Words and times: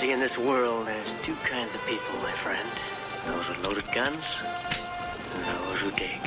see, 0.00 0.12
in 0.12 0.20
this 0.20 0.36
world, 0.36 0.86
there's 0.86 1.08
two 1.22 1.34
kinds 1.48 1.74
of 1.74 1.80
people, 1.86 2.12
my 2.22 2.32
friend. 2.44 2.68
Those 3.26 3.48
with 3.48 3.64
loaded 3.64 3.86
guns, 3.94 4.24
and 5.34 5.42
those 5.44 5.80
who 5.80 5.90
dig. 5.92 6.20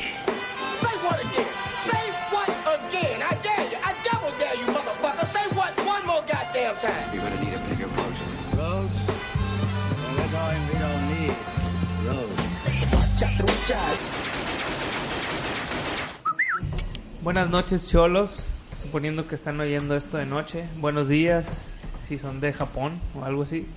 Say 0.82 0.96
what 1.05 1.20
again? 1.21 1.52
Say 1.86 2.05
what 2.34 2.50
again? 2.76 3.21
I 3.21 3.34
dare 3.46 3.66
you. 3.71 3.78
I 3.84 3.94
double 4.10 4.32
dare 4.40 4.55
you, 4.55 4.66
motherfucker. 4.74 5.28
Say 5.32 5.46
what 5.55 5.71
one 5.86 6.05
more 6.08 6.23
goddamn 6.27 6.76
time. 6.77 7.13
You're 7.13 7.23
gonna 7.23 7.44
need 7.44 7.54
a 7.54 7.59
bigger 7.70 7.88
boat. 7.88 8.16
Roads? 8.58 8.98
Well, 9.08 10.13
we're 10.17 10.31
going, 10.34 10.62
we 10.67 10.76
don't 10.86 11.05
need 11.13 11.36
roads. 12.08 12.49
Buenas 17.22 17.49
noches, 17.49 17.88
cholos. 17.88 18.45
Suponiendo 18.81 19.27
que 19.27 19.36
están 19.36 19.59
oyendo 19.59 19.95
esto 19.95 20.17
de 20.17 20.26
noche. 20.26 20.66
Buenos 20.77 21.09
días, 21.09 21.69
si 22.09 22.18
son 22.18 22.41
de 22.41 22.52
Japón 22.52 22.99
o 23.16 23.23
algo 23.23 23.44
así. 23.44 23.68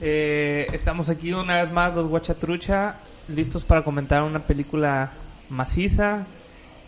Eh, 0.00 0.66
estamos 0.72 1.08
aquí 1.08 1.32
una 1.32 1.62
vez 1.62 1.72
más, 1.72 1.94
los 1.94 2.08
Guachatrucha, 2.08 2.96
listos 3.28 3.62
para 3.62 3.82
comentar 3.82 4.22
una 4.24 4.40
película 4.40 5.12
maciza. 5.48 6.26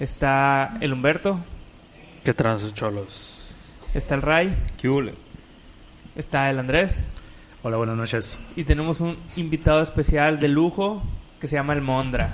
Está 0.01 0.77
el 0.81 0.93
Humberto, 0.93 1.39
¿Qué 2.25 2.35
trans, 2.35 2.75
cholos? 2.75 3.47
está 3.95 4.17
el 4.17 4.23
Ray, 4.23 4.55
¿Qué 4.77 4.89
hule? 4.89 5.15
está 6.17 6.51
el 6.51 6.59
Andrés. 6.59 6.99
Hola, 7.63 7.77
buenas 7.77 7.97
noches. 7.97 8.39
Y 8.57 8.65
tenemos 8.65 9.01
un 9.01 9.17
invitado 9.37 9.81
especial 9.81 10.41
de 10.41 10.49
lujo 10.49 11.03
que 11.41 11.47
se 11.47 11.55
llama 11.55 11.73
el 11.73 11.83
Mondra. 11.83 12.31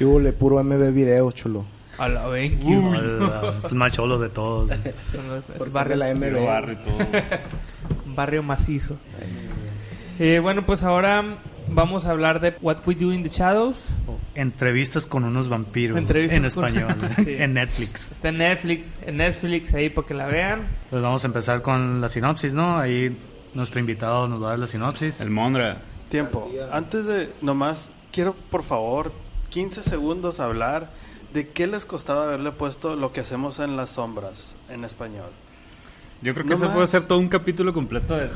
Y 0.00 0.04
hubo 0.04 0.32
puro 0.32 0.64
MB 0.64 0.92
video, 0.92 1.30
chulo. 1.30 1.64
A 1.98 2.08
la 2.08 2.26
Hola, 2.28 3.54
es 3.58 3.64
el 3.70 3.74
más 3.76 3.92
cholo 3.92 4.18
de 4.18 4.28
todos. 4.28 4.70
Es 4.70 5.72
barrio, 5.72 5.96
de 5.96 5.96
la 5.96 6.14
MB. 6.14 6.76
barrio 8.14 8.42
macizo. 8.42 8.96
Eh, 10.18 10.38
bueno, 10.42 10.64
pues 10.64 10.82
ahora 10.82 11.24
vamos 11.68 12.04
a 12.06 12.10
hablar 12.10 12.40
de 12.40 12.54
What 12.62 12.78
We 12.86 12.94
Do 12.94 13.12
in 13.12 13.22
the 13.22 13.28
Shadows. 13.28 13.76
Entrevistas 14.34 15.06
con 15.06 15.24
unos 15.24 15.48
vampiros 15.48 15.96
Entrevistas 15.96 16.36
en 16.36 16.50
con- 16.50 16.76
español, 16.76 17.10
Sí. 17.24 17.34
en 17.38 17.54
Netflix. 17.54 18.12
Está 18.12 18.28
en 18.30 18.38
Netflix, 18.38 18.88
en 19.06 19.16
Netflix 19.18 19.74
ahí 19.74 19.88
para 19.90 20.06
que 20.06 20.14
la 20.14 20.26
vean. 20.26 20.60
Pues 20.90 21.02
vamos 21.02 21.22
a 21.24 21.26
empezar 21.28 21.62
con 21.62 22.00
la 22.00 22.08
sinopsis, 22.08 22.52
¿no? 22.52 22.78
Ahí 22.78 23.16
nuestro 23.54 23.80
invitado 23.80 24.26
nos 24.28 24.42
va 24.42 24.46
a 24.46 24.50
dar 24.50 24.58
la 24.58 24.66
sinopsis. 24.66 25.20
El 25.20 25.30
Mondra. 25.30 25.76
Tiempo. 26.10 26.50
Antes 26.72 27.06
de 27.06 27.30
nomás, 27.42 27.90
quiero 28.12 28.34
por 28.50 28.62
favor 28.64 29.12
15 29.50 29.82
segundos 29.82 30.38
hablar 30.40 30.88
de 31.34 31.48
qué 31.48 31.66
les 31.66 31.84
costaba 31.84 32.24
haberle 32.24 32.52
puesto 32.52 32.94
lo 32.96 33.12
que 33.12 33.20
hacemos 33.20 33.58
en 33.58 33.76
las 33.76 33.90
sombras 33.90 34.54
en 34.70 34.84
español. 34.84 35.28
Yo 36.22 36.32
creo 36.32 36.46
que 36.46 36.54
No 36.54 36.58
más. 36.60 36.70
puede 36.70 36.84
hacer 36.84 37.02
todo 37.02 37.18
un 37.18 37.28
capítulo 37.28 37.74
completo 37.74 38.14
de, 38.16 38.30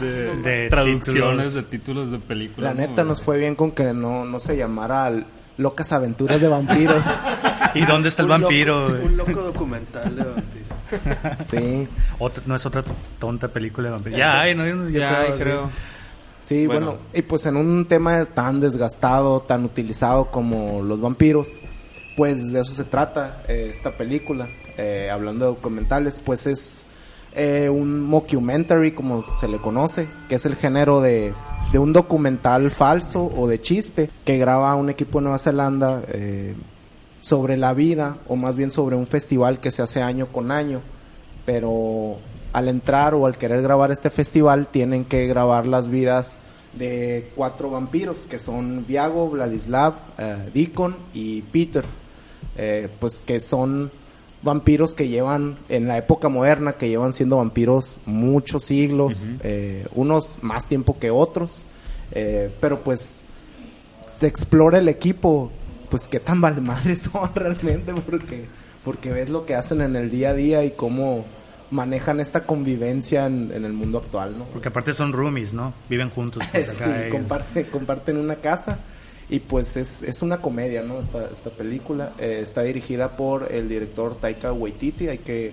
de- 0.00 0.36
de 0.36 0.36
De 0.62 0.68
traducciones 0.70 1.46
títulos. 1.48 1.54
de 1.54 1.62
títulos 1.62 2.10
de 2.10 2.18
películas. 2.18 2.74
La 2.74 2.80
¿no? 2.82 2.88
neta 2.88 3.04
nos 3.04 3.22
fue 3.22 3.38
bien 3.38 3.54
con 3.54 3.70
que 3.70 3.92
no, 3.92 4.24
no 4.24 4.40
se 4.40 4.56
llamara 4.56 5.12
Locas 5.58 5.92
Aventuras 5.92 6.40
de 6.40 6.48
Vampiros. 6.48 7.04
¿Y 7.74 7.84
dónde 7.84 8.08
está 8.08 8.22
el 8.22 8.30
Un 8.30 8.40
loco- 8.40 8.42
vampiro? 8.44 8.88
güey? 8.88 9.02
un 9.04 9.16
loco 9.18 9.42
documental 9.42 10.16
de 10.16 10.24
vampiros. 10.24 11.46
sí, 11.48 11.86
Otra- 12.18 12.42
no 12.46 12.56
es 12.56 12.64
otra 12.66 12.82
tonta 13.20 13.48
película 13.48 13.88
de 13.88 13.92
vampiros. 13.92 14.18
Ya 14.18 14.40
hay, 14.40 14.54
¿no? 14.54 14.66
Yo 14.66 14.88
Ya, 14.88 15.24
creo, 15.26 15.38
creo. 15.38 15.70
sí, 16.44 16.66
Bueno. 16.66 16.86
bueno. 16.86 17.00
Y 17.14 17.22
pues 17.22 17.44
en 17.46 17.56
un 17.56 17.84
tema 17.86 18.24
tan 18.24 18.58
desgastado, 18.58 19.40
tan 19.40 19.64
utilizado 19.64 20.26
como 20.30 20.82
los 20.82 21.00
vampiros, 21.00 21.48
pues 22.18 22.50
de 22.50 22.62
eso 22.62 22.72
se 22.72 22.82
trata 22.82 23.44
eh, 23.46 23.68
esta 23.70 23.92
película. 23.92 24.48
Eh, 24.76 25.08
hablando 25.08 25.44
de 25.44 25.52
documentales, 25.52 26.18
pues 26.18 26.48
es 26.48 26.84
eh, 27.36 27.68
un 27.68 28.00
mockumentary, 28.00 28.90
como 28.90 29.22
se 29.22 29.46
le 29.46 29.58
conoce, 29.58 30.08
que 30.28 30.34
es 30.34 30.44
el 30.44 30.56
género 30.56 31.00
de, 31.00 31.32
un 31.74 31.92
documental 31.92 32.72
falso 32.72 33.32
o 33.36 33.46
de 33.46 33.60
chiste 33.60 34.10
que 34.24 34.36
graba 34.36 34.74
un 34.74 34.90
equipo 34.90 35.20
de 35.20 35.22
Nueva 35.22 35.38
Zelanda 35.38 36.02
eh, 36.08 36.56
sobre 37.20 37.56
la 37.56 37.72
vida, 37.72 38.16
o 38.26 38.34
más 38.34 38.56
bien 38.56 38.72
sobre 38.72 38.96
un 38.96 39.06
festival 39.06 39.60
que 39.60 39.70
se 39.70 39.82
hace 39.82 40.02
año 40.02 40.26
con 40.26 40.50
año. 40.50 40.80
Pero 41.46 42.16
al 42.52 42.66
entrar 42.66 43.14
o 43.14 43.26
al 43.26 43.38
querer 43.38 43.62
grabar 43.62 43.92
este 43.92 44.10
festival, 44.10 44.66
tienen 44.66 45.04
que 45.04 45.28
grabar 45.28 45.68
las 45.68 45.88
vidas 45.88 46.40
de 46.72 47.30
cuatro 47.36 47.70
vampiros, 47.70 48.26
que 48.26 48.40
son 48.40 48.84
Viago, 48.88 49.30
Vladislav, 49.30 49.94
Deacon 50.52 50.96
y 51.14 51.42
Peter. 51.42 51.84
Eh, 52.60 52.88
pues 52.98 53.22
que 53.24 53.40
son 53.40 53.88
vampiros 54.42 54.96
que 54.96 55.06
llevan 55.06 55.56
en 55.68 55.86
la 55.86 55.96
época 55.96 56.28
moderna 56.28 56.72
que 56.72 56.88
llevan 56.88 57.12
siendo 57.12 57.36
vampiros 57.36 57.98
muchos 58.04 58.64
siglos 58.64 59.28
eh, 59.44 59.86
unos 59.94 60.38
más 60.42 60.66
tiempo 60.66 60.98
que 60.98 61.12
otros 61.12 61.62
eh, 62.10 62.52
pero 62.60 62.80
pues 62.80 63.20
se 64.16 64.26
explora 64.26 64.78
el 64.78 64.88
equipo 64.88 65.52
pues 65.88 66.08
qué 66.08 66.18
tan 66.18 66.40
vale 66.40 66.60
madres 66.60 67.02
son 67.12 67.32
realmente 67.32 67.94
porque 67.94 68.46
porque 68.84 69.12
ves 69.12 69.28
lo 69.28 69.46
que 69.46 69.54
hacen 69.54 69.80
en 69.80 69.94
el 69.94 70.10
día 70.10 70.30
a 70.30 70.34
día 70.34 70.64
y 70.64 70.72
cómo 70.72 71.24
manejan 71.70 72.18
esta 72.18 72.44
convivencia 72.44 73.26
en, 73.26 73.52
en 73.52 73.64
el 73.64 73.72
mundo 73.72 73.98
actual 73.98 74.36
no 74.36 74.46
Porque 74.46 74.68
aparte 74.68 74.94
son 74.94 75.12
roomies, 75.12 75.52
¿no? 75.52 75.74
Viven 75.88 76.10
juntos. 76.10 76.42
pues, 76.50 76.80
acá, 76.82 77.08
comparten 77.70 78.16
una 78.16 78.34
casa 78.34 78.80
y 79.30 79.40
pues 79.40 79.76
es, 79.76 80.02
es 80.02 80.22
una 80.22 80.40
comedia, 80.40 80.82
¿no? 80.82 81.00
Esta, 81.00 81.26
esta 81.26 81.50
película 81.50 82.12
Eh, 82.18 82.40
está 82.42 82.62
dirigida 82.62 83.16
por 83.16 83.52
el 83.52 83.68
director 83.68 84.16
Taika 84.16 84.52
Waititi. 84.52 85.08
Hay 85.08 85.18
que, 85.18 85.52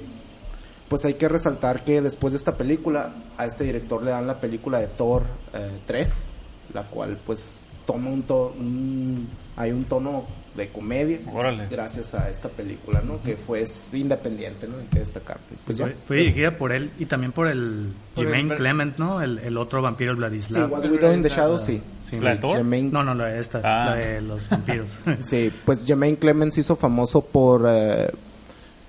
pues 0.88 1.04
hay 1.06 1.16
que 1.16 1.28
resaltar 1.28 1.84
que 1.84 2.02
después 2.02 2.32
de 2.34 2.38
esta 2.38 2.56
película 2.56 3.14
a 3.38 3.46
este 3.46 3.64
director 3.66 4.02
le 4.02 4.12
dan 4.12 4.28
la 4.28 4.40
película 4.40 4.80
de 4.80 4.88
Thor 4.88 5.24
eh, 5.54 5.72
3, 5.88 6.28
la 6.74 6.84
cual 6.84 7.18
pues 7.26 7.60
toma 7.86 8.10
un, 8.10 8.24
to- 8.24 8.54
un- 8.58 9.28
hay 9.58 9.72
un 9.72 9.84
tono 9.86 10.26
de 10.56 10.70
comedia 10.70 11.20
Órale. 11.34 11.68
gracias 11.70 12.14
a 12.16 12.30
esta 12.30 12.48
película, 12.50 13.02
¿no? 13.06 13.22
Que 13.22 13.36
fue 13.36 13.62
es 13.62 13.90
independiente, 13.94 14.68
¿no? 14.68 14.78
Hay 14.78 14.86
que 14.86 15.00
destacar. 15.00 15.38
Pues 15.66 15.78
ya. 15.78 15.86
Fue, 15.86 15.96
fue 16.08 16.18
dirigida 16.18 16.52
por 16.58 16.72
él 16.72 16.92
y 16.98 17.06
también 17.08 17.32
por 17.34 17.48
el 17.48 17.92
Jermaine 18.16 18.56
Clement, 18.56 18.98
¿no? 18.98 19.22
El, 19.22 19.40
el 19.40 19.58
otro 19.58 19.82
vampiro, 19.82 20.12
el 20.12 20.18
Sí, 20.18 20.20
Vladislav. 20.22 20.72
What 20.72 20.90
We 20.90 20.98
Do 20.98 21.14
in 21.14 21.24
the 21.24 21.30
Shadows, 21.30 21.64
sí. 21.64 21.82
Sí. 22.10 22.18
Jermaine- 22.18 22.92
No, 22.92 23.04
no, 23.04 23.14
la 23.16 23.26
de 23.26 23.40
esta, 23.40 23.60
Ah. 23.64 23.90
la 23.92 23.96
de 23.98 24.22
los 24.22 24.50
vampiros. 24.50 24.92
Sí, 25.22 25.52
pues 25.66 25.86
Jermaine 25.86 26.18
Clemens 26.18 26.58
hizo 26.58 26.76
famoso 26.78 27.22
por 27.26 27.66
eh, 27.68 28.10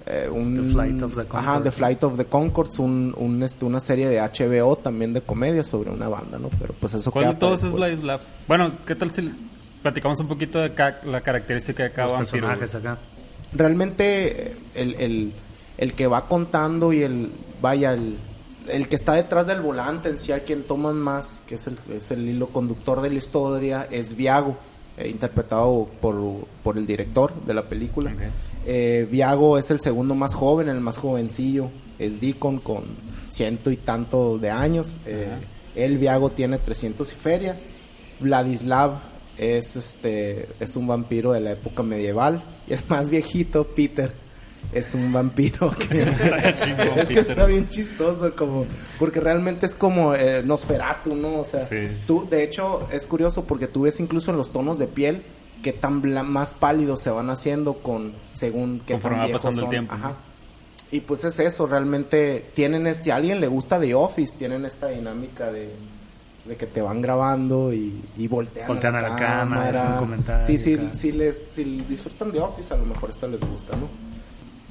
eh, 0.06 0.28
un... 0.31 0.56
The 0.69 0.72
Flight 0.72 1.03
of 1.03 1.15
the 1.16 1.21
Ajá, 1.22 1.28
Conchords. 1.31 1.65
The 1.65 1.71
Flight 1.72 2.04
of 2.04 2.16
the 2.16 2.25
Concords, 2.27 2.78
un, 2.78 3.12
un, 3.16 3.43
este, 3.43 3.65
una 3.65 3.81
serie 3.81 4.06
de 4.09 4.21
HBO 4.21 4.77
también 4.77 5.12
de 5.12 5.21
comedia 5.21 5.65
sobre 5.65 5.91
una 5.91 6.09
banda, 6.09 6.38
¿no? 6.38 6.48
Pero 6.60 6.75
pues 6.78 6.94
eso 6.94 7.10
¿Cuál 7.10 7.25
queda 7.25 7.33
de 7.34 7.41
todos 7.41 7.60
para 7.62 7.69
es. 7.71 7.75
Vladislav? 7.75 8.21
Bueno, 8.47 8.71
¿qué 8.87 8.94
tal 8.94 9.10
si 9.10 9.33
platicamos 9.82 10.19
un 10.20 10.28
poquito 10.28 10.59
de 10.60 10.72
ca- 10.72 11.00
la 11.04 11.20
característica 11.20 11.82
de 11.84 11.91
cada 11.92 12.09
los 12.09 12.16
vampiro? 12.31 12.47
personajes 12.48 12.75
acá. 12.75 12.98
Realmente 13.53 14.56
el, 14.75 14.94
el, 14.94 15.32
el 15.78 15.92
que 15.94 16.06
va 16.06 16.26
contando 16.28 16.92
y 16.92 17.03
el... 17.03 17.31
Vaya, 17.62 17.94
el, 17.94 18.16
el 18.69 18.88
que 18.88 18.97
está 18.97 19.15
detrás 19.15 19.47
del 19.47 19.60
volante 19.60 20.09
en 20.10 20.19
sí, 20.19 20.32
a 20.32 20.41
quien 20.41 20.62
toman 20.65 20.97
más, 20.97 21.42
que 21.47 21.54
es 21.54 21.66
el, 21.69 21.78
es 21.94 22.10
el 22.10 22.28
hilo 22.28 22.48
conductor 22.48 23.00
de 23.00 23.09
la 23.10 23.16
historia, 23.16 23.88
es 23.91 24.15
Viago, 24.16 24.59
eh, 24.98 25.09
interpretado 25.09 25.88
por, 26.00 26.16
por 26.62 26.76
el 26.76 26.86
director 26.86 27.32
de 27.47 27.54
la 27.54 27.62
película. 27.62 28.12
Eh, 28.66 29.06
Viago 29.10 29.56
es 29.59 29.70
el 29.70 29.81
segundo 29.81 30.15
más 30.15 30.34
joven, 30.34 30.69
el 30.69 30.81
más 30.81 30.98
jovencillo. 30.98 31.70
Es 31.98 32.20
Deacon 32.20 32.59
con 32.59 32.82
ciento 33.31 33.70
y 33.70 33.76
tanto 33.78 34.36
de 34.38 34.50
años. 34.50 34.98
Eh, 35.06 35.28
él, 35.76 35.97
Viago, 35.98 36.28
tiene 36.31 36.59
300 36.59 37.10
y 37.10 37.15
feria. 37.15 37.56
Vladislav 38.20 38.98
es, 39.38 39.76
este, 39.76 40.48
es 40.60 40.76
un 40.76 40.86
vampiro 40.86 41.32
de 41.32 41.41
la 41.41 41.52
época 41.52 41.82
medieval. 41.82 42.42
Y 42.69 42.72
el 42.74 42.80
más 42.88 43.10
viejito, 43.10 43.64
Peter, 43.64 44.12
es 44.72 44.94
un 44.94 45.12
vampiro 45.12 45.70
que, 45.88 46.02
es 46.97 47.06
que 47.06 47.20
está 47.20 47.47
bien 47.47 47.68
chistoso 47.68 48.34
como 48.34 48.66
porque 48.98 49.21
realmente 49.21 49.66
es 49.66 49.74
como 49.74 50.15
eh, 50.15 50.42
Nosferatu 50.42 51.15
no 51.15 51.38
o 51.41 51.44
sea 51.44 51.65
Sí. 51.65 51.86
tú 52.06 52.27
de 52.28 52.42
hecho 52.42 52.88
es 52.92 53.06
curioso 53.06 53.44
porque 53.44 53.68
tú 53.68 53.83
ves 53.83 54.00
incluso 54.00 54.33
en 54.33 54.36
los 54.36 54.50
tonos 54.50 54.78
de 54.80 54.86
piel 54.88 55.22
que 55.62 55.72
tan 55.72 56.03
más 56.28 56.54
pálidos 56.54 57.00
se 57.00 57.10
van 57.10 57.30
haciendo 57.30 57.74
con 57.74 58.12
según 58.34 58.80
que 58.80 58.94
Conforme 58.94 59.18
va 59.18 59.28
pasando 59.28 59.62
el 59.62 59.71
tiempo, 59.71 59.94
Ajá. 59.94 60.15
y 60.91 61.00
pues 61.00 61.22
es 61.24 61.39
eso 61.39 61.66
realmente 61.66 62.44
tienen 62.54 62.89
este 62.89 63.12
a 63.12 63.16
alguien 63.16 63.41
le 63.41 63.47
gusta 63.47 63.78
The 63.80 63.94
Office 63.94 64.34
tienen 64.36 64.65
esta 64.65 64.89
dinámica 64.89 65.53
de 65.53 65.71
de 66.47 66.57
que 66.57 66.66
te 66.66 66.81
van 66.81 67.03
grabando 67.03 67.72
y, 67.72 68.03
y 68.16 68.28
voltean, 68.28 68.69
Voltean 68.69 68.95
a 68.95 68.98
a 68.98 69.03
la, 69.03 69.09
la 69.10 69.16
cámara, 69.16 69.72
cámara. 69.72 69.93
un 69.95 69.98
comentario 69.98 70.47
Sí, 70.47 70.59
sí, 70.59 70.78
si 70.93 71.13
les 71.13 71.37
si 71.37 71.65
disfrutan 71.89 72.33
de 72.33 72.41
Office, 72.41 72.72
a 72.72 72.77
lo 72.77 72.87
mejor 72.87 73.10
esta 73.10 73.27
les 73.27 73.41
gusta, 73.41 73.77
¿no? 73.77 73.89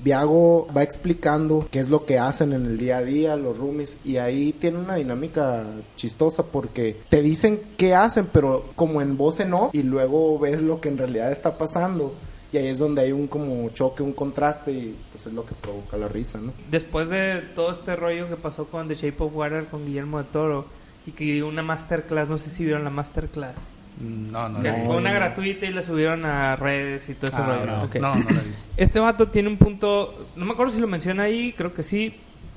Viago 0.04 0.68
va 0.76 0.84
explicando 0.84 1.68
qué 1.72 1.80
es 1.80 1.90
lo 1.90 2.06
que 2.06 2.20
hacen 2.20 2.54
en 2.54 2.68
el 2.68 2.78
día 2.78 2.98
a 2.98 3.02
día 3.02 3.36
los 3.36 3.58
roomies 3.58 3.98
y 4.06 4.18
ahí 4.18 4.54
tiene 4.54 4.78
una 4.78 4.96
dinámica 4.96 5.64
chistosa 5.96 6.44
porque 6.44 6.96
te 7.10 7.24
dicen 7.24 7.60
qué 7.76 7.96
hacen 7.96 8.28
pero 8.32 8.66
como 8.76 9.02
en 9.02 9.18
voz 9.18 9.40
en 9.40 9.56
off 9.56 9.74
y 9.74 9.82
luego 9.82 10.38
ves 10.38 10.62
lo 10.62 10.80
que 10.80 10.90
en 10.90 11.00
realidad 11.00 11.32
está 11.32 11.58
pasando 11.58 12.14
y 12.54 12.58
ahí 12.58 12.68
es 12.68 12.78
donde 12.78 13.02
hay 13.02 13.12
un 13.14 13.26
como 13.26 13.68
choque, 13.70 14.04
un 14.04 14.14
contraste 14.14 14.72
y 14.72 14.96
pues 15.12 15.26
es 15.26 15.34
lo 15.34 15.44
que 15.44 15.56
provoca 15.56 15.98
la 15.98 16.08
risa, 16.08 16.38
¿no? 16.40 16.54
Después 16.70 17.10
de 17.10 17.42
todo 17.56 17.72
este 17.72 17.96
rollo 17.96 18.30
que 18.30 18.36
pasó 18.36 18.66
con 18.66 18.88
The 18.88 18.96
Shape 18.96 19.24
of 19.24 19.36
Water 19.36 19.66
con 19.66 19.88
Guillermo 19.88 20.20
de 20.20 20.26
Toro 20.26 20.66
y 21.06 21.12
que 21.12 21.26
dio 21.26 21.48
una 21.48 21.62
masterclass, 21.62 22.28
no 22.28 22.38
sé 22.38 22.50
si 22.50 22.66
vieron 22.66 22.84
la 22.84 22.90
masterclass. 22.90 23.56
No, 24.00 24.50
no, 24.50 24.62
que 24.62 24.72
no. 24.72 24.86
fue 24.86 24.98
una 24.98 25.14
gratuita 25.14 25.66
y 25.66 25.72
la 25.72 25.82
subieron 25.82 26.26
a 26.26 26.58
redes 26.58 27.08
y 27.08 27.14
todo 27.14 27.28
ese 27.28 27.38
Ah, 27.38 27.88
no, 28.00 28.00
no, 28.02 28.16
no 28.16 28.30
la 28.30 28.42
vi. 28.42 28.52
Este 28.78 29.00
vato 29.00 29.30
tiene 29.30 29.48
un 29.48 29.58
punto, 29.58 30.28
no 30.36 30.46
me 30.46 30.52
acuerdo 30.52 30.74
si 30.74 30.82
lo 30.82 30.88
menciona 30.88 31.24
ahí, 31.24 31.54
creo 31.54 31.74
que 31.74 31.84
sí, 31.84 32.14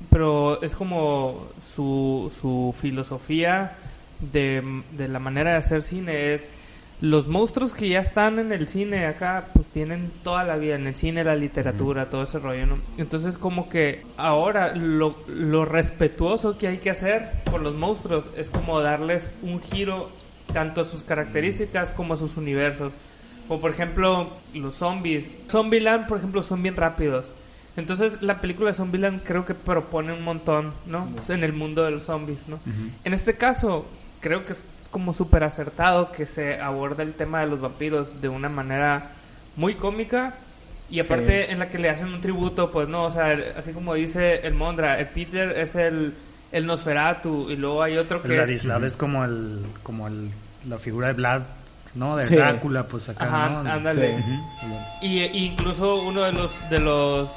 pero 0.09 0.61
es 0.61 0.75
como 0.75 1.47
su, 1.73 2.31
su 2.41 2.75
filosofía 2.77 3.73
de, 4.19 4.81
de 4.91 5.07
la 5.07 5.19
manera 5.19 5.51
de 5.51 5.57
hacer 5.57 5.81
cine 5.81 6.33
es 6.33 6.49
los 7.01 7.27
monstruos 7.27 7.71
que 7.71 7.87
ya 7.87 8.01
están 8.01 8.39
en 8.39 8.51
el 8.51 8.67
cine 8.67 9.05
acá, 9.05 9.47
pues 9.53 9.67
tienen 9.67 10.11
toda 10.23 10.43
la 10.43 10.57
vida 10.57 10.75
en 10.75 10.85
el 10.85 10.95
cine, 10.95 11.23
la 11.23 11.35
literatura, 11.35 12.09
todo 12.09 12.23
ese 12.23 12.39
rollo, 12.39 12.65
¿no? 12.65 12.77
Entonces 12.97 13.37
como 13.37 13.69
que 13.69 14.03
ahora 14.17 14.75
lo, 14.75 15.15
lo 15.27 15.65
respetuoso 15.65 16.57
que 16.57 16.67
hay 16.67 16.77
que 16.77 16.89
hacer 16.89 17.29
por 17.49 17.61
los 17.61 17.75
monstruos 17.75 18.25
es 18.35 18.49
como 18.49 18.81
darles 18.81 19.31
un 19.41 19.61
giro 19.61 20.09
tanto 20.53 20.81
a 20.81 20.85
sus 20.85 21.03
características 21.03 21.91
como 21.91 22.15
a 22.15 22.17
sus 22.17 22.35
universos. 22.37 22.91
O 23.47 23.59
por 23.59 23.71
ejemplo, 23.71 24.29
los 24.53 24.75
zombies. 24.75 25.35
Zombieland, 25.49 26.07
por 26.07 26.17
ejemplo, 26.17 26.43
son 26.43 26.61
bien 26.61 26.75
rápidos. 26.75 27.25
Entonces, 27.77 28.21
la 28.21 28.41
película 28.41 28.71
de 28.71 28.75
Zombieland 28.75 29.23
creo 29.23 29.45
que 29.45 29.53
propone 29.53 30.11
un 30.11 30.21
montón, 30.21 30.73
¿no? 30.85 31.07
En 31.29 31.43
el 31.43 31.53
mundo 31.53 31.83
de 31.83 31.91
los 31.91 32.03
zombies, 32.03 32.47
¿no? 32.47 32.59
En 33.05 33.13
este 33.13 33.35
caso, 33.35 33.85
creo 34.19 34.45
que 34.45 34.53
es 34.53 34.63
como 34.91 35.13
súper 35.13 35.43
acertado 35.43 36.11
que 36.11 36.25
se 36.25 36.59
aborda 36.59 37.03
el 37.03 37.13
tema 37.13 37.41
de 37.41 37.47
los 37.47 37.61
vampiros 37.61 38.21
de 38.21 38.29
una 38.29 38.49
manera 38.49 39.11
muy 39.55 39.75
cómica 39.75 40.35
y 40.89 40.99
aparte 40.99 41.51
en 41.51 41.59
la 41.59 41.69
que 41.69 41.77
le 41.77 41.89
hacen 41.89 42.07
un 42.13 42.21
tributo, 42.21 42.71
pues 42.71 42.87
no, 42.87 43.03
o 43.03 43.11
sea, 43.11 43.37
así 43.57 43.71
como 43.73 43.93
dice 43.93 44.47
el 44.47 44.55
Mondra, 44.55 44.99
el 44.99 45.05
Peter 45.07 45.51
es 45.57 45.75
el, 45.75 46.13
el 46.51 46.65
Nosferatu 46.65 47.47
y 47.51 47.55
luego 47.55 47.83
hay 47.83 47.97
otro 47.97 48.21
que 48.23 48.29
El 48.29 48.33
es... 48.33 48.39
Ladislav 48.39 48.83
es 48.85 48.97
como 48.97 49.23
el, 49.23 49.63
como 49.83 50.07
el, 50.07 50.31
la 50.67 50.79
figura 50.79 51.07
de 51.07 51.13
Vlad, 51.13 51.41
¿no? 51.93 52.15
De 52.15 52.25
Sí. 52.25 52.35
Drácula, 52.35 52.83
pues 52.85 53.07
acá, 53.09 53.25
Ajá, 53.25 53.49
¿no? 53.63 53.71
ándale. 53.71 54.17
Sí. 54.17 55.05
Y, 55.05 55.19
y 55.25 55.45
incluso 55.45 55.97
uno 56.01 56.21
de 56.23 56.31
los 56.31 56.51
de 56.71 56.79
los 56.79 57.29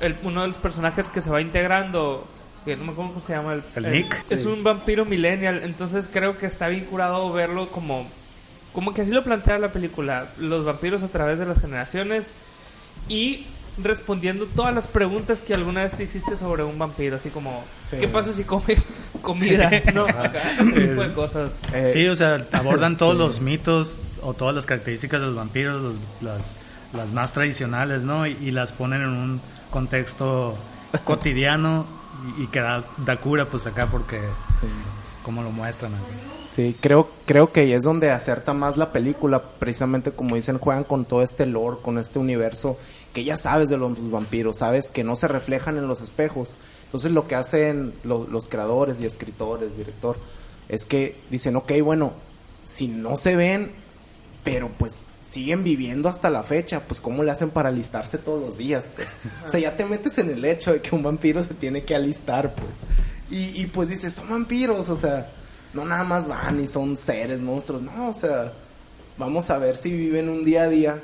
el- 0.00 0.16
uno 0.22 0.42
de 0.42 0.48
los 0.48 0.58
personajes 0.58 1.08
que 1.08 1.22
se 1.22 1.30
va 1.30 1.40
integrando 1.40 2.26
que 2.68 2.76
no 2.76 2.84
me 2.84 2.92
acuerdo 2.92 3.12
cómo 3.14 3.26
se 3.26 3.32
llama 3.32 3.54
el, 3.54 3.62
El 3.76 3.90
Nick. 3.92 4.24
es 4.30 4.44
un 4.46 4.62
vampiro 4.62 5.04
millennial 5.04 5.60
entonces 5.64 6.06
creo 6.12 6.38
que 6.38 6.46
está 6.46 6.68
bien 6.68 6.84
curado 6.84 7.32
verlo 7.32 7.68
como 7.68 8.06
como 8.72 8.94
que 8.94 9.02
así 9.02 9.10
lo 9.10 9.24
plantea 9.24 9.58
la 9.58 9.72
película 9.72 10.26
los 10.38 10.64
vampiros 10.64 11.02
a 11.02 11.08
través 11.08 11.38
de 11.38 11.46
las 11.46 11.60
generaciones 11.60 12.28
y 13.08 13.46
respondiendo 13.82 14.46
todas 14.46 14.74
las 14.74 14.86
preguntas 14.88 15.38
que 15.40 15.54
alguna 15.54 15.82
vez 15.84 15.92
te 15.92 16.02
hiciste 16.02 16.36
sobre 16.36 16.64
un 16.64 16.78
vampiro 16.78 17.16
así 17.16 17.30
como 17.30 17.64
Sí. 17.82 17.96
qué 18.00 18.08
pasa 18.08 18.32
si 18.32 18.44
come 18.44 18.76
comida 19.22 19.70
no 19.94 20.04
Acá, 20.06 20.42
ese 20.60 20.72
tipo 20.88 21.02
de 21.02 21.12
cosas 21.12 21.50
Eh, 21.72 21.90
Sí, 21.92 22.06
o 22.08 22.16
sea, 22.16 22.44
abordan 22.52 22.96
todos 22.98 23.14
Sí. 23.14 23.18
los 23.18 23.40
mitos 23.40 24.00
o 24.22 24.34
todas 24.34 24.54
las 24.54 24.66
características 24.66 25.20
de 25.20 25.26
los 25.28 25.36
vampiros, 25.36 25.80
los- 25.80 25.94
las, 26.22 26.56
las 26.92 27.08
más 27.12 27.32
tradicionales, 27.32 28.02
¿no? 28.02 28.26
Y, 28.26 28.36
y 28.42 28.50
las 28.50 28.72
ponen 28.72 29.02
en 29.02 29.08
un 29.10 29.40
contexto 29.70 30.56
cotidiano 31.04 31.86
y, 32.38 32.42
y 32.44 32.46
que 32.48 32.60
da, 32.60 32.84
da 32.98 33.16
cura, 33.16 33.44
pues 33.46 33.66
acá, 33.66 33.86
porque 33.90 34.18
sí. 34.60 34.66
como 35.24 35.42
lo 35.42 35.50
muestran. 35.50 35.94
acá. 35.94 36.04
Sí, 36.48 36.74
creo, 36.80 37.08
creo 37.26 37.52
que 37.52 37.74
es 37.74 37.82
donde 37.82 38.10
acerta 38.10 38.54
más 38.54 38.76
la 38.76 38.90
película, 38.92 39.42
precisamente 39.58 40.12
como 40.12 40.34
dicen, 40.36 40.58
juegan 40.58 40.84
con 40.84 41.04
todo 41.04 41.22
este 41.22 41.44
lore, 41.46 41.76
con 41.82 41.98
este 41.98 42.18
universo 42.18 42.78
que 43.12 43.24
ya 43.24 43.36
sabes 43.36 43.68
de 43.68 43.76
los 43.76 44.10
vampiros, 44.10 44.58
sabes 44.58 44.90
que 44.90 45.04
no 45.04 45.14
se 45.16 45.28
reflejan 45.28 45.76
en 45.76 45.88
los 45.88 46.00
espejos. 46.00 46.56
Entonces 46.84 47.10
lo 47.12 47.26
que 47.26 47.34
hacen 47.34 47.92
lo- 48.04 48.26
los 48.26 48.48
creadores 48.48 49.00
y 49.00 49.06
escritores, 49.06 49.76
director, 49.76 50.16
es 50.70 50.84
que 50.86 51.16
dicen, 51.30 51.56
ok, 51.56 51.72
bueno, 51.82 52.12
si 52.64 52.88
no 52.88 53.16
se 53.18 53.36
ven, 53.36 53.70
pero 54.44 54.68
pues 54.78 55.07
siguen 55.28 55.62
viviendo 55.64 56.08
hasta 56.08 56.30
la 56.30 56.42
fecha, 56.42 56.80
pues 56.88 57.00
cómo 57.00 57.22
le 57.22 57.30
hacen 57.30 57.50
para 57.50 57.68
alistarse 57.68 58.16
todos 58.16 58.40
los 58.40 58.56
días, 58.56 58.90
pues. 58.96 59.08
O 59.44 59.48
sea, 59.48 59.60
ya 59.60 59.76
te 59.76 59.84
metes 59.84 60.16
en 60.18 60.30
el 60.30 60.44
hecho 60.44 60.72
de 60.72 60.80
que 60.80 60.94
un 60.94 61.02
vampiro 61.02 61.42
se 61.42 61.52
tiene 61.54 61.82
que 61.82 61.94
alistar, 61.94 62.54
pues. 62.54 62.84
Y, 63.30 63.60
y 63.60 63.66
pues 63.66 63.90
dices, 63.90 64.14
son 64.14 64.30
vampiros, 64.30 64.88
o 64.88 64.96
sea, 64.96 65.28
no 65.74 65.84
nada 65.84 66.04
más 66.04 66.26
van 66.28 66.62
y 66.62 66.66
son 66.66 66.96
seres, 66.96 67.40
monstruos, 67.42 67.82
no, 67.82 68.08
o 68.08 68.14
sea, 68.14 68.52
vamos 69.18 69.50
a 69.50 69.58
ver 69.58 69.76
si 69.76 69.90
viven 69.92 70.30
un 70.30 70.44
día 70.44 70.62
a 70.62 70.68
día, 70.68 70.98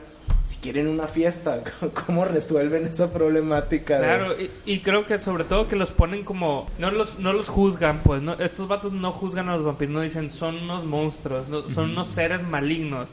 si 0.47 0.57
quieren 0.57 0.89
una 0.89 1.07
fiesta, 1.07 1.63
cómo 2.07 2.25
resuelven 2.25 2.87
esa 2.87 3.13
problemática. 3.13 3.97
de- 4.01 4.07
Claro, 4.07 4.35
y, 4.41 4.51
y 4.65 4.79
creo 4.81 5.05
que 5.07 5.21
sobre 5.21 5.45
todo 5.45 5.69
que 5.69 5.77
los 5.77 5.91
ponen 5.91 6.25
como... 6.25 6.67
No 6.79 6.91
los, 6.91 7.19
no 7.19 7.35
los 7.35 7.51
juzgan, 7.51 8.01
pues. 8.03 8.23
No, 8.23 8.33
estos 8.35 8.69
vatos 8.69 8.93
no 8.95 9.13
juzgan 9.13 9.51
a 9.51 9.57
los 9.59 9.67
vampiros. 9.67 9.93
No 9.93 10.01
dicen, 10.01 10.31
son 10.31 10.57
unos 10.63 10.85
monstruos, 10.85 11.47
no- 11.49 11.69
son 11.69 11.91
unos 11.91 12.09
seres 12.09 12.43
malignos. 12.43 13.09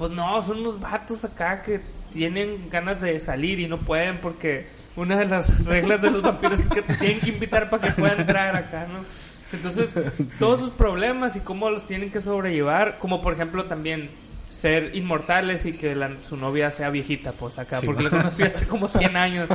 Pues 0.00 0.10
no, 0.12 0.42
son 0.42 0.60
unos 0.60 0.80
vatos 0.80 1.24
acá 1.24 1.62
que 1.62 1.80
tienen 2.12 2.68
ganas 2.70 3.00
de 3.00 3.20
salir 3.20 3.60
y 3.60 3.68
no 3.68 3.76
pueden 3.76 4.16
porque 4.16 4.66
una 4.96 5.16
de 5.16 5.26
las 5.26 5.64
reglas 5.64 6.02
de 6.02 6.10
los 6.10 6.22
vampiros 6.22 6.58
es 6.58 6.68
que 6.68 6.82
te 6.82 6.94
tienen 6.94 7.20
que 7.20 7.28
invitar 7.30 7.70
para 7.70 7.86
que 7.86 7.92
puedan 8.00 8.20
entrar 8.22 8.56
acá, 8.56 8.88
¿no? 8.92 9.04
Entonces, 9.52 9.94
todos 10.40 10.58
sus 10.60 10.70
problemas 10.70 11.36
y 11.36 11.40
cómo 11.40 11.70
los 11.70 11.86
tienen 11.86 12.10
que 12.10 12.20
sobrellevar, 12.20 12.98
como 12.98 13.20
por 13.22 13.34
ejemplo 13.34 13.66
también 13.66 14.10
ser 14.48 14.96
inmortales 14.96 15.64
y 15.66 15.72
que 15.72 15.94
la- 15.94 16.10
su 16.28 16.36
novia 16.36 16.70
sea 16.72 16.90
viejita, 16.90 17.32
pues 17.32 17.58
acá, 17.60 17.78
Sí, 17.80 17.86
porque 17.86 18.04
va. 18.04 18.10
la 18.10 18.16
conocí 18.16 18.42
hace 18.42 18.66
como 18.66 18.88
100 18.88 19.16
años. 19.16 19.48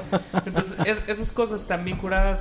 Entonces, 0.46 0.76
es- 0.86 1.02
esas 1.08 1.32
cosas 1.34 1.62
están 1.62 1.84
bien 1.84 1.98
curadas. 1.98 2.40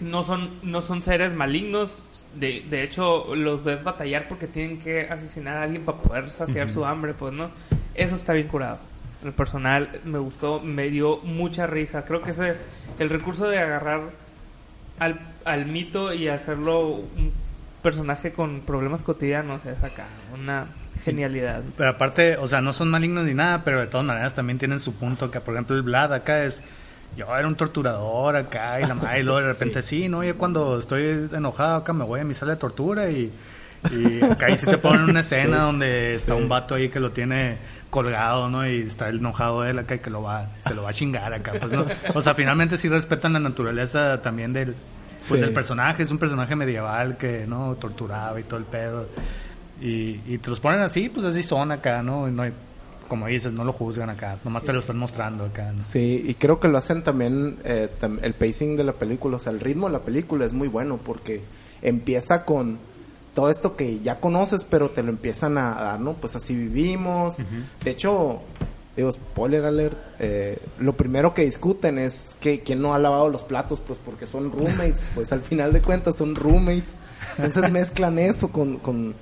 No 0.00 0.22
son, 0.22 0.50
no 0.62 0.80
son 0.82 1.00
seres 1.02 1.32
malignos. 1.34 1.90
De, 2.34 2.64
de 2.68 2.82
hecho, 2.84 3.34
los 3.34 3.64
ves 3.64 3.82
batallar 3.82 4.28
porque 4.28 4.46
tienen 4.46 4.78
que 4.78 5.02
asesinar 5.02 5.56
a 5.56 5.62
alguien 5.62 5.84
para 5.84 5.98
poder 5.98 6.30
saciar 6.30 6.70
su 6.70 6.84
hambre, 6.84 7.14
pues, 7.14 7.32
¿no? 7.32 7.50
Eso 7.94 8.14
está 8.14 8.32
bien 8.32 8.48
curado. 8.48 8.78
El 9.24 9.32
personal 9.32 10.00
me 10.04 10.18
gustó, 10.18 10.60
me 10.60 10.88
dio 10.88 11.18
mucha 11.18 11.66
risa. 11.66 12.04
Creo 12.04 12.22
que 12.22 12.30
ese, 12.30 12.56
el 12.98 13.10
recurso 13.10 13.48
de 13.48 13.58
agarrar 13.58 14.02
al, 14.98 15.20
al 15.44 15.66
mito 15.66 16.12
y 16.12 16.28
hacerlo 16.28 16.86
un 16.86 17.32
personaje 17.82 18.32
con 18.32 18.60
problemas 18.60 19.02
cotidianos 19.02 19.64
es 19.66 19.82
acá 19.82 20.06
una 20.34 20.66
genialidad. 21.04 21.62
Pero 21.76 21.90
aparte, 21.90 22.36
o 22.36 22.46
sea, 22.46 22.60
no 22.60 22.72
son 22.72 22.88
malignos 22.88 23.24
ni 23.24 23.34
nada, 23.34 23.62
pero 23.64 23.80
de 23.80 23.86
todas 23.86 24.06
maneras 24.06 24.34
también 24.34 24.58
tienen 24.58 24.80
su 24.80 24.94
punto, 24.94 25.30
que 25.30 25.40
por 25.40 25.54
ejemplo 25.54 25.76
el 25.76 25.82
Vlad 25.82 26.12
acá 26.12 26.44
es, 26.44 26.62
yo 27.16 27.26
era 27.36 27.46
un 27.46 27.54
torturador 27.56 28.36
acá 28.36 28.80
y 28.80 28.86
la 28.86 28.94
madre, 28.94 29.20
y 29.20 29.22
luego 29.22 29.40
de 29.40 29.46
repente 29.52 29.82
sí, 29.82 30.08
no, 30.08 30.22
yo 30.24 30.36
cuando 30.36 30.78
estoy 30.78 31.28
enojado 31.32 31.76
acá 31.76 31.92
me 31.92 32.04
voy 32.04 32.20
a 32.20 32.24
mi 32.24 32.34
sala 32.34 32.52
de 32.52 32.58
tortura 32.58 33.10
y, 33.10 33.32
y 33.90 34.22
acá 34.24 34.46
ahí 34.46 34.56
sí 34.58 34.66
te 34.66 34.78
ponen 34.78 35.02
una 35.02 35.20
escena 35.20 35.58
donde 35.62 36.14
está 36.14 36.34
un 36.34 36.48
vato 36.48 36.74
ahí 36.74 36.88
que 36.88 37.00
lo 37.00 37.10
tiene 37.10 37.56
colgado, 37.90 38.48
¿no? 38.48 38.66
Y 38.68 38.82
está 38.82 39.08
el 39.08 39.18
enojado 39.18 39.64
él 39.64 39.78
acá 39.78 39.96
y 39.96 39.98
que 39.98 40.10
lo 40.10 40.22
va, 40.22 40.48
se 40.64 40.74
lo 40.74 40.82
va 40.84 40.90
a 40.90 40.92
chingar 40.92 41.32
acá, 41.34 41.52
pues, 41.58 41.72
¿no? 41.72 41.84
O 42.14 42.22
sea, 42.22 42.34
finalmente 42.34 42.76
sí 42.78 42.88
respetan 42.88 43.32
la 43.32 43.40
naturaleza 43.40 44.22
también 44.22 44.52
del, 44.52 44.76
pues, 45.28 45.40
del 45.40 45.52
personaje, 45.52 46.04
es 46.04 46.10
un 46.12 46.18
personaje 46.18 46.54
medieval 46.54 47.16
que, 47.16 47.46
¿no? 47.48 47.74
Torturaba 47.80 48.38
y 48.38 48.44
todo 48.44 48.58
el 48.60 48.64
pedo. 48.66 49.06
Y, 49.80 50.20
y 50.26 50.38
te 50.38 50.50
los 50.50 50.60
ponen 50.60 50.80
así, 50.80 51.08
pues 51.08 51.26
así 51.26 51.42
son 51.42 51.72
acá, 51.72 52.02
¿no? 52.02 52.28
Y 52.28 52.30
no 52.32 52.42
hay- 52.42 52.52
como 53.10 53.26
dices, 53.26 53.52
no 53.52 53.64
lo 53.64 53.72
juzgan 53.72 54.08
acá, 54.08 54.38
nomás 54.44 54.62
te 54.62 54.72
lo 54.72 54.78
están 54.78 54.96
mostrando 54.96 55.44
acá, 55.44 55.72
¿no? 55.72 55.82
Sí, 55.82 56.24
y 56.24 56.34
creo 56.34 56.60
que 56.60 56.68
lo 56.68 56.78
hacen 56.78 57.02
también 57.02 57.58
eh, 57.64 57.90
el 58.22 58.34
pacing 58.34 58.76
de 58.76 58.84
la 58.84 58.92
película, 58.92 59.36
o 59.36 59.40
sea, 59.40 59.52
el 59.52 59.58
ritmo 59.58 59.88
de 59.88 59.94
la 59.94 59.98
película 59.98 60.46
es 60.46 60.52
muy 60.52 60.68
bueno 60.68 61.00
porque 61.04 61.42
empieza 61.82 62.44
con 62.44 62.78
todo 63.34 63.50
esto 63.50 63.74
que 63.74 63.98
ya 63.98 64.20
conoces, 64.20 64.64
pero 64.64 64.90
te 64.90 65.02
lo 65.02 65.10
empiezan 65.10 65.58
a 65.58 65.74
dar, 65.74 66.00
¿no? 66.00 66.14
Pues 66.14 66.36
así 66.36 66.54
vivimos. 66.54 67.38
De 67.82 67.90
hecho, 67.90 68.42
digo, 68.96 69.12
spoiler 69.12 69.64
alert, 69.64 69.98
eh, 70.20 70.58
lo 70.78 70.96
primero 70.96 71.34
que 71.34 71.42
discuten 71.42 71.98
es 71.98 72.36
que 72.40 72.60
quién 72.60 72.80
no 72.80 72.94
ha 72.94 72.98
lavado 72.98 73.28
los 73.28 73.42
platos, 73.42 73.82
pues 73.84 73.98
porque 73.98 74.26
son 74.28 74.52
roommates, 74.52 75.06
pues 75.14 75.32
al 75.32 75.40
final 75.40 75.72
de 75.72 75.82
cuentas 75.82 76.16
son 76.16 76.36
roommates. 76.36 76.94
Entonces 77.36 77.70
mezclan 77.72 78.18
eso 78.18 78.52
con, 78.52 78.78
con, 78.78 79.14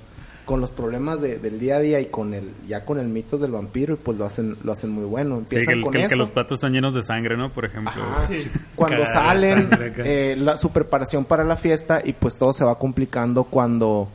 con 0.49 0.61
los 0.61 0.71
problemas 0.71 1.21
de- 1.21 1.37
del 1.37 1.59
día 1.59 1.75
a 1.75 1.79
día 1.79 1.99
y 1.99 2.07
con 2.07 2.33
el 2.33 2.49
ya 2.67 2.83
con 2.85 2.97
el 2.97 3.07
mitos 3.07 3.39
del 3.39 3.51
vampiro 3.51 3.93
y 3.93 3.97
pues 3.97 4.17
lo 4.17 4.25
hacen 4.25 4.57
lo 4.63 4.71
hacen 4.73 4.89
muy 4.89 5.03
bueno. 5.05 5.43
Sí, 5.45 5.57
Empiezan 5.57 5.65
que, 5.67 5.73
el- 5.77 5.81
con 5.83 5.91
que, 5.93 5.99
que 5.99 6.05
eso. 6.05 6.15
los 6.15 6.29
platos 6.29 6.55
están 6.57 6.73
llenos 6.73 6.95
de 6.95 7.03
sangre, 7.03 7.37
¿no? 7.37 7.51
Por 7.51 7.65
ejemplo. 7.65 7.91
Ajá. 8.01 8.25
Sí. 8.27 8.47
Cuando 8.75 9.05
salen, 9.05 9.69
eh, 9.99 10.35
la, 10.39 10.57
su 10.57 10.71
preparación 10.71 11.23
para 11.25 11.43
la 11.43 11.55
fiesta 11.55 12.01
y 12.03 12.13
pues 12.13 12.35
todo 12.37 12.51
se 12.51 12.63
va 12.63 12.79
complicando 12.79 13.43
cuando 13.43 14.09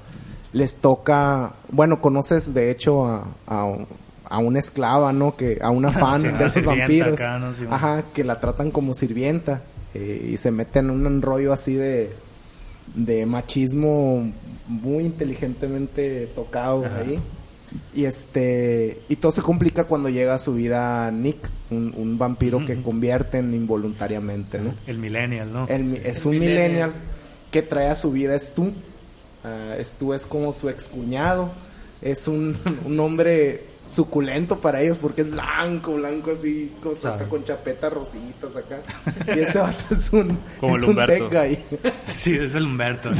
les 0.52 0.78
toca, 0.78 1.54
bueno, 1.70 2.00
conoces 2.00 2.52
de 2.52 2.72
hecho 2.72 3.06
a, 3.06 3.28
a, 3.46 3.76
a 4.24 4.38
una 4.38 4.58
esclava, 4.58 5.12
¿no? 5.12 5.36
Que 5.36 5.58
a 5.62 5.70
una 5.70 5.90
fan 5.92 6.20
Sí, 6.20 6.28
de 6.28 6.44
esos 6.46 6.64
vampiros, 6.64 7.12
acá, 7.14 7.38
¿no? 7.38 7.54
Sí, 7.54 7.64
ajá, 7.70 8.02
que 8.12 8.24
la 8.24 8.40
tratan 8.40 8.72
como 8.72 8.92
sirvienta 8.92 9.62
eh, 9.94 10.30
y 10.32 10.36
se 10.36 10.50
meten 10.50 10.90
en 10.90 11.06
un 11.06 11.22
rollo 11.22 11.52
así 11.52 11.74
de 11.74 12.12
de 12.94 13.26
machismo 13.26 14.30
muy 14.68 15.04
inteligentemente 15.04 16.26
tocado 16.34 16.84
ahí. 16.96 17.18
Y 17.92 18.04
este 18.04 18.98
y 19.08 19.16
todo 19.16 19.32
se 19.32 19.42
complica 19.42 19.84
cuando 19.84 20.08
llega 20.08 20.34
a 20.36 20.38
su 20.38 20.54
vida 20.54 21.10
Nick, 21.10 21.50
un, 21.70 21.92
un 21.96 22.18
vampiro 22.18 22.64
que 22.64 22.80
convierten 22.80 23.52
involuntariamente, 23.52 24.60
¿no? 24.60 24.74
El 24.86 24.98
millennial, 24.98 25.52
¿no? 25.52 25.66
El 25.66 25.94
es 25.96 26.20
El 26.20 26.26
un 26.26 26.38
millennial. 26.38 26.62
millennial 26.62 26.92
que 27.50 27.62
trae 27.62 27.88
a 27.88 27.96
su 27.96 28.12
vida 28.12 28.36
es 28.36 28.54
tú. 28.54 28.72
Ah, 29.42 29.74
Stu 29.82 30.14
es 30.14 30.24
como 30.24 30.52
su 30.52 30.68
excuñado. 30.68 31.50
Es 32.00 32.28
un, 32.28 32.56
un 32.86 33.00
hombre 33.00 33.64
suculento 33.88 34.58
para 34.58 34.80
ellos 34.80 34.98
porque 34.98 35.22
es 35.22 35.30
blanco, 35.30 35.94
blanco 35.94 36.32
así, 36.32 36.72
está 36.92 37.12
hasta 37.12 37.24
con 37.28 37.44
chapetas 37.44 37.92
rositas 37.92 38.56
acá. 38.56 38.78
Y 39.34 39.40
este 39.40 39.58
vato 39.58 39.84
es 39.90 40.12
un, 40.12 40.38
Como 40.60 40.76
es 40.76 40.84
un 40.84 40.96
tech 41.06 41.32
guy. 41.32 41.58
Sí, 42.06 42.34
es 42.34 42.54
el 42.54 42.64
Humberto. 42.64 43.10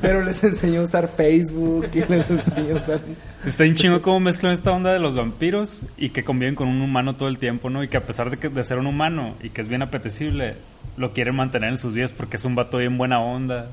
Pero 0.00 0.22
les 0.22 0.42
enseñó 0.44 0.80
a 0.80 0.84
usar 0.84 1.08
Facebook 1.08 1.88
y 1.92 2.00
les 2.00 2.28
enseñó 2.30 2.74
a 2.74 2.78
usar... 2.78 3.00
Está 3.46 3.64
bien 3.64 3.74
chingo 3.74 4.02
cómo 4.02 4.20
mezclan 4.20 4.52
esta 4.52 4.70
onda 4.70 4.92
de 4.92 4.98
los 4.98 5.16
vampiros 5.16 5.82
y 5.96 6.10
que 6.10 6.24
conviven 6.24 6.54
con 6.54 6.68
un 6.68 6.80
humano 6.80 7.14
todo 7.14 7.28
el 7.28 7.38
tiempo, 7.38 7.70
¿no? 7.70 7.82
Y 7.82 7.88
que 7.88 7.96
a 7.96 8.06
pesar 8.06 8.30
de, 8.30 8.36
que, 8.36 8.48
de 8.48 8.64
ser 8.64 8.78
un 8.78 8.86
humano 8.86 9.34
y 9.42 9.50
que 9.50 9.60
es 9.60 9.68
bien 9.68 9.82
apetecible, 9.82 10.54
lo 10.96 11.12
quieren 11.12 11.34
mantener 11.34 11.70
en 11.70 11.78
sus 11.78 11.94
vidas 11.94 12.12
porque 12.12 12.36
es 12.36 12.44
un 12.44 12.54
vato 12.54 12.78
bien 12.78 12.96
buena 12.98 13.20
onda, 13.20 13.68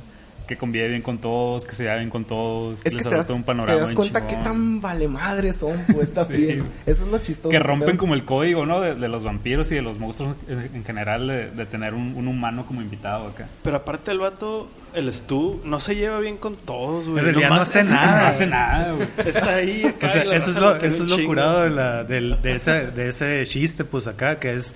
que 0.50 0.58
convive 0.58 0.88
bien 0.90 1.02
con 1.04 1.20
todos, 1.20 1.64
que 1.66 1.76
se 1.76 1.84
lleva 1.84 1.98
bien 1.98 2.10
con 2.10 2.26
todos, 2.26 2.82
que 2.82 2.90
Es 2.90 2.96
que 2.96 3.04
les 3.04 3.08
te 3.10 3.16
das, 3.16 3.30
un 3.30 3.42
te 3.44 3.46
panorama 3.46 3.80
das 3.80 3.90
bien 3.90 3.96
cuenta 3.96 4.26
qué 4.26 4.36
tan 4.38 4.82
vale 4.82 5.08
madre 5.08 5.54
son, 5.54 5.78
pues 5.94 6.08
Sí. 6.10 6.14
también. 6.16 6.66
Eso 6.88 7.06
es 7.06 7.12
lo 7.12 7.20
chistoso. 7.20 7.50
Que 7.50 7.58
te 7.58 7.64
rompen 7.64 7.90
das- 7.90 7.98
como 7.98 8.16
el 8.16 8.26
código, 8.26 8.66
¿no? 8.66 8.82
De, 8.82 8.96
de 8.96 9.08
los 9.08 9.24
vampiros 9.24 9.72
y 9.72 9.76
de 9.76 9.82
los 9.84 10.00
monstruos 10.00 10.36
en, 10.48 10.72
en 10.74 10.84
general, 10.84 11.28
de, 11.28 11.52
de 11.52 11.66
tener 11.68 11.94
un, 11.94 12.16
un 12.16 12.28
humano 12.28 12.66
como 12.66 12.82
invitado 12.82 13.28
acá. 13.28 13.48
Pero 13.64 13.78
aparte 13.78 14.10
el 14.10 14.18
vato, 14.20 14.68
el 14.96 15.14
Stu, 15.14 15.62
no 15.64 15.80
se 15.80 15.96
lleva 15.96 16.20
bien 16.20 16.38
con 16.38 16.56
todos, 16.56 17.08
güey. 17.08 17.20
En 17.20 17.26
realidad 17.26 17.50
no 17.52 17.62
hace 17.62 17.84
nada. 17.84 18.22
No 18.24 18.28
hace 18.28 18.48
nada, 18.48 18.92
güey. 18.94 19.08
Está 19.26 19.56
ahí. 19.56 19.84
acá 19.86 20.08
O 20.08 20.10
sea, 20.10 20.24
eso 20.36 20.50
es 20.50 20.58
lo, 20.58 20.76
eso 20.78 21.04
es 21.04 21.10
lo 21.12 21.26
curado 21.28 21.62
de, 21.62 21.70
la, 21.70 22.04
del- 22.04 22.42
de, 22.42 22.56
ese, 22.56 22.88
de 22.88 23.10
ese 23.10 23.44
chiste, 23.46 23.84
pues 23.84 24.08
acá, 24.08 24.40
que 24.40 24.56
es. 24.56 24.74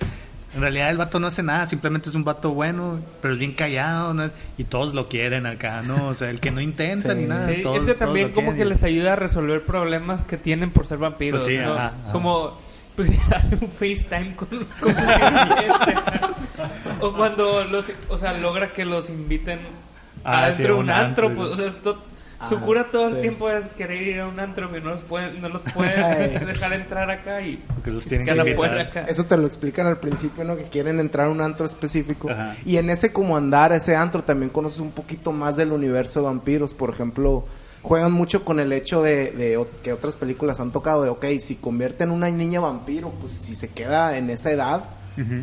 En 0.55 0.61
realidad 0.61 0.89
el 0.91 0.97
vato 0.97 1.19
no 1.19 1.27
hace 1.27 1.41
nada, 1.41 1.65
simplemente 1.65 2.09
es 2.09 2.15
un 2.15 2.23
vato 2.23 2.51
bueno, 2.51 2.99
pero 3.21 3.33
es 3.33 3.39
bien 3.39 3.53
callado, 3.53 4.13
¿no? 4.13 4.29
y 4.57 4.63
todos 4.65 4.93
lo 4.93 5.09
quieren 5.09 5.47
acá, 5.47 5.81
¿no? 5.81 6.07
O 6.09 6.13
sea, 6.15 6.29
el 6.29 6.39
que 6.39 6.51
no 6.51 6.61
intenta 6.61 7.13
Sí. 7.13 7.19
ni 7.19 7.25
nada. 7.25 7.49
Sí, 7.49 7.61
todos- 7.63 7.77
es 7.79 7.85
que 7.85 7.93
también 7.95 8.31
como 8.33 8.53
que 8.53 8.63
les 8.65 8.83
ayuda 8.83 9.13
a 9.13 9.15
resolver 9.15 9.63
problemas 9.63 10.21
que 10.23 10.37
tienen 10.37 10.69
por 10.71 10.85
ser 10.85 10.99
vampiros. 10.99 11.41
Pues 11.41 11.55
sí, 11.55 11.59
¿no? 11.59 11.73
ajá, 11.73 11.87
ajá. 12.03 12.11
Como 12.11 12.57
pues 12.95 13.09
hace 13.35 13.55
un 13.55 13.69
FaceTime 13.71 14.35
con, 14.35 14.47
con 14.79 14.95
su 14.95 15.01
o 16.99 17.13
cuando 17.13 17.63
los, 17.65 17.91
o 18.09 18.17
sea, 18.17 18.33
logra 18.33 18.71
que 18.71 18.85
los 18.85 19.09
inviten 19.09 19.59
Ah, 20.25 20.43
adentro 20.45 20.55
sí, 20.57 20.63
de 20.63 20.69
a 20.69 20.73
un 20.75 20.79
un 20.83 20.89
antro, 20.91 21.27
antro. 21.27 21.41
pues, 21.43 21.53
o 21.53 21.55
sea, 21.57 21.67
esto- 21.67 21.97
su 22.49 22.59
cura 22.61 22.85
todo 22.91 23.09
sí. 23.09 23.15
el 23.15 23.21
tiempo 23.21 23.49
es 23.49 23.65
querer 23.67 24.01
ir 24.01 24.19
a 24.21 24.27
un 24.27 24.39
antro 24.39 24.71
que 24.71 24.79
no 24.81 24.91
los 24.91 25.01
pueden, 25.01 25.41
no 25.41 25.49
los 25.49 25.61
puede 25.61 26.39
dejar 26.45 26.73
entrar 26.73 27.09
acá 27.11 27.41
y 27.41 27.57
Porque 27.73 27.91
los 27.91 28.05
y 28.05 28.09
tienen 28.09 28.27
que 28.27 28.53
acá. 28.81 29.05
Eso 29.07 29.25
te 29.25 29.37
lo 29.37 29.45
explican 29.47 29.87
al 29.87 29.97
principio, 29.99 30.43
¿no? 30.43 30.55
Que 30.57 30.63
quieren 30.65 30.99
entrar 30.99 31.27
a 31.27 31.29
un 31.29 31.41
antro 31.41 31.65
específico. 31.65 32.29
Ajá. 32.29 32.55
Y 32.65 32.77
en 32.77 32.89
ese 32.89 33.11
como 33.13 33.37
andar, 33.37 33.73
ese 33.73 33.95
antro, 33.95 34.23
también 34.23 34.49
conoces 34.49 34.79
un 34.79 34.91
poquito 34.91 35.31
más 35.31 35.55
del 35.57 35.71
universo 35.71 36.19
de 36.21 36.25
vampiros. 36.27 36.73
Por 36.73 36.89
ejemplo, 36.89 37.45
juegan 37.81 38.11
mucho 38.11 38.45
con 38.45 38.59
el 38.59 38.71
hecho 38.73 39.01
de, 39.01 39.31
de 39.31 39.57
o- 39.57 39.67
que 39.83 39.91
otras 39.93 40.15
películas 40.15 40.59
han 40.59 40.71
tocado 40.71 41.03
de, 41.03 41.09
ok, 41.09 41.25
si 41.39 41.55
convierten 41.55 42.11
una 42.11 42.29
niña 42.29 42.59
vampiro, 42.61 43.09
pues 43.19 43.33
si 43.33 43.55
se 43.55 43.69
queda 43.69 44.17
en 44.17 44.29
esa 44.29 44.51
edad, 44.51 44.83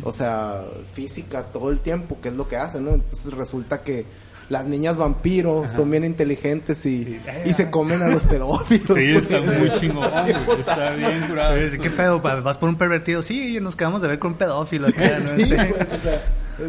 o 0.03 0.11
sea, 0.11 0.63
física 0.93 1.43
todo 1.43 1.69
el 1.71 1.79
tiempo, 1.79 2.17
que 2.21 2.27
es 2.29 2.35
lo 2.35 2.47
que 2.47 2.57
hacen, 2.57 2.83
¿no? 2.83 2.91
Entonces 2.91 3.31
resulta 3.33 3.83
que 3.83 4.05
las 4.51 4.67
niñas 4.67 4.97
vampiro 4.97 5.65
son 5.69 5.89
bien 5.89 6.03
inteligentes 6.03 6.85
y, 6.85 7.17
y 7.45 7.53
se 7.53 7.69
comen 7.71 8.01
a 8.01 8.09
los 8.09 8.23
pedófilos. 8.25 8.85
Sí, 8.97 9.13
pues. 9.13 9.29
está 9.31 9.51
muy 9.53 9.71
chingón, 9.73 10.11
güey. 10.45 10.59
Está 10.59 10.89
bien 10.91 11.27
curado. 11.29 11.55
¿Qué 11.81 11.89
pedo? 11.89 12.19
¿Vas 12.19 12.57
por 12.57 12.67
un 12.67 12.75
pervertido? 12.77 13.23
Sí, 13.23 13.59
nos 13.61 13.75
quedamos 13.77 14.01
de 14.01 14.09
ver 14.09 14.19
con 14.19 14.33
un 14.33 14.37
pedófilo 14.37 14.87
acá, 14.87 15.19
¿no? 15.19 15.25
Sí, 15.27 15.41
Este, 15.43 15.55
pues, 15.73 15.87
o 15.93 16.03
sea, 16.03 16.21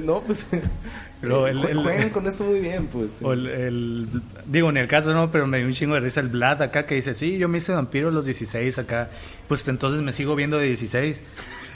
no, 0.05 0.21
pues 0.21 0.47
Pero 1.21 1.47
el- 1.49 1.65
el- 1.67 1.79
juegan 1.83 2.11
con 2.11 2.27
eso 2.29 2.45
muy 2.45 2.61
bien, 2.61 2.87
pues. 2.87 3.11
sí. 3.19 3.25
O 3.25 3.33
el, 3.33 3.47
el- 3.49 4.09
digo, 4.47 4.71
en 4.71 4.77
el 4.77 4.87
caso 4.89 5.12
no, 5.12 5.31
pero 5.33 5.47
me 5.49 5.59
dio 5.59 5.67
un 5.67 5.73
chingo 5.73 5.95
de 5.95 6.01
risa 6.01 6.21
el 6.21 6.29
Vlad 6.29 6.62
acá 6.62 6.87
que 6.87 6.95
dice, 6.95 7.15
sí, 7.15 7.37
yo 7.37 7.49
me 7.49 7.59
hice 7.59 7.73
vampiro 7.73 8.09
a 8.09 8.12
los 8.12 8.25
16 8.25 8.79
acá, 8.79 9.11
pues 9.49 9.67
entonces 9.69 10.03
me 10.03 10.12
sigo 10.12 10.35
viendo 10.37 10.57
de 10.59 10.67
16. 10.69 11.21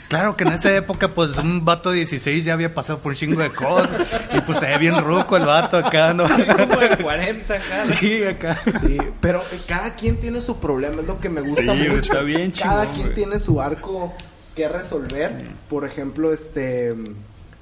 Claro 0.07 0.37
que 0.37 0.45
en 0.45 0.53
esa 0.53 0.73
época, 0.73 1.09
pues 1.13 1.37
un 1.37 1.65
vato 1.65 1.91
de 1.91 1.97
16 1.97 2.45
ya 2.45 2.53
había 2.53 2.73
pasado 2.73 2.99
por 2.99 3.11
un 3.11 3.17
chingo 3.17 3.41
de 3.41 3.49
cosas 3.49 3.89
y 4.33 4.39
pues 4.41 4.57
se 4.59 4.67
ve 4.67 4.77
bien 4.77 4.97
ruco 5.03 5.35
el 5.35 5.45
vato 5.45 5.77
acá, 5.77 6.13
¿no? 6.13 6.23
Como 6.29 6.77
de 6.79 6.97
40 6.97 7.53
acá. 7.53 7.83
Sí, 7.99 8.23
acá. 8.23 8.57
Sí, 8.79 8.97
pero 9.19 9.41
eh, 9.51 9.59
cada 9.67 9.95
quien 9.95 10.15
tiene 10.17 10.39
su 10.41 10.59
problema, 10.59 11.01
es 11.01 11.07
lo 11.07 11.19
que 11.19 11.27
me 11.29 11.41
gusta 11.41 11.61
Sí, 11.61 11.67
mucho. 11.67 11.97
está 11.99 12.19
bien 12.21 12.51
Cada 12.51 12.83
chingón, 12.83 12.93
quien 12.95 13.07
güey. 13.07 13.15
tiene 13.15 13.39
su 13.39 13.61
arco 13.61 14.13
que 14.55 14.69
resolver. 14.69 15.35
Por 15.69 15.85
ejemplo, 15.85 16.31
este 16.33 16.95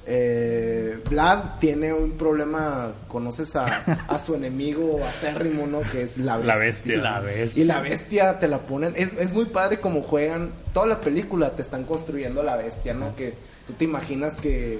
eh, 0.08 0.98
Vlad 1.10 1.58
tiene 1.58 1.92
un 1.92 2.12
problema, 2.12 2.92
conoces 3.08 3.56
a, 3.56 3.66
a 4.08 4.18
su 4.20 4.34
enemigo 4.36 5.04
acérrimo, 5.04 5.66
¿no? 5.66 5.80
Que 5.80 6.02
es 6.02 6.18
la 6.18 6.36
bestia. 6.36 6.54
La 6.54 6.60
bestia. 6.60 6.96
La 6.98 7.20
bestia. 7.20 7.62
Y 7.62 7.66
la 7.66 7.80
bestia 7.80 8.38
te 8.38 8.46
la 8.46 8.60
ponen. 8.60 8.92
Es, 8.96 9.14
es 9.14 9.32
muy 9.32 9.46
padre 9.46 9.80
como 9.80 10.02
juegan. 10.02 10.52
Toda 10.72 10.86
la 10.86 11.00
película 11.00 11.50
te 11.50 11.62
están 11.62 11.84
construyendo 11.84 12.42
la 12.44 12.56
bestia, 12.56 12.94
¿no? 12.94 13.16
Que 13.16 13.34
tú 13.66 13.72
te 13.72 13.84
imaginas 13.84 14.40
que. 14.40 14.78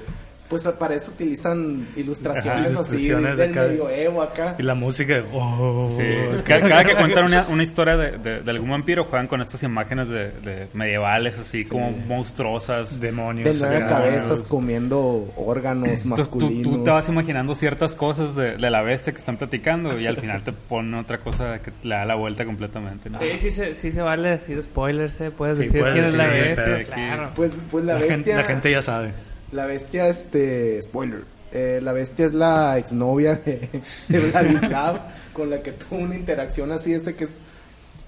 Pues 0.48 0.62
para 0.78 0.94
eso 0.94 1.10
utilizan 1.12 1.88
ilustraciones, 1.96 2.72
Ajá, 2.72 2.80
así 2.82 2.96
ilustraciones 2.96 3.36
del 3.38 3.50
acá. 3.50 3.62
medioevo 3.68 4.22
acá. 4.22 4.54
Y 4.58 4.62
la 4.62 4.74
música 4.74 5.14
de... 5.14 5.24
oh. 5.32 5.90
Sí. 5.94 6.04
Ca- 6.46 6.60
Cada, 6.60 6.84
que 6.84 6.94
cuentan 6.94 7.24
una, 7.24 7.46
una 7.48 7.62
historia 7.62 7.96
de, 7.96 8.18
de- 8.18 8.40
de 8.42 8.50
algún 8.50 8.70
vampiro, 8.70 9.04
juegan 9.04 9.26
con 9.26 9.40
estas 9.40 9.62
imágenes 9.64 10.08
de, 10.08 10.30
de 10.30 10.68
medievales, 10.72 11.38
así 11.38 11.64
como 11.64 11.90
monstruosas. 12.06 13.00
Demonios. 13.00 13.44
De 13.58 13.66
nueve 13.66 13.84
acá. 13.84 13.88
cabezas 13.88 14.42
comiendo 14.44 15.32
órganos 15.36 15.88
Entonces 15.88 16.02
tú, 16.30 16.36
masculinos. 16.38 16.62
tú 16.62 16.84
te 16.84 16.90
vas 16.90 17.08
imaginando 17.08 17.54
ciertas 17.54 17.96
cosas 17.96 18.36
de, 18.36 18.56
de 18.56 18.70
la 18.70 18.82
bestia 18.82 19.12
que 19.12 19.18
están 19.18 19.36
platicando 19.36 19.98
y 19.98 20.06
al 20.06 20.16
final 20.16 20.42
te 20.42 20.52
ponen 20.52 20.94
otra 20.94 21.18
cosa 21.18 21.60
que 21.60 21.72
le 21.82 21.94
da 21.94 22.04
la 22.04 22.14
vuelta 22.14 22.44
completamente. 22.44 23.10
¿no? 23.10 23.18
Sí, 23.18 23.26
sí 23.40 23.50
se, 23.50 23.74
sí 23.74 23.92
se 23.92 24.00
vale 24.02 24.30
decir 24.30 24.62
spoilers, 24.62 25.20
¿eh? 25.20 25.30
Puedes 25.30 25.58
Sí, 25.58 25.64
decir 25.66 25.80
puedes 25.80 25.94
quién 25.94 26.04
es 26.06 26.14
la 26.14 26.26
bestia, 26.26 26.84
claro. 26.84 27.30
Pues, 27.34 27.60
pues 27.70 27.84
la, 27.84 27.94
La, 27.94 27.98
bestia. 27.98 28.14
gente, 28.16 28.34
la 28.36 28.44
gente 28.44 28.70
ya 28.70 28.82
sabe. 28.82 29.10
La 29.52 29.66
bestia, 29.66 30.08
este. 30.08 30.82
Spoiler. 30.82 31.24
Eh, 31.52 31.80
la 31.82 31.92
bestia 31.92 32.26
es 32.26 32.34
la 32.34 32.76
exnovia 32.78 33.36
de, 33.36 33.68
de 34.08 34.18
Vladislav, 34.18 35.00
con 35.32 35.50
la 35.50 35.62
que 35.62 35.72
tuvo 35.72 36.00
una 36.00 36.16
interacción 36.16 36.72
así, 36.72 36.92
ese 36.92 37.14
que 37.14 37.24
es. 37.24 37.42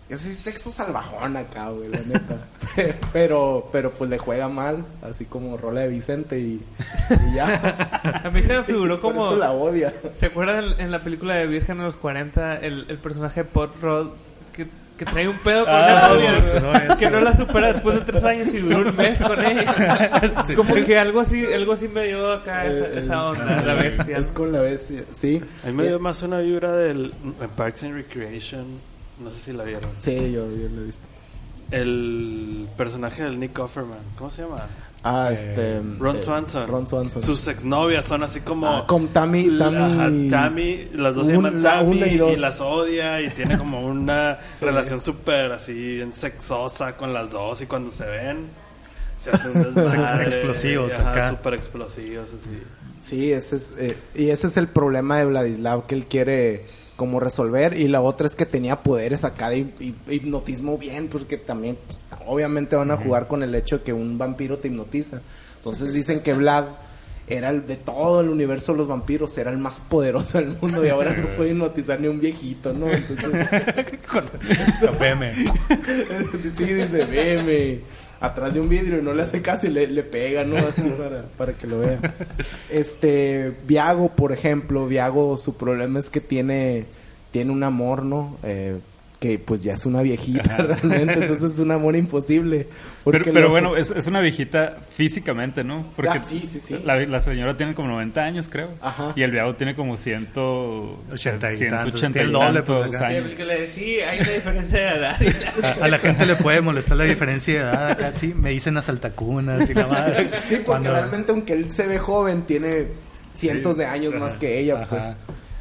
Es 0.09 0.23
así 0.25 0.33
sexo 0.33 0.73
salvajón 0.73 1.37
acá, 1.37 1.69
güey, 1.69 1.91
la 1.91 2.01
neta. 2.01 2.39
pero, 3.13 3.69
pero 3.71 3.91
pues 3.91 4.09
le 4.09 4.17
juega 4.17 4.49
mal, 4.49 4.87
así 5.03 5.27
como 5.27 5.59
rola 5.59 5.83
de 5.83 5.89
Vicente 5.89 6.41
y, 6.41 6.63
y 7.11 7.35
ya. 7.35 8.23
A 8.25 8.31
mí 8.31 8.43
se 8.43 8.57
me 8.57 8.65
figuró 8.65 8.99
Por 8.99 9.13
como... 9.13 9.27
eso 9.27 9.37
la 9.37 9.53
odia. 9.53 9.93
¿Se 10.19 10.27
acuerdan 10.27 10.81
en, 10.81 10.91
la 10.91 11.05
película 11.05 11.35
de 11.35 11.47
Virgen 11.47 11.77
de 11.77 11.83
los 11.83 11.97
40 11.97 12.57
el, 12.57 12.87
el 12.89 12.97
personaje 12.97 13.45
Pot 13.45 13.79
Rod 13.83 14.09
que, 14.99 15.05
trae 15.05 15.29
un 15.29 15.39
pedo 15.39 15.65
con 15.65 15.75
Ah, 15.75 16.11
una 16.13 16.61
novia 16.61 16.95
sí, 16.95 16.99
que 16.99 17.11
no 17.11 17.21
la 17.21 17.37
supera 17.37 17.73
después 17.73 17.95
de 17.97 18.01
tres 18.03 18.25
años 18.25 18.49
y 18.53 18.59
duró 18.59 18.91
un 18.91 18.97
mes 18.97 19.19
con 19.21 19.45
ella? 19.45 20.21
Como 20.57 20.75
que 20.75 20.99
algo 20.99 21.21
así, 21.21 21.45
algo 21.53 21.73
así 21.73 21.89
me 21.89 22.09
dio 22.09 22.33
acá 22.33 22.67
esa, 22.67 22.87
Eh, 22.87 22.99
esa 22.99 23.25
onda, 23.27 23.63
la 23.63 23.75
bestia. 23.75 24.19
Es 24.19 24.33
con 24.33 24.53
la 24.53 24.61
bestia, 24.61 25.05
sí. 25.13 25.41
A 25.65 25.69
mí 25.69 25.73
me 25.73 25.87
dio 25.87 25.99
más 25.99 26.23
una 26.23 26.39
vibra 26.41 26.73
del 26.73 27.13
Parks 27.57 27.85
and 27.85 27.95
Recreation. 27.95 28.67
No 29.23 29.31
sé 29.31 29.39
si 29.39 29.53
la 29.53 29.65
vieron. 29.65 29.91
Sí, 29.97 30.15
yo, 30.33 30.47
yo 30.51 30.69
lo 30.75 30.83
he 30.83 30.85
visto. 30.87 31.07
El 31.71 32.67
personaje 32.77 33.23
del 33.25 33.39
Nick 33.39 33.59
Offerman. 33.59 33.99
¿Cómo 34.17 34.31
se 34.31 34.43
llama? 34.43 34.67
Ah, 35.05 35.31
este. 35.33 35.81
Ron 35.99 36.17
eh, 36.17 36.23
Swanson. 36.23 36.67
Ron 36.67 36.89
Swanson. 36.89 37.23
Sus 37.23 37.47
exnovias 37.47 38.05
son 38.05 38.23
así 38.25 38.41
como. 38.41 38.67
Ah, 38.67 38.85
con 38.87 39.13
Tammy- 39.13 39.57
Tammy- 39.57 39.77
ajá, 39.77 40.11
Tammy, 40.31 40.89
las 40.95 41.15
dos 41.15 41.27
se 41.29 41.37
Un- 41.37 41.45
llaman 41.45 41.63
la 41.63 41.79
Tammy 41.79 41.97
una 41.97 42.07
y 42.33 42.37
las 42.37 42.61
odia 42.61 43.21
y 43.23 43.31
tiene 43.31 43.57
como 43.57 43.81
una 43.87 44.39
Sí. 44.59 44.65
relación 44.65 45.01
súper 45.01 45.53
así, 45.53 45.73
bien 45.97 46.13
sexosa 46.13 46.97
con 46.97 47.13
las 47.15 47.31
dos 47.31 47.63
y 47.63 47.67
cuando 47.67 47.91
se 47.91 48.07
ven 48.07 48.47
se 49.17 49.31
hacen 49.31 49.53
desmadre. 49.75 50.25
Explosivos 50.25 50.93
ajá, 50.95 51.13
acá. 51.13 51.31
Súper 51.31 51.55
explosivos 51.55 52.27
así. 52.29 52.59
Sí, 53.01 53.33
ese 53.33 53.57
es, 53.57 53.73
eh, 53.79 53.97
y 54.15 54.31
ese 54.31 54.49
es 54.49 54.57
el 54.57 54.67
problema 54.69 55.19
de 55.19 55.27
Vladislav 55.27 55.87
que 55.87 55.95
él 55.95 56.07
quiere 56.07 56.67
como 56.99 57.21
resolver 57.21 57.79
y 57.79 57.87
la 57.87 58.01
otra 58.03 58.27
es 58.27 58.35
que 58.35 58.45
tenía 58.45 58.81
poderes 58.81 59.25
acá 59.25 59.49
de 59.51 59.59
hip- 59.61 59.81
hip- 59.81 60.11
hipnotismo 60.13 60.77
bien 60.77 61.07
porque 61.07 61.37
también 61.39 61.79
pues, 61.87 62.01
obviamente 62.27 62.75
van 62.75 62.91
a 62.91 62.97
jugar 62.97 63.29
con 63.29 63.43
el 63.45 63.55
hecho 63.55 63.79
de 63.79 63.85
que 63.85 63.93
un 63.93 64.19
vampiro 64.19 64.59
te 64.59 64.67
hipnotiza. 64.67 65.21
Entonces 65.59 65.93
dicen 65.95 66.21
que 66.21 66.35
Vlad 66.35 66.65
era 67.29 67.51
el 67.51 67.67
de 67.69 67.77
todo 67.77 68.21
el 68.23 68.29
universo 68.31 68.73
de 68.73 68.79
los 68.79 68.89
vampiros 68.89 69.39
era 69.39 69.51
el 69.53 69.59
más 69.59 69.81
poderoso 69.81 70.39
del 70.39 70.57
mundo 70.61 70.85
y 70.85 70.89
ahora 70.89 71.15
no 71.15 71.29
puede 71.37 71.51
hipnotizar 71.53 72.01
ni 72.01 72.09
un 72.09 72.21
viejito 72.21 72.73
no 72.73 72.89
entonces 72.91 73.29
sí 76.57 76.65
dice 76.65 77.05
veme 77.05 77.81
atrás 78.21 78.55
de 78.55 78.61
un 78.61 78.69
vidrio 78.69 78.99
y 78.99 79.03
no 79.03 79.15
le 79.15 79.23
hace 79.23 79.43
caso 79.43 79.67
y 79.67 79.71
le, 79.71 79.87
le 79.87 80.03
pega 80.03 80.45
no 80.45 80.57
así 80.57 80.89
para, 80.99 81.23
para 81.37 81.53
que 81.53 81.67
lo 81.67 81.81
vea. 81.81 81.99
Este 82.69 83.53
Viago 83.67 84.11
por 84.11 84.33
ejemplo 84.33 84.87
Viago 84.87 85.37
su 85.39 85.57
problema 85.57 85.99
es 85.99 86.11
que 86.11 86.21
tiene 86.21 86.87
tiene 87.31 87.53
un 87.53 87.63
amor 87.63 88.03
no 88.03 88.37
Eh, 88.43 88.79
que 89.19 89.37
pues 89.41 89.65
ya 89.65 89.75
es 89.75 89.85
una 89.85 90.01
viejita 90.01 90.57
realmente, 90.59 91.15
entonces 91.15 91.55
es 91.55 91.59
un 91.59 91.73
amor 91.73 91.97
imposible. 91.97 92.69
Pero, 93.05 93.25
pero 93.25 93.41
lo- 93.41 93.51
bueno, 93.51 93.77
es, 93.77 93.91
es 93.91 94.07
una 94.07 94.21
viejita 94.21 94.77
físicamente, 94.97 95.65
¿no? 95.65 95.85
Porque 95.97 96.19
Ah, 96.19 96.25
sí, 96.25 96.45
sí, 96.47 96.61
sí. 96.61 96.79
La, 96.85 97.01
la 97.01 97.19
señora 97.19 97.57
tiene 97.57 97.75
como 97.75 97.89
90 97.89 98.21
años, 98.23 98.49
creo. 98.49 98.69
Ajá. 98.81 99.13
Y 99.17 99.23
el 99.23 99.33
viago 99.33 99.57
tiene 99.57 99.75
como 99.75 99.97
100, 99.97 100.29
80 100.37 101.53
y 101.53 101.57
180 101.57 101.77
tantos. 101.83 101.95
y 102.03 102.07
Tiene 102.13 102.21
el 102.23 102.33
doble, 102.33 102.63
pues, 102.63 103.01
años. 103.01 103.33
le 103.39 103.67
sí, 103.67 104.01
hay 104.01 104.21
una 104.21 104.31
diferencia 104.31 104.79
de 104.79 104.89
edad. 104.99 105.17
A, 105.65 105.85
a 105.85 105.89
la 105.89 105.99
gente 105.99 106.25
le 106.25 106.37
puede 106.37 106.61
molestar 106.61 106.97
la 106.97 107.05
diferencia 107.05 107.55
de 107.55 107.61
edad 107.61 107.91
acá, 107.91 108.13
sí. 108.13 108.33
Me 108.37 108.51
dicen 108.51 108.77
asaltacunas 108.77 109.69
y 109.69 109.75
la 109.75 109.87
madre. 109.89 110.25
Sí, 110.47 110.57
porque 110.57 110.63
Cuando- 110.65 110.93
realmente 110.93 111.33
aunque 111.33 111.55
él 111.55 111.73
se 111.73 111.87
ve 111.89 111.99
joven, 111.99 112.43
tiene 112.43 112.87
cientos 113.35 113.77
de 113.79 113.87
años 113.87 114.15
más 114.15 114.37
que 114.39 114.61
ella, 114.61 114.83
Ajá. 114.83 114.87
pues. 114.89 115.05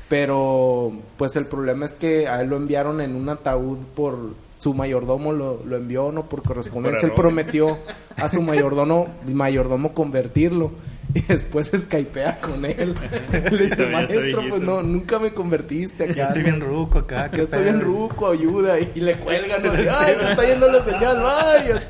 Pero, 0.10 0.94
pues 1.18 1.36
el 1.36 1.46
problema 1.46 1.86
es 1.86 1.96
que 1.96 2.28
a 2.28 2.42
él 2.42 2.50
lo 2.50 2.56
enviaron 2.56 3.02
en 3.02 3.16
un 3.16 3.28
ataúd 3.30 3.78
por 3.96 4.18
su 4.60 4.74
mayordomo 4.74 5.34
lo, 5.34 5.64
lo 5.66 5.76
envió, 5.76 6.12
¿no? 6.12 6.24
Por 6.26 6.42
correspondencia. 6.42 7.08
Él 7.08 7.14
prometió 7.14 7.78
a 8.16 8.28
su 8.30 8.42
mayordomo, 8.42 9.08
mayordomo 9.32 9.94
convertirlo. 9.94 10.72
Y 11.14 11.22
después 11.22 11.74
escaipea 11.74 12.40
con 12.42 12.66
él. 12.66 12.94
Le 13.32 13.58
dice, 13.58 13.88
maestro, 13.88 14.22
viejito". 14.22 14.50
pues 14.50 14.62
no, 14.62 14.84
nunca 14.84 15.20
me 15.20 15.34
convertiste 15.34 16.04
acá. 16.04 16.14
Ya 16.14 16.24
estoy 16.26 16.44
bien 16.44 16.60
ruco 16.60 17.00
acá. 17.00 17.32
Yo 17.32 17.44
estoy 17.44 17.64
bien 17.64 17.80
pedo". 17.80 17.88
ruco, 17.88 18.30
ayuda. 18.30 18.78
Y 18.78 19.00
le 19.00 19.18
cuelgan. 19.18 19.64
¿no? 19.64 19.72
Ay, 19.72 20.16
se 20.20 20.32
está 20.32 20.46
yendo 20.46 20.70
la 20.70 20.84
señal, 20.84 21.22
vaya. 21.22 21.82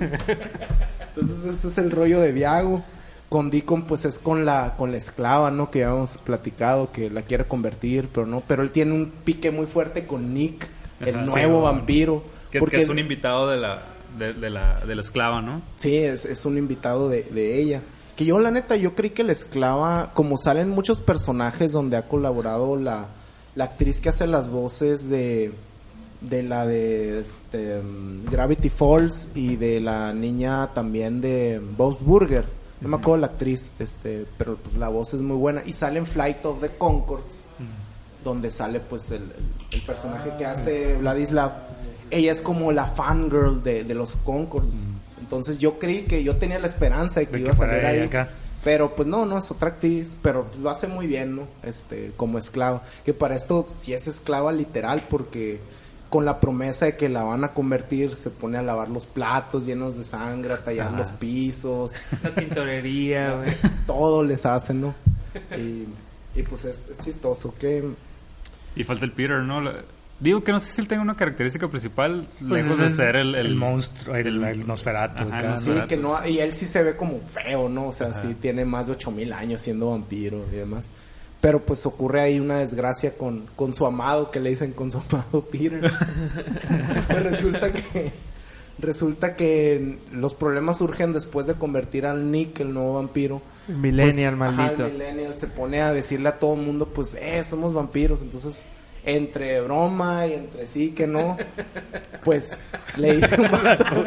Entonces 1.16 1.56
ese 1.56 1.68
es 1.68 1.78
el 1.80 1.90
rollo 1.90 2.20
de 2.22 2.32
Viago. 2.32 2.84
Con 3.30 3.50
Deacon 3.50 3.84
pues 3.84 4.06
es 4.06 4.20
con 4.20 4.46
la 4.46 4.76
con 4.78 4.92
la 4.92 4.98
esclava, 4.98 5.52
¿no? 5.52 5.70
Que 5.70 5.80
ya 5.80 5.90
hemos 5.90 6.18
platicado, 6.18 6.92
que 6.92 7.10
la 7.10 7.24
quiere 7.24 7.46
convertir, 7.46 8.08
pero 8.14 8.26
no. 8.26 8.42
Pero 8.48 8.64
él 8.64 8.72
tiene 8.72 8.94
un 8.94 9.12
pique 9.24 9.52
muy 9.52 9.66
fuerte 9.66 10.06
con 10.06 10.34
Nick, 10.34 10.68
el 11.02 11.16
Ajá, 11.16 11.26
nuevo 11.26 11.62
vampiro. 11.62 12.24
Que, 12.52 12.60
porque 12.60 12.78
que 12.78 12.84
es 12.84 12.90
un 12.90 13.00
invitado 13.00 13.50
de 13.50 13.58
la, 13.58 13.82
de, 14.18 14.34
de 14.34 14.50
la, 14.50 14.80
de 14.86 14.96
la 14.96 15.02
esclava, 15.02 15.42
¿no? 15.42 15.62
Sí, 15.76 15.98
es, 15.98 16.24
es 16.26 16.46
un 16.46 16.58
invitado 16.58 17.10
de, 17.10 17.24
de 17.24 17.60
ella. 17.60 17.82
Que 18.16 18.26
yo, 18.26 18.40
la 18.40 18.50
neta, 18.50 18.76
yo 18.76 18.96
creí 18.96 19.12
que 19.12 19.24
la 19.24 19.32
esclava, 19.32 20.12
como 20.14 20.38
salen 20.38 20.70
muchos 20.70 21.02
personajes 21.02 21.72
donde 21.72 21.98
ha 21.98 22.08
colaborado 22.08 22.76
la, 22.76 23.08
la 23.54 23.66
actriz 23.66 24.02
que 24.02 24.10
hace 24.10 24.26
las 24.26 24.50
voces 24.50 25.08
de, 25.08 25.54
de 26.22 26.44
la 26.44 26.66
de 26.66 27.20
este, 27.20 27.80
mm, 27.80 28.26
Gravity 28.32 28.70
Falls 28.70 29.30
y 29.36 29.56
de 29.56 29.80
la 29.82 30.14
niña 30.14 30.74
también 30.74 31.22
de 31.22 31.62
Bob's 31.78 32.02
Burger. 32.02 32.46
No 32.82 32.90
me 32.90 32.98
acuerdo 32.98 33.22
la 33.22 33.28
actriz, 33.28 33.72
este, 33.80 34.26
pero 34.38 34.56
pues 34.56 34.76
la 34.76 34.90
voz 34.90 35.14
es 35.14 35.22
muy 35.22 35.38
buena. 35.38 35.64
Y 35.66 35.74
sale 35.74 36.00
en 36.00 36.06
Flight 36.06 36.46
of 36.46 36.62
the 36.62 36.70
Concords, 36.78 37.46
donde 38.24 38.52
sale 38.52 38.80
pues 38.80 39.12
el, 39.12 39.24
personaje 39.86 40.34
que 40.38 40.46
hace 40.46 40.96
Vladislav. 40.98 41.52
Ella 42.12 42.32
es 42.32 42.42
como 42.42 42.72
la 42.72 42.86
fangirl 42.86 43.64
de, 43.64 43.84
de 43.84 43.94
los 43.94 44.16
Concords. 44.18 44.90
Entonces 45.20 45.58
yo 45.58 45.80
creí 45.80 46.04
que 46.04 46.24
yo 46.24 46.38
tenía 46.38 46.60
la 46.60 46.68
esperanza 46.68 47.20
de 47.20 47.26
que 47.26 47.34
De 47.34 47.40
iba 47.40 47.50
que 47.50 47.56
a 47.56 47.58
salir 47.58 47.86
ahí. 47.86 48.00
acá. 48.02 48.30
Pero 48.64 48.96
pues 48.96 49.08
no, 49.08 49.26
no, 49.26 49.38
es 49.38 49.50
otra 49.52 49.70
actriz, 49.70 50.18
pero 50.22 50.46
pues, 50.46 50.60
lo 50.60 50.70
hace 50.70 50.88
muy 50.88 51.08
bien, 51.08 51.36
¿no? 51.36 51.48
Este, 51.64 52.12
como 52.16 52.38
esclava. 52.38 52.84
Que 53.06 53.14
para 53.14 53.36
esto 53.36 53.64
sí 53.68 53.94
es 53.94 54.08
esclava 54.08 54.52
literal, 54.52 55.06
porque 55.10 55.60
con 56.10 56.26
la 56.26 56.40
promesa 56.40 56.86
de 56.86 56.96
que 56.98 57.10
la 57.10 57.24
van 57.24 57.44
a 57.44 57.50
convertir, 57.50 58.16
se 58.16 58.30
pone 58.30 58.58
a 58.58 58.62
lavar 58.62 58.90
los 58.90 59.06
platos 59.06 59.66
llenos 59.66 59.98
de 59.98 60.06
sangre, 60.06 60.54
a 60.54 60.58
tallar 60.58 60.88
Ajá. 60.88 60.98
los 60.98 61.12
pisos, 61.12 61.94
La 62.24 62.34
tintorería, 62.34 63.36
güey. 63.36 63.54
todo 63.88 64.24
les 64.24 64.46
hacen, 64.46 64.82
¿no? 64.82 64.96
Y, 65.58 65.86
y, 66.40 66.44
pues 66.44 66.66
es, 66.66 66.90
es 66.90 67.00
chistoso 67.00 67.54
que... 67.60 67.84
Y 68.76 68.84
falta 68.84 69.06
el 69.06 69.12
Peter, 69.12 69.40
¿no? 69.40 69.62
La- 69.62 69.74
Digo 70.20 70.44
que 70.44 70.52
no 70.52 70.60
sé 70.60 70.72
si 70.72 70.82
él 70.82 70.88
tenga 70.88 71.04
una 71.04 71.16
característica 71.16 71.68
principal, 71.68 72.28
Pues 72.40 72.64
lejos 72.64 72.80
de 72.80 72.88
es 72.88 72.96
ser 72.96 73.16
el, 73.18 73.36
el, 73.36 73.54
monstruo, 73.56 74.16
el, 74.16 74.44
el 74.44 74.66
Nosferatu. 74.66 75.24
Sí, 75.26 75.30
Nosferatu. 75.30 75.88
que 75.88 75.98
no, 75.98 76.28
y 76.28 76.40
él 76.40 76.54
sí 76.54 76.66
se 76.66 76.82
ve 76.82 76.96
como 76.96 77.20
feo, 77.28 77.70
¿no? 77.70 77.90
O 77.90 77.92
sea, 77.92 78.16
sí 78.16 78.34
tiene 78.34 78.66
más 78.66 78.88
de 78.88 78.94
8000 78.94 79.32
años 79.34 79.62
siendo 79.62 79.92
vampiro 79.92 80.44
y 80.52 80.56
demás. 80.56 80.90
Pero 81.48 81.62
pues 81.62 81.86
ocurre 81.86 82.20
ahí 82.20 82.42
una 82.42 82.58
desgracia 82.58 83.14
con, 83.18 83.46
con 83.56 83.74
su 83.74 83.86
amado, 83.86 84.32
que 84.32 84.42
le 84.42 84.50
dicen 84.50 84.74
con 84.74 84.92
su 84.92 84.98
amado 85.10 85.46
Peter. 85.50 85.80
Pues 87.08 87.24
resulta 87.24 87.72
que 87.72 88.12
resulta 88.80 89.38
que 89.38 89.98
los 90.12 90.36
problemas 90.36 90.80
surgen 90.80 91.14
después 91.14 91.48
de 91.48 91.54
convertir 91.54 92.06
al 92.06 92.30
Nick, 92.32 92.60
el 92.60 92.74
nuevo 92.74 92.96
vampiro. 92.96 93.42
Millennial, 93.70 94.36
Pues, 94.38 94.50
ajá, 94.50 94.62
maldito. 94.62 94.86
el 94.88 94.92
millennial 94.92 95.38
se 95.38 95.48
pone 95.48 95.82
a 95.82 95.94
decirle 95.94 96.28
a 96.28 96.38
todo 96.38 96.56
el 96.56 96.64
mundo, 96.64 96.90
pues, 96.94 97.14
eh, 97.16 97.42
somos 97.46 97.74
vampiros. 97.74 98.24
Entonces, 98.24 98.68
entre 99.06 99.62
broma 99.62 100.28
y 100.28 100.34
entre 100.34 100.68
sí 100.68 100.90
que 100.92 101.08
no, 101.08 101.38
pues, 102.26 102.66
le 102.98 103.16
dice 103.22 103.40
un 103.40 103.50
vato. 103.52 103.86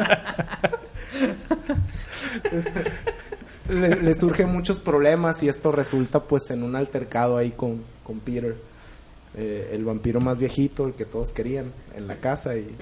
le, 3.71 3.95
le 4.01 4.15
surgen 4.15 4.49
muchos 4.49 4.79
problemas 4.79 5.41
y 5.43 5.49
esto 5.49 5.71
resulta, 5.71 6.21
pues, 6.23 6.49
en 6.51 6.63
un 6.63 6.75
altercado 6.75 7.37
ahí 7.37 7.51
con, 7.51 7.81
con 8.03 8.19
Peter. 8.19 8.55
eh, 9.35 9.71
el 9.73 9.85
vampiro 9.85 10.19
más 10.19 10.39
viejito, 10.39 10.85
el 10.87 10.93
que 10.93 11.05
todos 11.05 11.31
querían 11.33 11.71
en 11.95 12.07
la 12.07 12.17
casa 12.17 12.57
y, 12.57 12.75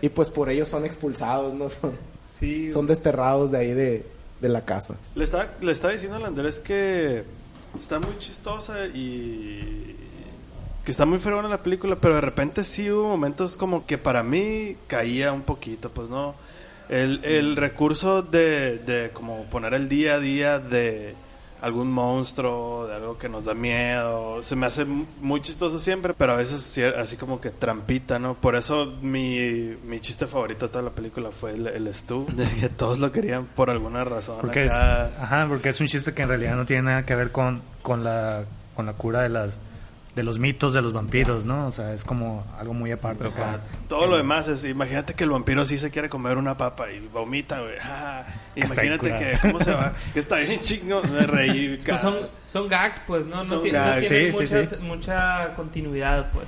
y 0.00 0.08
pues 0.08 0.30
por 0.30 0.50
ello 0.50 0.66
son 0.66 0.84
expulsados, 0.84 1.54
¿no? 1.54 1.68
Son, 1.70 1.92
Sí, 2.40 2.72
son 2.72 2.88
desterrados 2.88 3.52
de 3.52 3.58
ahí 3.58 3.72
de, 3.72 4.04
de 4.40 4.48
la 4.48 4.64
casa. 4.64 4.96
Le 5.14 5.22
estaba, 5.24 5.48
le 5.60 5.70
estaba 5.70 5.92
diciendo 5.92 6.16
al 6.16 6.24
Andrés 6.24 6.58
que 6.58 7.22
está 7.76 8.00
muy 8.00 8.18
chistosa 8.18 8.86
y 8.86 9.94
que 10.84 10.90
está 10.90 11.06
muy 11.06 11.20
fregona 11.20 11.48
la 11.48 11.62
película, 11.62 11.94
pero 11.94 12.16
de 12.16 12.20
repente 12.20 12.64
sí 12.64 12.90
hubo 12.90 13.06
momentos 13.10 13.56
como 13.56 13.86
que 13.86 13.96
para 13.96 14.24
mí 14.24 14.76
caía 14.88 15.32
un 15.32 15.42
poquito, 15.42 15.88
pues 15.90 16.08
no. 16.10 16.34
El, 16.92 17.24
el 17.24 17.56
recurso 17.56 18.22
de, 18.22 18.78
de 18.78 19.10
como 19.12 19.44
poner 19.46 19.72
el 19.74 19.88
día 19.88 20.14
a 20.14 20.18
día 20.20 20.58
de 20.58 21.14
algún 21.62 21.90
monstruo, 21.92 22.86
de 22.88 22.96
algo 22.96 23.16
que 23.18 23.28
nos 23.28 23.44
da 23.44 23.54
miedo, 23.54 24.42
se 24.42 24.56
me 24.56 24.66
hace 24.66 24.84
mu- 24.84 25.06
muy 25.20 25.40
chistoso 25.40 25.78
siempre, 25.78 26.12
pero 26.12 26.32
a 26.32 26.36
veces 26.36 26.60
sí, 26.60 26.82
así 26.82 27.16
como 27.16 27.40
que 27.40 27.50
trampita, 27.50 28.18
¿no? 28.18 28.34
Por 28.34 28.56
eso 28.56 28.92
mi, 29.00 29.76
mi 29.86 30.00
chiste 30.00 30.26
favorito 30.26 30.66
de 30.66 30.72
toda 30.72 30.82
la 30.84 30.90
película 30.90 31.30
fue 31.30 31.52
el, 31.52 31.68
el 31.68 31.94
Stu, 31.94 32.26
de 32.36 32.48
que 32.60 32.68
todos 32.68 32.98
lo 32.98 33.12
querían 33.12 33.44
por 33.46 33.70
alguna 33.70 34.02
razón. 34.02 34.38
Porque 34.40 34.64
es, 34.64 34.72
ajá, 34.72 35.46
porque 35.48 35.68
es 35.68 35.80
un 35.80 35.86
chiste 35.86 36.12
que 36.12 36.22
en 36.22 36.28
realidad 36.30 36.56
no 36.56 36.66
tiene 36.66 36.82
nada 36.82 37.06
que 37.06 37.14
ver 37.14 37.30
con, 37.30 37.62
con 37.82 38.02
la 38.04 38.44
con 38.74 38.86
la 38.86 38.94
cura 38.94 39.20
de 39.20 39.28
las 39.28 39.58
de 40.14 40.22
los 40.22 40.38
mitos 40.38 40.74
de 40.74 40.82
los 40.82 40.92
vampiros, 40.92 41.44
¿no? 41.46 41.66
O 41.68 41.72
sea, 41.72 41.94
es 41.94 42.04
como 42.04 42.44
algo 42.58 42.74
muy 42.74 42.92
aparte. 42.92 43.30
Todo 43.88 44.06
lo 44.06 44.16
demás 44.18 44.46
es, 44.48 44.64
imagínate 44.64 45.14
que 45.14 45.24
el 45.24 45.30
vampiro 45.30 45.64
sí 45.64 45.78
se 45.78 45.90
quiere 45.90 46.08
comer 46.10 46.36
una 46.36 46.56
papa 46.56 46.90
y 46.90 47.00
vomita, 47.12 47.60
güey. 47.60 47.74
Ah, 47.82 48.22
imagínate 48.54 49.08
que, 49.16 49.38
¿cómo 49.40 49.60
se 49.60 49.72
va? 49.72 49.94
Que 50.12 50.18
está 50.20 50.36
bien 50.36 50.60
chingo, 50.60 51.02
me 51.02 51.26
reí. 51.26 51.78
Pues 51.86 52.00
son, 52.00 52.14
son 52.46 52.68
gags, 52.68 53.00
pues, 53.06 53.24
¿no? 53.26 53.42
No, 53.44 53.58
tiene- 53.60 53.78
no 53.78 53.84
tienen 54.00 54.08
sí, 54.08 54.26
sí, 54.32 54.32
muchas- 54.38 54.68
sí. 54.70 54.76
mucha 54.82 55.54
continuidad, 55.54 56.30
pues. 56.32 56.46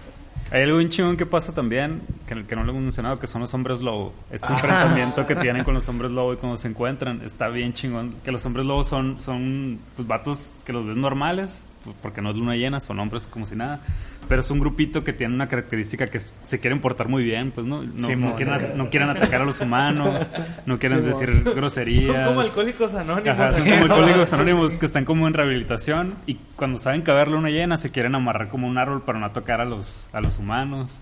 Hay 0.51 0.63
algo 0.65 0.77
bien 0.77 0.91
chingón 0.91 1.17
que 1.17 1.25
pasa 1.25 1.53
también, 1.55 2.03
que, 2.29 2.45
que 2.45 2.55
no 2.55 2.63
lo 2.65 2.71
hemos 2.71 2.83
mencionado, 2.83 3.19
que 3.19 3.27
son 3.27 3.41
los 3.41 3.53
hombres 3.55 3.81
lobo. 3.81 4.13
Ese 4.31 4.45
Ah. 4.47 4.53
enfrentamiento 4.53 5.27
que 5.27 5.35
tienen 5.37 5.65
con 5.65 5.73
los 5.73 5.89
hombres 5.89 6.11
lobo 6.11 6.35
y 6.35 6.37
cuando 6.37 6.59
se 6.59 6.69
encuentran, 6.69 7.23
está 7.25 7.49
bien 7.49 7.73
chingón. 7.73 8.15
Que 8.23 8.31
los 8.31 8.45
hombres 8.45 8.67
lobo 8.67 8.85
son, 8.85 9.21
son 9.23 9.79
pues, 9.97 10.07
vatos 10.07 10.53
que 10.67 10.75
los 10.75 10.87
ves 10.87 10.97
normales, 10.97 11.65
porque 12.03 12.23
no 12.23 12.31
es 12.31 12.37
luna 12.37 12.57
llena, 12.57 12.81
son 12.81 12.99
hombres 13.01 13.27
como 13.27 13.47
si 13.47 13.55
nada. 13.57 13.81
Pero 14.29 14.41
es 14.41 14.51
un 14.51 14.59
grupito 14.59 15.05
que 15.05 15.13
tiene 15.13 15.35
una 15.35 15.49
característica 15.49 16.07
que 16.07 16.17
es- 16.19 16.35
se 16.45 16.59
quieren 16.59 16.81
portar 16.81 17.09
muy 17.09 17.23
bien, 17.25 17.51
pues 17.51 17.67
no, 17.67 17.83
no, 17.83 18.07
Simón. 18.07 18.31
no 18.31 18.37
quieren, 18.37 18.55
a- 18.55 18.59
no 18.75 18.89
quieren 18.91 19.11
atacar 19.11 19.43
a 19.43 19.45
los 19.45 19.61
humanos, 19.61 20.31
no 20.65 20.79
quieren 20.79 21.05
decir 21.05 21.31
Son 21.43 21.55
groserías. 21.55 22.27
como 22.29 22.41
alcohólicos 22.41 22.95
anónimos. 22.95 23.29
Ajá, 23.39 23.53
son 23.53 23.69
como 23.69 23.83
alcohólicos 23.83 24.33
anónimos 24.33 24.73
que 24.75 24.87
están 24.87 25.05
como 25.05 25.29
en 25.29 25.35
rehabilitación 25.35 26.15
y 26.27 26.37
cuando 26.57 26.79
saben 26.79 27.03
que 27.03 27.11
va 27.13 27.19
a 27.19 27.21
haber 27.23 27.33
luna 27.35 27.51
llena 27.51 27.77
se 27.77 27.91
quieren 27.91 28.15
amarrar 28.15 28.49
como 28.49 28.67
un 28.67 28.79
árbol 28.79 29.03
para 29.03 29.19
no 29.19 29.31
tocar 29.33 29.61
a 29.61 29.65
los, 29.67 30.09
a 30.15 30.21
los 30.23 30.39
humanos. 30.39 31.01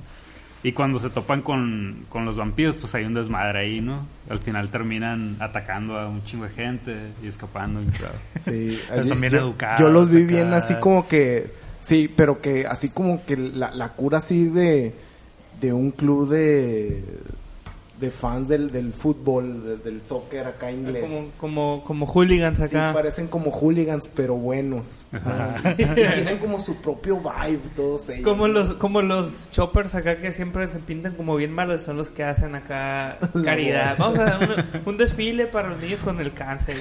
Y 0.64 0.72
cuando 0.72 1.00
se 1.00 1.10
topan 1.10 1.42
con, 1.42 2.06
con 2.08 2.24
los 2.24 2.36
vampiros, 2.36 2.76
pues 2.76 2.94
hay 2.94 3.04
un 3.04 3.14
desmadre 3.14 3.58
ahí, 3.58 3.80
¿no? 3.80 4.06
Al 4.30 4.38
final 4.38 4.70
terminan 4.70 5.36
atacando 5.40 5.98
a 5.98 6.08
un 6.08 6.24
chingo 6.24 6.44
de 6.44 6.50
gente 6.50 6.96
y 7.22 7.26
escapando. 7.26 7.82
y 7.82 7.86
claro. 7.86 8.14
Sí, 8.40 8.78
son 9.04 9.20
bien 9.20 9.32
yo, 9.32 9.38
educados 9.40 9.80
Yo 9.80 9.88
los 9.88 10.10
vi 10.12 10.22
acá. 10.22 10.32
bien 10.32 10.54
así 10.54 10.74
como 10.76 11.08
que, 11.08 11.50
sí, 11.80 12.08
pero 12.14 12.40
que 12.40 12.66
así 12.66 12.90
como 12.90 13.24
que 13.24 13.36
la, 13.36 13.72
la 13.72 13.88
cura 13.88 14.18
así 14.18 14.44
de, 14.44 14.94
de 15.60 15.72
un 15.72 15.90
club 15.90 16.28
de, 16.28 17.02
de 18.02 18.10
fans 18.10 18.48
del, 18.48 18.70
del 18.70 18.92
fútbol, 18.92 19.62
de- 19.64 19.76
del 19.78 20.04
soccer 20.04 20.46
acá 20.46 20.70
inglés. 20.70 21.04
Como, 21.04 21.30
como, 21.38 21.84
como 21.84 22.06
hooligans 22.06 22.58
Sí, 22.58 22.64
acá. 22.76 22.90
parecen 22.92 23.28
como 23.28 23.50
hooligans, 23.50 24.08
pero 24.08 24.34
buenos. 24.34 25.04
Y 25.78 25.84
tienen 25.94 26.38
como 26.38 26.60
su 26.60 26.76
propio 26.82 27.18
vibe 27.20 27.60
todos 27.76 28.08
ellos. 28.10 28.24
Como 28.24 28.48
los, 28.48 28.74
como 28.74 29.00
los 29.02 29.50
choppers 29.52 29.94
acá 29.94 30.16
que 30.16 30.32
siempre 30.32 30.66
se 30.66 30.80
pintan 30.80 31.14
como 31.14 31.36
bien 31.36 31.52
malos, 31.54 31.82
son 31.82 31.96
los 31.96 32.08
que 32.08 32.24
hacen 32.24 32.54
acá 32.56 33.16
caridad. 33.44 33.96
Vamos 33.98 34.18
a 34.18 34.24
dar 34.24 34.66
un, 34.74 34.80
un 34.92 34.96
desfile 34.98 35.46
para 35.46 35.68
los 35.68 35.78
niños 35.78 36.00
con 36.00 36.20
el 36.20 36.32
cáncer. 36.32 36.76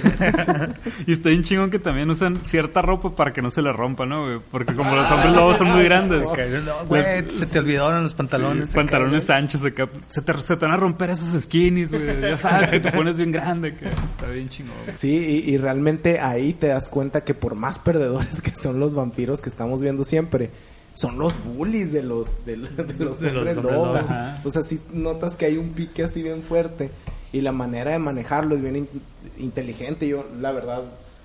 Y 1.06 1.14
está 1.14 1.30
bien 1.30 1.44
chingón 1.44 1.70
que 1.70 1.78
también 1.80 2.10
usan 2.10 2.38
cierta 2.44 2.82
ropa 2.82 3.12
para 3.16 3.32
que 3.32 3.44
no 3.44 3.52
se 3.52 3.62
le 3.62 3.72
rompa, 3.72 4.08
¿no, 4.08 4.26
güey? 4.26 4.40
Porque 4.52 4.74
como 4.74 4.96
los 4.96 5.10
hombres 5.12 5.34
lobos 5.34 5.58
son 5.58 5.72
muy 5.72 5.84
grandes. 5.84 6.24
No, 6.66 6.86
güey, 6.88 7.30
se 7.30 7.46
te 7.46 7.60
olvidaron 7.60 8.04
los 8.04 8.16
pantalones. 8.16 8.70
Sí, 8.70 8.76
pantalones 8.76 9.30
anchos 9.30 9.64
acá. 9.66 9.88
Se 10.08 10.22
te, 10.24 10.34
se 10.40 10.58
te 10.58 10.66
van 10.66 10.74
a 10.74 10.78
romper 10.78 11.11
esos 11.12 11.42
skinnies, 11.44 11.92
güey. 11.92 12.22
Ya 12.22 12.38
sabes 12.38 12.70
que 12.70 12.80
te 12.80 12.92
pones 12.94 13.18
bien 13.18 13.32
grande. 13.32 13.76
Que 13.76 13.86
está 13.86 14.28
bien 14.32 14.50
chingón. 14.50 14.74
Sí, 14.98 15.44
y, 15.46 15.52
y 15.52 15.58
realmente 15.58 16.20
ahí 16.20 16.54
te 16.54 16.68
das 16.68 16.90
cuenta 16.90 17.24
que 17.24 17.34
por 17.34 17.56
más 17.56 17.80
perdedores 17.80 18.42
que 18.42 18.52
son 18.52 18.80
los 18.80 18.96
vampiros 18.96 19.42
que 19.42 19.50
estamos 19.50 19.82
viendo 19.82 20.04
siempre, 20.04 20.50
son 20.94 21.18
los 21.18 21.36
bullies 21.44 21.92
de 21.94 22.04
los, 22.04 22.46
de, 22.46 22.58
los- 22.58 22.76
de 22.76 22.84
los 22.84 23.20
De 23.20 23.32
los 23.32 23.38
hombres 23.38 23.56
lobos. 23.58 24.02
O 24.44 24.52
sea, 24.52 24.62
sí 24.64 24.80
notas 24.94 25.36
que 25.36 25.46
hay 25.46 25.58
un 25.58 25.70
pique 25.70 26.04
así 26.04 26.22
bien 26.24 26.44
fuerte 26.44 26.90
y 27.34 27.42
la 27.42 27.52
manera 27.54 27.92
de 27.92 28.00
manejarlo 28.00 28.56
es 28.56 28.62
bien 28.62 28.76
in- 28.76 28.90
inteligente. 29.38 30.08
Yo, 30.08 30.26
la 30.42 30.52
verdad, 30.52 30.84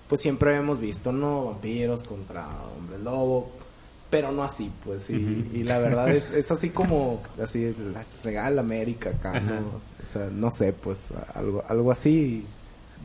pues 0.08 0.20
siempre 0.20 0.54
hemos 0.56 0.78
visto, 0.80 1.10
¿no? 1.12 1.46
Vampiros 1.46 2.04
contra 2.04 2.46
hombres 2.78 3.00
lobo, 3.00 3.50
pero 4.10 4.32
no 4.32 4.42
así, 4.44 4.70
pues. 4.84 5.10
Y, 5.10 5.50
y 5.54 5.64
la 5.64 5.78
verdad 5.78 6.08
es, 6.10 6.30
es 6.30 6.50
así 6.50 6.70
como, 6.70 7.22
así, 7.42 7.74
la 7.92 8.04
regala 8.24 8.60
América 8.60 9.10
acá, 9.10 9.40
¿no? 9.40 9.54
O 9.56 10.06
sea, 10.06 10.28
no 10.32 10.50
sé, 10.50 10.72
pues, 10.72 11.08
algo, 11.34 11.64
algo 11.68 11.90
así. 11.92 12.46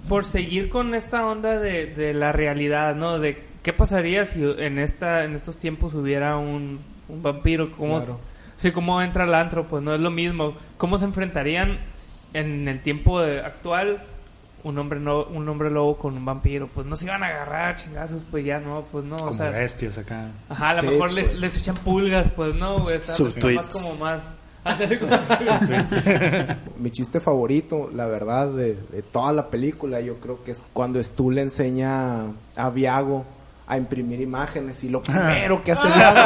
Por 0.08 0.26
seguir 0.26 0.70
con 0.70 0.94
esta 0.96 1.26
onda 1.26 1.60
de, 1.60 1.88
de 1.88 2.14
la 2.14 2.32
realidad, 2.32 2.96
¿no? 2.96 3.20
De 3.20 3.44
qué 3.64 3.74
pasaría 3.74 4.26
si 4.26 4.44
en 4.44 4.80
esta 4.80 5.24
en 5.26 5.36
estos 5.36 5.58
tiempos 5.58 5.94
hubiera 5.94 6.38
un, 6.38 6.80
un 7.10 7.22
vampiro. 7.24 7.72
¿Cómo, 7.78 7.98
Claro. 7.98 8.20
sí, 8.58 8.72
¿Cómo 8.72 9.02
entra 9.02 9.26
al 9.26 9.34
antro? 9.36 9.68
Pues 9.68 9.84
no 9.84 9.94
es 9.94 10.02
lo 10.02 10.10
mismo. 10.12 10.56
¿Cómo 10.78 10.98
se 10.98 11.06
enfrentarían 11.06 11.78
en 12.34 12.68
el 12.68 12.82
tiempo 12.82 13.22
de- 13.22 13.42
actual 13.42 14.02
un 14.64 14.78
hombre 14.78 15.00
no, 15.00 15.24
un 15.24 15.48
hombre 15.50 15.72
lobo 15.72 15.98
con 15.98 16.16
un 16.16 16.26
vampiro? 16.26 16.68
Pues 16.74 16.86
no 16.88 16.96
se 16.98 17.06
iban 17.06 17.24
a 17.24 17.28
agarrar 17.28 17.76
chingazos, 17.76 18.22
pues 18.30 18.46
ya 18.46 18.60
no, 18.60 18.84
pues 18.92 19.04
no. 19.06 19.16
o 19.16 19.20
Como 19.26 19.38
sea, 19.38 19.50
bestias 19.50 19.98
acá. 19.98 20.28
Ajá, 20.50 20.70
a 20.70 20.74
lo 20.76 20.82
Sí, 20.82 20.88
mejor 20.88 21.12
les, 21.12 21.28
pues. 21.30 21.40
les 21.40 21.58
echan 21.58 21.76
pulgas, 21.76 22.28
pues 22.36 22.54
no, 22.56 22.80
güey. 22.82 23.00
Más 23.56 23.70
como 23.70 23.96
más. 23.96 24.24
Mi 26.80 26.92
chiste 26.92 27.20
favorito, 27.20 27.90
la 27.94 28.06
verdad, 28.06 28.54
de, 28.54 28.76
de 28.76 29.02
toda 29.02 29.34
la 29.34 29.48
película, 29.50 30.02
yo 30.02 30.20
creo 30.20 30.44
que 30.44 30.52
es 30.52 30.66
cuando 30.72 31.04
Stu 31.04 31.32
le 31.32 31.42
enseña 31.42 32.26
a 32.56 32.70
Viago 32.70 33.26
a 33.66 33.78
imprimir 33.78 34.22
imágenes 34.22 34.84
y 34.84 34.90
lo 34.90 35.02
primero 35.04 35.64
que 35.64 35.72
hace 35.72 35.88
Viago 35.96 36.20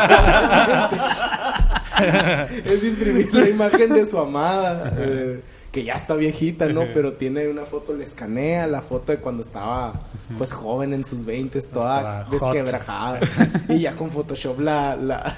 es 2.65 2.83
imprimir 2.83 3.33
la 3.33 3.47
imagen 3.49 3.93
de 3.93 4.05
su 4.05 4.19
amada, 4.19 4.93
eh, 4.97 5.41
que 5.75 5.83
ya 5.83 5.95
está 5.95 6.15
viejita, 6.15 6.67
¿no? 6.69 6.85
Pero 6.93 7.13
tiene 7.13 7.49
una 7.49 7.63
foto, 7.65 7.93
le 7.93 8.05
escanea 8.05 8.65
la 8.65 8.81
foto 8.81 9.11
de 9.11 9.17
cuando 9.19 9.41
estaba, 9.43 9.99
pues, 10.37 10.53
joven 10.53 10.93
en 10.93 11.03
sus 11.03 11.25
20, 11.25 11.61
toda 11.63 12.23
desquebrajada. 12.31 13.19
Y 13.67 13.79
ya 13.81 13.93
con 13.93 14.09
Photoshop 14.09 14.61
la, 14.61 14.95
la, 14.95 15.35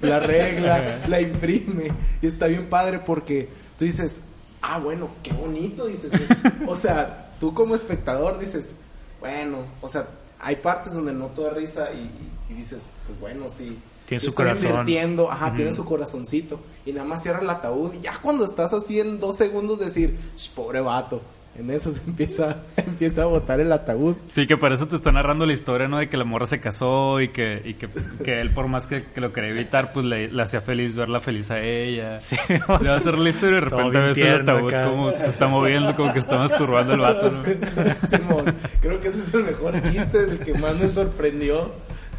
la 0.00 0.20
regla, 0.20 1.02
la 1.08 1.20
imprime. 1.20 1.92
Y 2.22 2.28
está 2.28 2.46
bien 2.46 2.68
padre 2.68 3.00
porque 3.00 3.48
tú 3.76 3.84
dices, 3.84 4.20
ah, 4.62 4.78
bueno, 4.78 5.08
qué 5.24 5.32
bonito, 5.32 5.86
dices. 5.86 6.12
es- 6.14 6.28
o 6.68 6.76
sea, 6.76 7.32
tú 7.40 7.52
como 7.52 7.74
espectador 7.74 8.38
dices, 8.38 8.74
bueno, 9.18 9.58
o 9.80 9.88
sea, 9.88 10.06
hay 10.38 10.54
partes 10.54 10.92
donde 10.94 11.12
no 11.12 11.26
te 11.26 11.42
da 11.42 11.50
risa 11.50 11.88
y, 11.92 12.52
y 12.52 12.54
dices, 12.56 12.90
pues 13.08 13.18
bueno, 13.18 13.46
sí. 13.50 13.76
Tiene 14.10 14.20
sí 14.20 14.26
su 14.26 14.34
corazón. 14.34 14.70
divirtiendo, 14.86 15.30
ajá, 15.30 15.54
tiene 15.54 15.72
su 15.72 15.84
corazoncito. 15.84 16.60
Y 16.84 16.92
nada 16.92 17.06
más 17.06 17.22
cierra 17.22 17.40
el 17.40 17.48
ataúd 17.48 17.94
y 17.94 18.00
ya 18.02 18.18
cuando 18.20 18.44
estás 18.44 18.72
así 18.72 19.00
en 19.00 19.18
dos 19.20 19.36
segundos 19.36 19.78
decir, 19.78 20.18
"Sh, 20.36 20.50
pobre 20.50 20.80
vato. 20.80 21.22
En 21.58 21.68
eso 21.70 21.90
se 21.90 22.00
empieza, 22.06 22.58
empieza 22.76 23.22
a 23.22 23.26
botar 23.26 23.60
el 23.60 23.72
ataúd. 23.72 24.14
Sí, 24.32 24.46
que 24.46 24.56
para 24.56 24.76
eso 24.76 24.86
te 24.86 24.94
está 24.96 25.10
narrando 25.10 25.46
la 25.46 25.52
historia, 25.52 25.88
¿no? 25.88 25.98
De 25.98 26.08
que 26.08 26.16
la 26.16 26.22
morra 26.24 26.46
se 26.46 26.60
casó 26.60 27.20
y 27.20 27.28
que, 27.28 27.60
y 27.64 27.74
que, 27.74 27.88
que 28.24 28.40
él, 28.40 28.50
por 28.50 28.68
más 28.68 28.86
que, 28.86 29.04
que 29.04 29.20
lo 29.20 29.32
quería 29.32 29.50
evitar, 29.50 29.92
pues 29.92 30.06
le, 30.06 30.28
le 30.30 30.42
hacía 30.42 30.60
feliz 30.60 30.94
verla 30.96 31.20
feliz 31.20 31.50
a 31.50 31.60
ella. 31.60 32.18
le 32.48 32.88
va 32.88 32.94
a 32.94 32.96
hacer 32.98 33.18
la 33.18 33.28
historia 33.30 33.50
y 33.50 33.54
de 33.54 33.60
repente 33.68 33.98
ves 33.98 34.18
el 34.18 34.40
ataúd 34.42 34.68
acá. 34.68 34.84
como 34.90 35.10
se 35.10 35.26
está 35.28 35.48
moviendo, 35.48 35.94
como 35.96 36.12
que 36.12 36.18
está 36.20 36.38
masturbando 36.38 36.94
el 36.94 37.00
vato, 37.00 37.30
¿no? 37.30 38.08
Simón, 38.08 38.54
creo 38.80 39.00
que 39.00 39.08
ese 39.08 39.18
es 39.20 39.34
el 39.34 39.44
mejor 39.44 39.80
chiste, 39.82 40.18
el 40.18 40.38
que 40.40 40.54
más 40.54 40.78
me 40.80 40.88
sorprendió. 40.88 41.72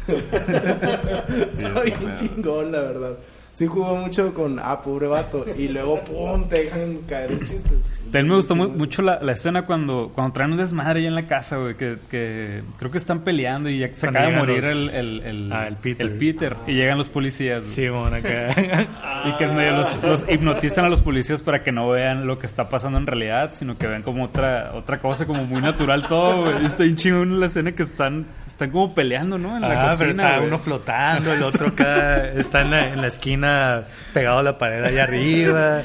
Está 0.08 1.82
bien 1.82 2.14
chingón, 2.14 2.72
la 2.72 2.80
verdad. 2.80 3.12
Sí 3.54 3.66
jugó 3.66 3.96
mucho 3.96 4.32
con, 4.34 4.58
ah, 4.58 4.80
pobre 4.82 5.06
vato. 5.06 5.44
Y 5.56 5.68
luego, 5.68 6.00
pum, 6.04 6.48
te 6.48 6.64
dejan 6.64 6.98
caer 7.08 7.38
chistes. 7.40 8.01
También 8.12 8.28
me 8.28 8.36
gustó 8.36 8.54
mu- 8.54 8.68
mucho 8.68 9.00
la, 9.02 9.18
la 9.22 9.32
escena 9.32 9.62
cuando, 9.64 10.12
cuando 10.14 10.34
traen 10.34 10.52
un 10.52 10.58
desmadre 10.58 11.00
ahí 11.00 11.06
en 11.06 11.14
la 11.14 11.26
casa, 11.26 11.56
güey, 11.56 11.74
que, 11.76 11.96
que 12.10 12.62
creo 12.78 12.90
que 12.90 12.98
están 12.98 13.20
peleando 13.20 13.70
y 13.70 13.78
ya 13.78 13.86
se 13.94 14.06
Cuando 14.06 14.18
acaba 14.20 14.32
de 14.32 14.38
morir 14.38 14.62
los- 14.64 14.72
el, 14.72 14.90
el, 14.90 15.20
el, 15.22 15.52
Ah, 15.52 15.66
el 15.66 15.76
Peter. 15.76 16.18
Peter, 16.18 16.56
y 16.66 16.74
llegan 16.74 16.98
los 16.98 17.08
policías. 17.08 17.64
güey. 17.64 17.74
Simón 17.74 18.12
acá. 18.14 18.54
Y 19.24 19.32
que 19.38 19.46
los, 19.46 20.02
los 20.02 20.24
hipnotizan 20.28 20.84
a 20.84 20.88
los 20.88 21.00
policías 21.00 21.42
para 21.42 21.62
que 21.62 21.70
no 21.72 21.88
vean 21.88 22.26
lo 22.26 22.38
que 22.38 22.46
está 22.46 22.68
pasando 22.68 22.98
en 22.98 23.06
realidad, 23.06 23.50
sino 23.54 23.78
que 23.78 23.86
vean 23.86 24.02
como 24.02 24.24
otra 24.24 24.72
otra 24.74 24.98
cosa, 24.98 25.26
como 25.26 25.44
muy 25.44 25.60
natural 25.62 26.06
todo, 26.08 26.42
güey. 26.52 26.66
Está 26.66 26.82
bien 26.82 26.96
chingón 26.96 27.38
la 27.40 27.46
escena 27.46 27.72
que 27.72 27.84
están 27.84 28.26
están 28.46 28.70
como 28.70 28.94
peleando, 28.94 29.38
¿no? 29.38 29.54
En 29.56 29.62
la 29.62 29.68
Ah, 29.68 29.90
cocina, 29.90 29.96
pero 29.98 30.10
está 30.10 30.36
güey. 30.36 30.48
uno 30.48 30.58
flotando, 30.58 31.32
el 31.32 31.42
otro 31.44 31.68
acá 31.68 32.26
está 32.32 32.62
en 32.62 32.70
la, 32.72 32.88
en 32.92 33.00
la 33.00 33.06
esquina 33.06 33.82
pegado 34.12 34.38
a 34.40 34.42
la 34.42 34.58
pared 34.58 34.84
allá 34.84 35.04
arriba. 35.04 35.82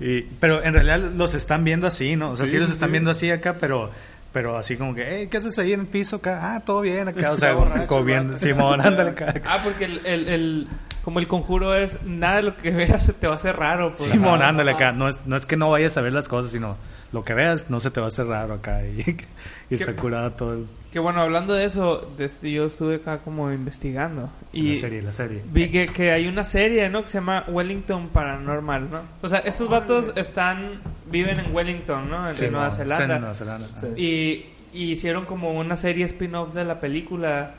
Y, 0.00 0.22
pero 0.22 0.62
en 0.62 0.72
realidad 0.74 0.98
los 1.14 1.34
están 1.34 1.62
viendo 1.64 1.86
así, 1.86 2.16
¿no? 2.16 2.30
O 2.30 2.36
sea, 2.36 2.46
sí, 2.46 2.52
Sí, 2.52 2.58
los 2.58 2.70
están 2.70 2.88
sí. 2.88 2.92
viendo 2.92 3.10
así 3.10 3.30
acá, 3.30 3.56
pero 3.60 3.90
pero 4.32 4.56
así 4.56 4.76
como 4.76 4.94
que, 4.94 5.04
hey, 5.10 5.28
¿qué 5.28 5.38
haces 5.38 5.58
ahí 5.58 5.72
en 5.72 5.80
el 5.80 5.86
piso 5.86 6.16
acá? 6.16 6.54
Ah, 6.54 6.60
todo 6.60 6.82
bien 6.82 7.08
acá. 7.08 7.32
O 7.32 7.36
sea, 7.38 7.52
como 7.88 8.04
bien. 8.04 8.38
Simón, 8.38 8.80
ándale 8.86 9.10
acá. 9.10 9.34
Ah, 9.44 9.58
porque 9.64 9.84
el, 9.86 10.06
el, 10.06 10.28
el- 10.28 10.68
como 11.02 11.18
el 11.18 11.26
conjuro 11.26 11.74
es 11.74 12.02
nada 12.04 12.36
de 12.36 12.42
lo 12.42 12.56
que 12.56 12.70
veas 12.70 13.04
se 13.04 13.12
te 13.12 13.26
va 13.26 13.32
a 13.32 13.36
hacer 13.36 13.56
raro. 13.56 13.92
Pues. 13.96 14.08
Simón, 14.10 14.40
ándale 14.42 14.70
acá. 14.72 14.92
No 14.92 15.08
es, 15.08 15.18
no 15.26 15.34
es 15.36 15.46
que 15.46 15.56
no 15.56 15.68
vayas 15.70 15.96
a 15.96 16.00
ver 16.00 16.12
las 16.12 16.28
cosas, 16.28 16.52
sino 16.52 16.76
lo 17.12 17.24
que 17.24 17.34
veas 17.34 17.70
no 17.70 17.80
se 17.80 17.90
te 17.90 17.98
va 18.00 18.06
a 18.06 18.08
hacer 18.08 18.26
raro 18.26 18.54
acá. 18.54 18.84
Y, 18.86 19.16
y 19.68 19.74
está 19.74 19.94
curado 19.94 20.30
todo 20.32 20.52
el- 20.54 20.66
Que 20.92 20.98
bueno, 20.98 21.20
hablando 21.20 21.54
de 21.54 21.64
eso, 21.66 22.12
desde 22.18 22.50
yo 22.50 22.66
estuve 22.66 22.96
acá 22.96 23.18
como 23.18 23.52
investigando. 23.52 24.28
Y 24.52 24.74
la 24.74 24.80
serie, 24.80 25.02
la 25.02 25.12
serie. 25.12 25.40
vi 25.52 25.70
que, 25.70 25.86
que 25.86 26.10
hay 26.10 26.26
una 26.26 26.42
serie, 26.42 26.88
¿no? 26.90 27.02
Que 27.02 27.08
se 27.08 27.18
llama 27.18 27.44
Wellington 27.46 28.08
Paranormal, 28.08 28.90
¿no? 28.90 29.00
O 29.22 29.28
sea, 29.28 29.38
estos 29.40 29.68
vatos 29.68 30.12
están, 30.16 30.80
viven 31.10 31.38
en 31.38 31.54
Wellington, 31.54 32.10
¿no? 32.10 32.28
En 32.28 32.34
Simón, 32.34 32.52
Nueva 32.54 32.70
Zelanda. 32.72 33.14
en 33.14 33.20
Nueva 33.20 33.34
Zelanda. 33.36 33.68
Sí. 33.78 33.86
Y, 33.96 34.46
y 34.78 34.90
hicieron 34.92 35.26
como 35.26 35.52
una 35.52 35.76
serie 35.76 36.04
spin-off 36.06 36.54
de 36.54 36.64
la 36.64 36.80
película 36.80 37.52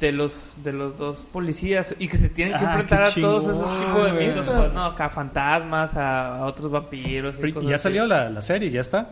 de 0.00 0.12
los 0.12 0.54
de 0.62 0.72
los 0.74 0.98
dos 0.98 1.18
policías 1.32 1.94
y 1.98 2.08
que 2.08 2.18
se 2.18 2.28
tienen 2.28 2.58
que 2.58 2.64
Ah, 2.64 2.68
enfrentar 2.72 3.02
a 3.02 3.10
todos 3.12 3.44
esos 3.44 3.80
tipos 3.80 4.04
de 4.04 4.12
mitos, 4.12 4.44
pues, 4.46 4.72
no, 4.74 4.84
acá 4.86 5.08
fantasmas, 5.08 5.94
a, 5.96 6.36
a 6.36 6.44
otros 6.46 6.70
vampiros. 6.70 7.34
y 7.34 7.38
Pero, 7.40 7.54
cosas 7.54 7.66
¿Y 7.66 7.70
ya 7.70 7.76
así. 7.76 7.82
salió 7.84 8.06
la, 8.06 8.28
la 8.30 8.40
serie? 8.42 8.70
¿Ya 8.70 8.80
está? 8.82 9.10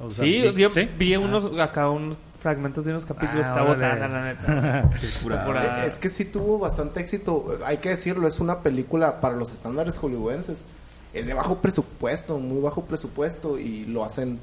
O 0.00 0.10
sea, 0.10 0.24
Sí, 0.24 0.40
vi- 0.42 0.54
yo 0.54 0.70
¿sí? 0.70 0.88
vi 0.98 1.14
Ah. 1.14 1.20
unos 1.20 1.58
acá 1.60 1.88
unos 1.90 2.16
fragmentos 2.40 2.84
de 2.84 2.92
unos 2.92 3.04
capítulos, 3.06 3.44
Ah, 3.46 3.48
está 3.48 3.62
botana 3.62 4.08
la 4.08 4.24
neta. 4.24 4.90
Eh, 5.82 5.86
Es 5.86 5.98
que 5.98 6.08
sí 6.08 6.24
tuvo 6.24 6.58
bastante 6.58 7.00
éxito, 7.00 7.58
hay 7.64 7.78
que 7.78 7.90
decirlo, 7.90 8.28
es 8.28 8.38
una 8.40 8.60
película 8.60 9.20
para 9.20 9.34
los 9.36 9.52
estándares 9.52 9.98
hollywoodenses. 9.98 10.66
Es 11.14 11.26
de 11.26 11.34
bajo 11.34 11.56
presupuesto, 11.58 12.38
muy 12.38 12.60
bajo 12.60 12.84
presupuesto 12.84 13.58
y 13.58 13.86
lo 13.86 14.04
hacen, 14.04 14.38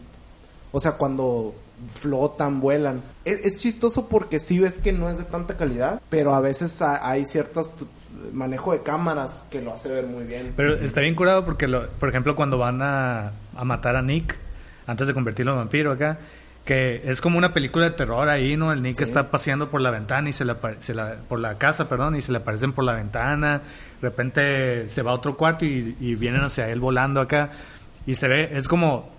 o 0.72 0.80
sea, 0.80 0.94
cuando 0.94 1.54
flotan, 1.94 2.60
vuelan. 2.60 3.02
Es, 3.24 3.42
es 3.46 3.58
chistoso 3.58 4.08
porque 4.08 4.40
sí 4.40 4.60
ves 4.60 4.80
que 4.80 4.92
no 4.92 5.10
es 5.10 5.18
de 5.18 5.24
tanta 5.26 5.56
calidad, 5.58 6.02
pero 6.10 6.34
a 6.34 6.40
veces 6.40 6.82
ha- 6.82 7.08
hay 7.08 7.26
ciertos 7.26 7.74
manejo 8.34 8.72
de 8.72 8.82
cámaras 8.82 9.46
que 9.52 9.62
lo 9.62 9.74
hace 9.74 9.90
ver 9.90 10.08
muy 10.08 10.24
bien. 10.24 10.54
Pero 10.58 10.74
está 10.76 11.02
bien 11.02 11.16
curado 11.16 11.46
porque, 11.46 11.68
lo, 11.68 11.88
por 11.92 12.10
ejemplo, 12.10 12.36
cuando 12.36 12.58
van 12.58 12.82
a, 12.82 13.32
a 13.56 13.64
matar 13.64 13.96
a 13.96 14.02
Nick, 14.02 14.36
antes 14.88 15.06
de 15.08 15.14
convertirlo 15.14 15.52
en 15.54 15.60
vampiro 15.60 15.92
acá, 15.92 16.18
que 16.66 17.02
es 17.06 17.22
como 17.22 17.38
una 17.38 17.54
película 17.54 17.86
de 17.86 17.92
terror 17.92 18.28
ahí, 18.28 18.58
¿no? 18.58 18.74
El 18.74 18.82
Nick 18.82 18.98
Sí. 18.98 19.04
está 19.04 19.30
paseando 19.30 19.70
por 19.70 19.82
la 19.82 19.92
ventana 19.92 20.30
y 20.30 20.34
se 20.34 20.44
le 20.46 20.56
se 20.80 20.94
la, 20.96 21.16
por 21.30 21.40
la 21.40 21.58
casa, 21.60 21.88
perdón, 21.88 22.16
y 22.16 22.22
se 22.24 22.32
le 22.32 22.40
aparecen 22.40 22.74
por 22.74 22.84
la 22.84 22.94
ventana. 22.94 23.62
De 24.02 24.10
repente 24.10 24.90
se 24.90 25.02
va 25.04 25.12
a 25.12 25.14
otro 25.14 25.38
cuarto 25.38 25.64
y, 25.66 25.96
y 26.00 26.16
vienen 26.16 26.42
hacia 26.42 26.68
él 26.70 26.80
volando 26.80 27.22
acá. 27.22 27.52
Y 28.08 28.16
se 28.16 28.28
ve, 28.28 28.50
es 28.52 28.68
como, 28.68 29.10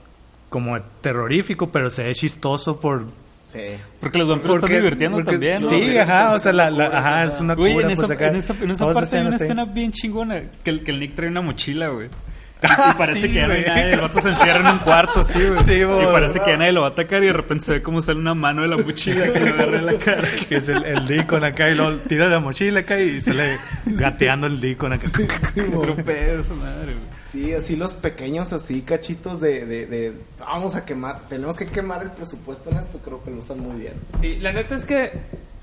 como 0.49 0.81
terrorífico, 1.01 1.71
pero 1.71 1.89
se 1.91 2.03
ve 2.05 2.15
chistoso 2.15 2.81
por... 2.81 3.05
Sí. 3.45 3.61
Porque 4.01 4.19
los 4.19 4.29
vampiros 4.29 4.57
están 4.57 4.69
porque- 4.69 4.77
divirtiendo 4.81 5.19
porque- 5.19 5.31
también, 5.33 5.63
¿no? 5.63 5.69
Sí, 5.69 5.97
ajá, 5.99 6.35
o 6.35 6.39
sea, 6.41 6.53
la, 6.53 6.69
la- 6.69 6.87
ajá, 6.99 7.25
es 7.25 7.41
una 7.41 7.55
Güey, 7.55 7.75
cura, 7.75 7.87
en 7.87 7.93
esa, 7.93 8.07
pues, 8.09 8.17
acá. 8.19 8.27
en 8.27 8.35
esa, 8.37 8.55
en 8.61 8.71
esa 8.73 8.93
parte 8.93 9.19
hay 9.19 9.27
una 9.27 9.37
escena 9.37 9.65
bien 9.67 9.93
chingona 9.93 10.43
que 10.65 10.71
el, 10.71 10.83
que 10.83 10.91
el 10.91 10.99
Nick 10.99 11.15
trae 11.15 11.29
una 11.29 11.43
mochila, 11.43 11.89
güey. 11.89 12.09
Y 12.63 12.99
parece 12.99 13.23
sí, 13.23 13.29
que 13.29 13.35
ya 13.35 13.47
no 13.47 13.55
hay 13.55 13.65
nadie. 13.65 13.93
El 13.93 14.01
vato 14.01 14.21
se 14.21 14.29
encierra 14.31 14.61
en 14.61 14.75
un 14.75 14.79
cuarto, 14.79 15.21
así, 15.21 15.39
güey. 15.47 15.65
Sí, 15.65 15.83
y 15.83 16.07
parece 16.13 16.41
que 16.41 16.51
ya 16.51 16.57
nadie 16.57 16.73
lo 16.73 16.83
va 16.83 16.89
a 16.89 16.91
atacar 16.91 17.23
y 17.23 17.27
de 17.27 17.33
repente 17.33 17.65
se 17.65 17.73
ve 17.75 17.83
como 17.83 18.01
sale 18.03 18.19
una 18.19 18.35
mano 18.35 18.63
de 18.63 18.69
la 18.69 18.77
mochila 18.77 19.33
que 19.33 19.41
le 19.41 19.51
agarra 19.51 19.77
en 19.79 19.87
la 19.87 19.99
cara. 19.99 20.29
Que 20.49 20.57
es 20.57 20.69
el, 20.69 20.85
el 20.85 21.07
Deacon 21.07 21.45
acá 21.45 21.69
y 21.71 21.75
luego 21.75 21.97
tira 22.09 22.29
la 22.29 22.41
mochila 22.41 22.81
acá 22.81 22.99
y 23.01 23.21
sale 23.21 23.59
gateando 23.87 24.47
el 24.47 24.61
Deacon 24.61 24.93
acá. 24.93 25.09
Trupeo 25.55 26.41
esa 26.41 26.55
madre, 26.55 26.95
güey. 26.95 27.17
Sí, 27.29 27.53
así 27.53 27.77
los 27.77 27.95
pequeños, 27.95 28.53
así 28.53 28.83
cachitos 28.83 29.41
de, 29.41 29.67
de, 29.67 29.87
de, 29.87 30.13
vamos 30.39 30.77
a 30.77 30.85
quemar, 30.85 31.23
tenemos 31.29 31.59
que 31.59 31.67
quemar 31.67 32.03
el 32.03 32.13
presupuesto 32.13 32.71
en 32.71 32.77
esto, 32.77 32.99
creo 33.05 33.23
que 33.25 33.31
lo 33.31 33.39
usan 33.39 33.61
muy 33.61 33.81
bien. 33.81 33.95
Sí, 34.21 34.39
la 34.39 34.53
neta 34.53 34.77
es 34.77 34.85
que 34.87 35.11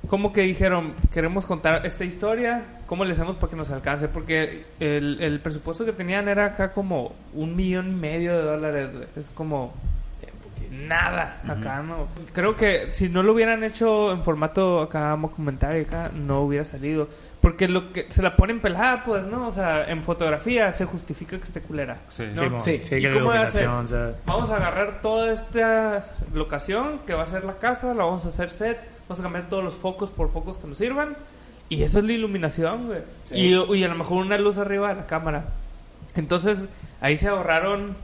como 0.07 0.33
que 0.33 0.41
dijeron, 0.41 0.93
queremos 1.11 1.45
contar 1.45 1.85
esta 1.85 2.03
historia, 2.03 2.63
¿cómo 2.85 3.05
le 3.05 3.13
hacemos 3.13 3.35
para 3.37 3.49
que 3.49 3.55
nos 3.55 3.71
alcance? 3.71 4.07
Porque 4.07 4.65
el, 4.79 5.21
el 5.21 5.39
presupuesto 5.39 5.85
que 5.85 5.93
tenían 5.93 6.27
era 6.27 6.45
acá 6.45 6.71
como 6.71 7.13
un 7.33 7.55
millón 7.55 7.89
y 7.89 7.99
medio 7.99 8.37
de 8.37 8.43
dólares, 8.43 8.89
es 9.15 9.29
como 9.33 9.73
nada 10.71 11.41
acá, 11.47 11.81
¿no? 11.83 12.07
Creo 12.33 12.55
que 12.55 12.91
si 12.91 13.09
no 13.09 13.23
lo 13.23 13.33
hubieran 13.33 13.63
hecho 13.63 14.11
en 14.11 14.23
formato 14.23 14.81
acá 14.81 15.15
documentario 15.21 15.83
acá, 15.83 16.11
no 16.13 16.41
hubiera 16.41 16.65
salido. 16.65 17.07
Porque 17.41 17.67
lo 17.67 17.91
que 17.91 18.09
se 18.09 18.21
la 18.21 18.37
ponen 18.37 18.61
pelada, 18.61 19.03
pues, 19.03 19.25
¿no? 19.25 19.49
O 19.49 19.51
sea, 19.51 19.89
en 19.89 20.01
fotografía 20.01 20.71
se 20.71 20.85
justifica 20.85 21.37
que 21.37 21.43
esté 21.43 21.59
culera. 21.59 21.97
Sí. 22.07 22.23
¿no? 22.33 22.59
Sí, 22.61 22.77
Sí. 22.77 22.85
sí, 22.85 22.95
¿Y 22.95 23.09
cómo 23.11 23.31
va 23.31 23.43
a 23.43 23.47
o 23.47 23.51
sea, 23.87 24.13
Vamos 24.25 24.49
a 24.49 24.55
agarrar 24.55 25.01
toda 25.01 25.33
esta 25.33 26.03
locación 26.33 26.99
que 27.05 27.13
va 27.13 27.23
a 27.23 27.27
ser 27.27 27.43
la 27.43 27.55
casa, 27.55 27.93
la 27.93 28.05
vamos 28.05 28.25
a 28.25 28.29
hacer 28.29 28.49
set, 28.49 28.79
vamos 29.07 29.19
a 29.19 29.23
cambiar 29.23 29.49
todos 29.49 29.63
los 29.63 29.73
focos 29.73 30.09
por 30.09 30.31
focos 30.31 30.57
que 30.57 30.67
nos 30.67 30.77
sirvan. 30.77 31.15
Y 31.69 31.83
eso 31.83 31.99
es 31.99 32.05
la 32.05 32.11
iluminación, 32.13 32.87
güey. 32.87 32.99
Sí. 33.25 33.35
Y, 33.37 33.75
y 33.77 33.83
a 33.83 33.87
lo 33.87 33.95
mejor 33.95 34.23
una 34.25 34.37
luz 34.37 34.57
arriba 34.57 34.89
de 34.89 34.95
la 34.95 35.05
cámara. 35.07 35.45
Entonces, 36.15 36.65
ahí 37.01 37.17
se 37.17 37.27
ahorraron 37.29 37.95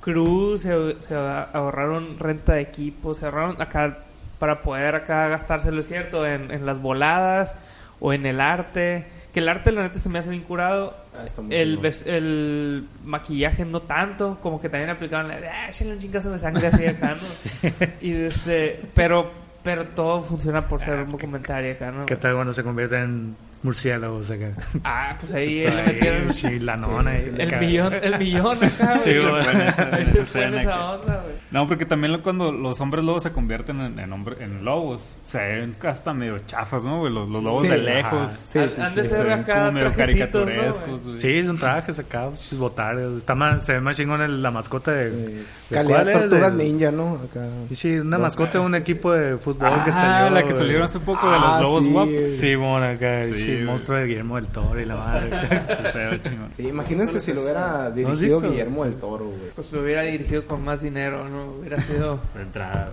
cruz, 0.00 0.62
se, 0.62 0.96
se 1.02 1.14
ahorraron 1.14 2.18
renta 2.18 2.54
de 2.54 2.62
equipo, 2.62 3.14
se 3.14 3.24
ahorraron 3.26 3.60
acá 3.60 3.98
para 4.38 4.62
poder 4.62 4.94
acá 4.94 5.28
gastárselo, 5.28 5.80
es 5.80 5.88
cierto, 5.88 6.26
en, 6.26 6.50
en 6.50 6.64
las 6.66 6.80
voladas 6.80 7.54
o 8.00 8.12
en 8.12 8.26
el 8.26 8.40
arte. 8.40 9.06
Que 9.32 9.40
el 9.40 9.48
arte, 9.50 9.70
la 9.72 9.82
neta, 9.82 9.98
se 9.98 10.08
me 10.08 10.18
hace 10.18 10.30
bien 10.30 10.44
curado. 10.44 10.96
Ah, 11.18 11.24
está 11.26 11.42
El, 11.50 11.76
ves- 11.78 12.06
el 12.06 12.86
maquillaje 13.04 13.64
no 13.66 13.82
tanto, 13.82 14.38
como 14.42 14.60
que 14.60 14.68
también 14.70 14.88
aplicaban 14.90 15.28
la 15.28 15.38
de, 15.40 15.48
ah, 15.48 15.70
un 15.84 15.98
chingazo 15.98 16.30
de 16.30 16.38
sangre 16.38 16.68
así 16.68 16.86
acá, 16.86 17.14
¿no? 17.14 17.86
Y 18.00 18.12
este, 18.14 18.80
pero, 18.94 19.30
pero 19.66 19.84
todo 19.84 20.22
funciona 20.22 20.62
por 20.68 20.80
ser 20.80 20.94
un 21.00 21.10
documentario 21.10 21.72
acá, 21.72 21.90
¿no? 21.90 22.06
¿Qué 22.06 22.14
tal 22.14 22.34
cuando 22.36 22.52
se 22.54 22.62
convierte 22.62 22.98
en 23.00 23.34
murciélagos 23.64 24.30
acá? 24.30 24.50
Ah, 24.84 25.16
pues 25.18 25.34
ahí 25.34 25.62
le 25.68 25.82
metieron 25.82 26.32
Sí, 26.32 26.60
la 26.60 26.76
nona 26.76 27.10
ahí. 27.10 27.32
el 27.36 27.40
acá. 27.48 27.58
millón, 27.58 27.92
el 27.94 28.18
millón 28.18 28.58
acá, 28.64 28.98
Sí, 29.04 29.10
güey. 29.18 29.42
Fue 29.44 29.52
en 29.52 29.60
esa- 29.62 29.98
esa 30.00 30.20
esa 30.22 30.40
que- 30.50 30.68
onda, 30.68 31.22
güey. 31.24 31.35
No, 31.56 31.66
porque 31.66 31.86
también 31.86 32.12
lo- 32.12 32.22
cuando 32.22 32.52
los 32.52 32.78
hombres 32.82 33.02
lobos 33.02 33.22
se 33.22 33.32
convierten 33.32 33.80
en, 33.80 33.98
en, 33.98 34.12
hombre- 34.12 34.36
en 34.40 34.62
lobos, 34.62 35.14
se 35.24 35.38
ven 35.38 35.74
hasta 35.84 36.12
medio 36.12 36.38
chafas, 36.40 36.82
¿no? 36.84 36.98
güey? 36.98 37.10
Los, 37.10 37.28
los 37.30 37.42
lobos 37.42 37.62
Sí, 37.62 37.68
de 37.70 37.78
lejos. 37.78 38.28
Sí, 38.30 38.58
Han- 38.58 38.70
sí, 38.70 38.80
han 38.82 38.90
sí, 38.90 38.96
de 38.96 39.02
sí, 39.04 39.08
ser 39.08 39.16
se 39.18 39.24
ven 39.24 39.32
acá 39.40 39.54
como 39.60 39.72
medio 39.72 39.90
trajecitos, 39.92 40.34
¿no, 40.34 40.46
caricaturescos, 40.46 41.02
güey? 41.04 41.18
güey. 41.18 41.20
Sí, 41.40 41.46
son 41.46 41.56
trajes 41.58 41.98
acá, 41.98 42.28
botares. 42.52 43.08
Está 43.16 43.34
más, 43.34 43.64
se 43.64 43.72
ve 43.72 43.80
más 43.80 43.96
chingón 43.96 44.20
el- 44.20 44.42
la 44.42 44.50
mascota 44.50 44.92
de. 44.92 45.10
¿de 45.10 45.44
calidad 45.70 46.02
cuál 46.04 46.08
es? 46.08 46.18
tortugas 46.28 46.52
ninja, 46.52 46.90
¿no? 46.90 47.14
Acá. 47.24 47.46
Sí, 47.70 47.74
sí, 47.76 47.98
una 48.00 48.18
mascota 48.18 48.58
de 48.58 48.64
un 48.66 48.74
equipo 48.74 49.12
de 49.12 49.38
fútbol 49.38 49.70
que 49.84 49.90
Ah, 49.92 50.00
salió. 50.28 50.34
la 50.34 50.46
que 50.46 50.52
salieron 50.52 50.82
hace 50.82 51.00
poco 51.00 51.26
de 51.30 51.36
Ah, 51.38 51.52
los 51.54 51.62
lobos 51.62 51.84
sí. 51.84 51.90
guapos. 51.90 52.14
Sí, 52.38 52.54
bueno, 52.54 52.86
acá. 52.86 53.24
Sí, 53.24 53.60
monstruo 53.64 53.96
de 53.98 54.06
Guillermo 54.06 54.36
del 54.36 54.46
Toro 54.48 54.78
y 54.78 54.84
la 54.84 54.96
madre. 54.96 55.30
Se 55.92 55.98
ve 55.98 56.20
chingón. 56.20 56.50
Sí, 56.54 56.68
imagínense 56.68 57.18
si 57.18 57.32
lo 57.32 57.42
hubiera 57.42 57.90
dirigido? 57.90 58.42
Guillermo 58.42 58.84
del 58.84 58.96
Toro, 58.96 59.24
güey. 59.24 59.50
Pues 59.54 59.72
lo 59.72 59.80
hubiera 59.80 60.02
dirigido 60.02 60.44
con 60.46 60.62
más 60.62 60.82
dinero, 60.82 61.26
¿no? 61.28 61.45
Hubiera 61.52 61.80
sido... 61.80 62.20
De 62.34 62.42
entrada. 62.42 62.90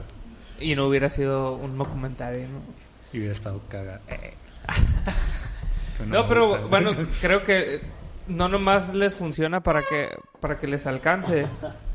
Y 0.60 0.76
no 0.76 0.88
hubiera 0.88 1.10
sido 1.10 1.54
un 1.56 1.78
documentario, 1.78 2.48
¿no? 2.48 2.60
y 3.12 3.18
hubiera 3.20 3.34
estado 3.34 3.60
cagado. 3.70 4.00
No, 6.08 6.28
pero 6.28 6.68
bueno, 6.70 6.92
creo 7.22 7.44
que 7.44 7.82
no 8.28 8.48
nomás 8.50 8.94
les 8.94 9.14
funciona 9.14 9.62
para 9.62 9.84
que 9.84 10.10
para 10.40 10.60
que 10.60 10.68
les 10.68 10.86
alcance, 10.88 11.46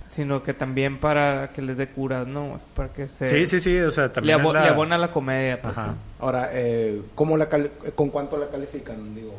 sino 0.08 0.42
que 0.42 0.54
también 0.54 0.98
para 0.98 1.50
que 1.52 1.60
les 1.62 1.76
dé 1.76 1.88
curas, 1.88 2.26
¿no? 2.26 2.60
Para 2.74 2.92
que 2.92 3.08
se 3.08 3.28
Sí, 3.28 3.46
sí, 3.46 3.60
sí, 3.60 3.78
o 3.80 3.90
sea, 3.90 4.04
le, 4.04 4.10
también. 4.10 4.38
abo- 4.40 4.48
es 4.50 4.54
la- 4.54 4.62
le 4.62 4.68
abona 4.68 4.98
la 4.98 5.10
comedia. 5.10 5.60
pues, 5.60 5.76
Ajá. 5.76 5.94
Ahora, 6.20 6.50
eh, 6.52 7.02
¿cómo 7.14 7.36
la 7.36 7.48
cali- 7.48 7.70
¿con 7.94 8.10
cuánto 8.10 8.38
la 8.38 8.48
califican? 8.48 9.14
Digo, 9.14 9.34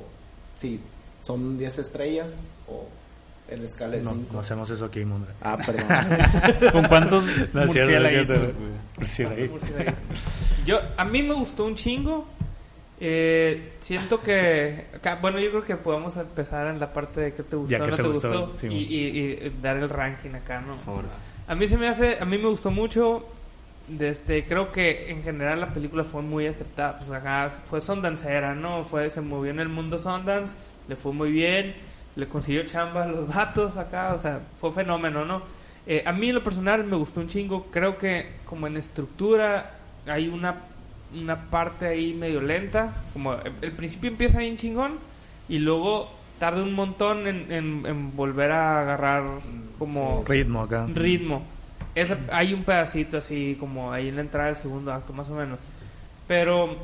sí, 0.56 0.80
¿son 1.22 1.58
10 1.58 1.80
estrellas 1.80 2.58
o 2.68 2.88
en 3.50 3.62
la 3.62 3.68
escala 3.68 3.96
de 3.98 4.04
No, 4.04 4.12
5? 4.12 4.34
no 4.34 4.40
hacemos 4.40 4.70
eso 4.70 4.86
aquí, 4.86 5.02
hombre. 5.04 5.32
Ah, 5.42 5.58
perdón. 5.66 5.88
¿Con 6.72 6.84
cuántos 6.86 7.26
No 7.54 7.66
murciélaguitos. 7.66 8.58
Yo 10.66 10.80
a 10.98 11.06
mí 11.06 11.24
me 11.24 11.34
gustó 11.34 11.66
un 11.66 11.76
chingo. 11.76 12.28
Eh, 13.02 13.74
siento 13.80 14.22
que 14.22 14.88
acá- 14.94 15.18
bueno, 15.22 15.40
yo 15.40 15.50
creo 15.52 15.64
que 15.64 15.76
podemos 15.78 16.18
empezar 16.18 16.68
en 16.68 16.80
la 16.82 16.92
parte 16.92 17.22
de 17.22 17.34
qué 17.34 17.44
te 17.44 17.56
gustó, 17.56 17.72
Ya, 17.72 17.84
¿qué 17.86 17.92
no 17.92 17.96
te 17.96 18.02
te, 18.04 18.08
gustó? 18.10 18.30
gustó, 18.48 18.60
Sí, 18.60 18.68
y, 18.68 18.78
y- 18.78 19.08
y 19.48 19.56
dar 19.62 19.78
el 19.78 19.90
ranking 19.90 20.32
acá, 20.36 20.62
¿no? 20.62 20.76
A 21.48 21.56
mí 21.56 21.66
se 21.68 21.78
me 21.78 21.88
hace, 21.88 22.18
a 22.20 22.26
mí 22.26 22.38
me 22.38 22.48
gustó 22.50 22.72
mucho. 22.72 23.26
De 23.88 24.10
este, 24.10 24.46
creo 24.46 24.72
que 24.72 25.10
en 25.10 25.24
general 25.24 25.62
la 25.62 25.74
película 25.74 26.04
fue 26.04 26.22
muy 26.22 26.46
aceptada. 26.46 27.00
Pues 27.00 27.10
acá 27.12 27.50
fue 27.66 27.82
Sundancera, 27.82 28.54
¿no? 28.54 28.84
Fue, 28.84 29.10
se 29.10 29.20
movió 29.22 29.50
en 29.50 29.60
el 29.60 29.70
mundo 29.70 29.98
Sundance, 29.98 30.54
le 30.88 30.96
fue 30.96 31.12
muy 31.12 31.32
bien, 31.32 31.74
le 32.20 32.28
consiguió 32.28 32.64
chamba 32.66 33.04
a 33.04 33.08
los 33.08 33.28
vatos 33.28 33.78
acá, 33.78 34.14
o 34.14 34.22
sea, 34.22 34.40
fue 34.60 34.72
fenómeno, 34.72 35.26
¿no? 35.26 35.42
Eh, 35.88 36.04
a 36.06 36.12
mí 36.12 36.30
en 36.30 36.36
lo 36.36 36.44
personal 36.44 36.84
me 36.84 36.96
gustó 36.98 37.20
un 37.22 37.28
chingo. 37.28 37.64
Creo 37.72 37.98
que 37.98 38.28
como 38.46 38.68
en 38.68 38.78
estructura 38.78 39.72
hay 40.06 40.28
una, 40.28 40.56
una 41.20 41.46
parte 41.50 41.88
ahí 41.88 42.14
medio 42.14 42.42
lenta. 42.42 42.94
Como 43.14 43.34
el, 43.62 43.72
principio 43.72 44.10
empieza 44.10 44.40
bien 44.40 44.58
chingón 44.58 44.98
y 45.48 45.58
luego 45.60 46.12
tarda 46.38 46.62
un 46.62 46.74
montón 46.74 47.26
en, 47.28 47.52
en- 47.52 47.86
en 47.88 48.16
volver 48.16 48.52
a 48.52 48.82
agarrar 48.82 49.24
como 49.80 50.24
Ritmo 50.28 50.62
acá. 50.62 50.86
ritmo. 50.94 51.42
Ese- 51.96 52.18
hay 52.32 52.54
un 52.54 52.64
pedacito 52.64 53.18
así 53.18 53.58
como 53.60 53.92
ahí 53.92 54.10
en 54.10 54.16
la 54.16 54.22
entrada 54.22 54.48
del 54.48 54.58
segundo 54.58 54.94
acto 54.94 55.12
más 55.14 55.28
o 55.30 55.34
menos. 55.34 55.58
Pero 56.28 56.78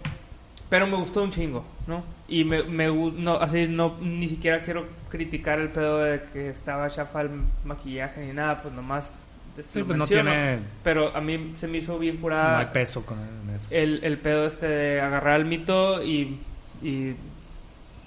pero 0.69 0.87
me 0.87 0.95
gustó 0.95 1.21
un 1.21 1.29
chingo, 1.29 1.63
¿no? 1.85 2.03
Y 2.27 2.43
me, 2.43 2.63
me 2.63 2.87
no 2.87 3.35
así 3.35 3.67
no 3.67 3.97
ni 4.01 4.27
siquiera 4.27 4.61
quiero 4.61 4.85
criticar 5.09 5.59
el 5.59 5.69
pedo 5.69 5.99
de 5.99 6.23
que 6.33 6.49
estaba 6.49 6.89
chafa 6.89 7.21
el 7.21 7.29
maquillaje 7.63 8.25
ni 8.25 8.33
nada, 8.33 8.61
pues 8.61 8.73
nomás 8.73 9.11
este, 9.57 9.71
Sí, 9.73 9.79
lo 9.79 9.85
pues 9.85 9.97
no 9.99 10.07
tiene- 10.07 10.59
pero 10.83 11.15
a 11.15 11.21
mí 11.21 11.53
se 11.59 11.67
me 11.67 11.77
hizo 11.77 11.97
bien 11.99 12.15
No 12.15 12.21
curada 12.21 12.59
hay 12.59 12.65
peso 12.73 13.05
con 13.05 13.17
eso. 13.55 13.67
el, 13.69 14.03
el 14.03 14.17
pedo 14.17 14.47
este 14.47 14.67
de 14.67 15.01
agarrar 15.01 15.39
el 15.39 15.45
mito 15.45 16.03
y, 16.03 16.39
y 16.81 17.15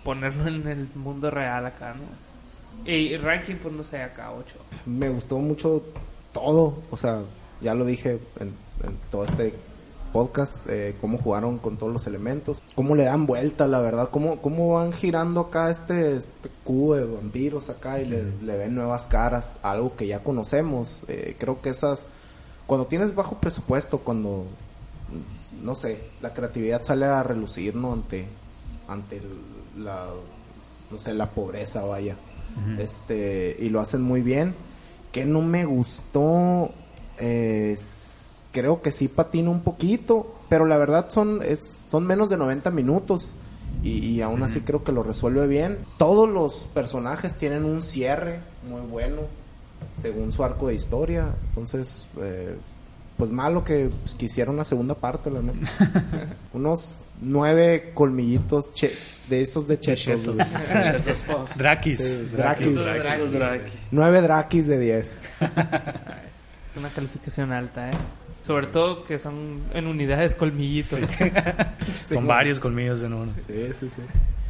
ponerlo 0.04 0.46
en 0.48 0.66
el 0.66 0.88
mundo 0.96 1.31
real 1.31 1.66
acá, 1.66 1.94
¿no? 1.94 2.90
Y 2.90 3.16
ranking, 3.18 3.57
pues 3.57 3.74
no 3.74 3.83
sé, 3.85 4.02
acá 4.02 4.31
8. 4.33 4.57
Me 4.87 5.09
gustó 5.09 5.38
mucho 5.38 5.83
todo, 6.33 6.83
o 6.90 6.96
sea, 6.96 7.22
ya 7.61 7.74
lo 7.74 7.85
dije 7.85 8.18
en, 8.40 8.48
en 8.85 8.96
todo 9.11 9.24
este 9.24 9.54
podcast, 10.12 10.59
eh, 10.68 10.97
cómo 11.01 11.18
jugaron 11.18 11.59
con 11.59 11.77
todos 11.77 11.92
los 11.92 12.07
elementos, 12.07 12.62
cómo 12.75 12.94
le 12.94 13.05
dan 13.05 13.27
vuelta, 13.27 13.66
la 13.66 13.81
verdad, 13.81 14.11
cómo, 14.11 14.40
cómo 14.40 14.75
van 14.75 14.92
girando 14.92 15.40
acá 15.40 15.71
este, 15.71 16.16
este 16.16 16.51
cubo 16.64 16.94
de 16.94 17.05
vampiros 17.05 17.71
acá 17.71 18.01
y 18.01 18.07
le, 18.07 18.25
le 18.42 18.57
ven 18.57 18.75
nuevas 18.75 19.07
caras, 19.07 19.59
algo 19.62 19.97
que 19.97 20.07
ya 20.07 20.23
conocemos. 20.23 21.03
Eh, 21.09 21.37
creo 21.38 21.61
que 21.61 21.71
esas, 21.71 22.07
cuando 22.66 22.87
tienes 22.87 23.14
bajo 23.14 23.38
presupuesto, 23.38 23.99
cuando, 23.99 24.47
no 25.62 25.75
sé, 25.75 26.01
la 26.21 26.35
creatividad 26.35 26.83
sale 26.83 27.07
a 27.07 27.23
relucir, 27.23 27.75
¿no? 27.75 27.92
Ante, 27.92 28.27
ante 28.88 29.23
la, 29.77 30.07
no 30.90 30.99
sé, 30.99 31.14
la 31.14 31.31
pobreza, 31.31 31.85
vaya. 31.85 32.16
Este, 32.79 33.57
y 33.61 33.68
lo 33.68 33.81
hacen 33.81 34.03
muy 34.03 34.23
bien. 34.23 34.55
Que 35.12 35.25
no 35.25 35.42
me 35.42 35.64
gustó, 35.64 36.71
eh, 37.18 37.77
creo 38.53 38.83
que 38.83 38.93
sí 38.93 39.09
patina 39.09 39.51
un 39.51 39.61
poquito, 39.63 40.35
pero 40.49 40.65
la 40.67 40.77
verdad 40.77 41.07
son, 41.11 41.43
es, 41.43 41.61
son 41.63 42.07
menos 42.07 42.31
de 42.31 42.37
90 42.37 42.71
minutos. 42.71 43.33
Y, 43.83 43.99
y 43.99 44.23
aún 44.23 44.43
así 44.43 44.61
creo 44.61 44.83
que 44.83 44.91
lo 44.93 45.03
resuelve 45.05 45.47
bien. 45.47 45.79
Todos 45.99 46.29
los 46.29 46.69
personajes 46.75 47.37
tienen 47.37 47.65
un 47.65 47.83
cierre 47.83 48.41
muy 48.69 48.81
bueno, 48.81 49.19
según 50.01 50.33
su 50.33 50.43
arco 50.43 50.67
de 50.69 50.75
historia. 50.75 51.27
Entonces, 51.51 52.09
eh, 52.21 52.57
pues 53.17 53.31
malo 53.31 53.63
que 53.65 53.91
pues, 54.03 54.15
quisiera 54.15 54.51
una 54.51 54.65
segunda 54.65 54.95
parte, 54.95 55.31
la 55.31 55.43
neta. 55.43 55.59
Unos 56.55 56.97
nueve 57.21 57.91
colmillitos 57.95 58.73
che- 58.73 58.93
de 59.29 59.43
esos 59.43 59.69
de 59.69 59.79
chetos. 59.79 60.25
Drakis. 61.57 62.01
Sí, 62.01 62.29
Drakis. 62.37 62.75
Drakis. 63.33 63.73
Nueve 63.93 64.23
Drakis 64.23 64.67
de 64.67 64.79
10. 64.81 65.19
Es 66.71 66.77
una 66.77 66.89
calificación 66.91 67.51
alta, 67.53 67.91
¿eh? 67.91 67.95
Sobre 68.49 68.67
todo 68.67 69.05
que 69.05 69.19
son 69.19 69.61
en 69.75 69.87
unidades 69.87 70.35
colmillitos. 70.35 71.01
Son 72.09 72.27
varios 72.27 72.59
colmillos 72.59 73.03
en 73.03 73.13
uno. 73.13 73.31
Sí, 73.37 73.69
sí, 73.79 73.91
sí. 73.91 74.01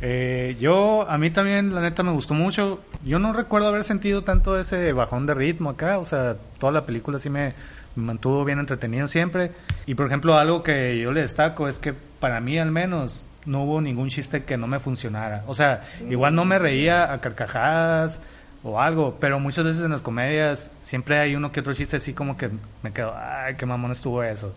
Eh, 0.01 0.57
yo, 0.61 1.05
a 1.11 1.19
mí 1.19 1.31
también, 1.31 1.75
la 1.75 1.81
neta, 1.81 2.05
me 2.05 2.13
gustó 2.13 2.33
mucho. 2.33 2.79
Yo 3.05 3.19
no 3.19 3.33
recuerdo 3.33 3.67
haber 3.67 3.83
sentido 3.83 4.23
tanto 4.23 4.57
ese 4.57 4.93
bajón 4.93 5.27
de 5.27 5.35
ritmo 5.35 5.71
acá. 5.71 5.99
O 5.99 6.05
sea, 6.05 6.37
toda 6.61 6.71
la 6.71 6.87
película 6.87 7.19
sí 7.19 7.29
me, 7.29 7.55
me 7.97 8.05
mantuvo 8.05 8.45
bien 8.45 8.61
entretenido 8.61 9.09
siempre. 9.09 9.51
Y, 9.85 9.97
por 9.97 10.07
ejemplo, 10.07 10.39
algo 10.39 10.63
que 10.63 10.97
yo 11.01 11.11
le 11.11 11.23
destaco 11.23 11.67
es 11.67 11.81
que 11.81 11.93
para 11.93 12.39
mí, 12.39 12.57
al 12.57 12.71
menos, 12.71 13.25
no 13.47 13.65
hubo 13.65 13.81
ningún 13.81 14.11
chiste 14.11 14.45
que 14.45 14.57
no 14.57 14.69
me 14.69 14.79
funcionara. 14.79 15.43
O 15.49 15.57
sea, 15.57 15.83
igual 16.09 16.37
no 16.37 16.45
me 16.45 16.61
reía 16.61 17.13
a 17.13 17.21
carcajadas 17.21 18.21
o 18.69 18.81
algo, 18.81 19.17
pero 19.21 19.41
muchas 19.41 19.65
veces 19.65 19.83
en 19.83 19.91
las 19.91 20.03
comedias 20.03 20.71
siempre 20.85 21.19
hay 21.19 21.35
uno 21.35 21.53
que 21.53 21.61
otro 21.61 21.75
chiste 21.75 21.97
así 21.97 22.13
como 22.13 22.37
que 22.37 22.51
me 22.83 22.93
quedo, 22.93 23.15
ay, 23.17 23.55
qué 23.57 23.67
mamón 23.67 23.93
estuvo 23.93 24.23
eso. 24.23 24.55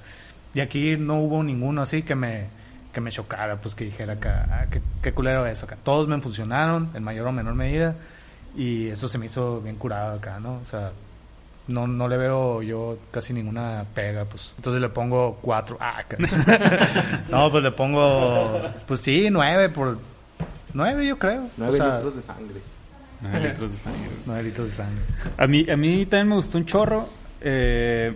Y 0.53 0.59
aquí 0.59 0.97
no 0.97 1.19
hubo 1.19 1.43
ninguno 1.43 1.81
así 1.81 2.03
que 2.03 2.15
me, 2.15 2.47
que 2.93 3.01
me 3.01 3.11
chocara, 3.11 3.57
pues 3.57 3.75
que 3.75 3.85
dijera 3.85 4.13
acá, 4.13 4.47
ah, 4.51 4.65
qué, 4.69 4.81
qué 5.01 5.13
culero 5.13 5.45
eso 5.45 5.65
acá. 5.65 5.77
Todos 5.83 6.07
me 6.07 6.19
funcionaron, 6.19 6.89
en 6.93 7.03
mayor 7.03 7.27
o 7.27 7.31
menor 7.31 7.55
medida, 7.55 7.95
y 8.55 8.87
eso 8.87 9.07
se 9.07 9.17
me 9.17 9.27
hizo 9.27 9.61
bien 9.61 9.77
curado 9.77 10.15
acá, 10.15 10.39
¿no? 10.39 10.55
O 10.55 10.69
sea, 10.69 10.91
no, 11.67 11.87
no 11.87 12.07
le 12.07 12.17
veo 12.17 12.61
yo 12.61 12.97
casi 13.11 13.33
ninguna 13.33 13.85
pega, 13.93 14.25
pues. 14.25 14.53
Entonces 14.57 14.81
le 14.81 14.89
pongo 14.89 15.37
cuatro. 15.41 15.77
Ah, 15.79 16.03
no, 17.29 17.51
pues 17.51 17.63
le 17.63 17.71
pongo, 17.71 18.61
pues 18.87 18.99
sí, 18.99 19.29
nueve 19.31 19.69
por... 19.69 19.97
Nueve 20.73 21.05
yo 21.05 21.17
creo. 21.17 21.47
Nueve 21.57 21.73
O 21.73 21.77
sea, 21.77 21.95
litros 21.95 22.15
de 22.15 22.21
sangre. 22.21 22.61
Nueve 23.21 23.49
litros 23.49 23.71
de 23.71 23.77
sangre. 23.77 24.09
Nueve 24.25 24.43
litros 24.43 24.69
de 24.69 24.73
sangre. 24.75 25.01
A 25.37 25.47
mí, 25.47 25.65
a 25.69 25.77
mí 25.77 26.05
también 26.05 26.29
me 26.29 26.35
gustó 26.35 26.57
un 26.57 26.65
chorro. 26.65 27.07
Eh, 27.41 28.13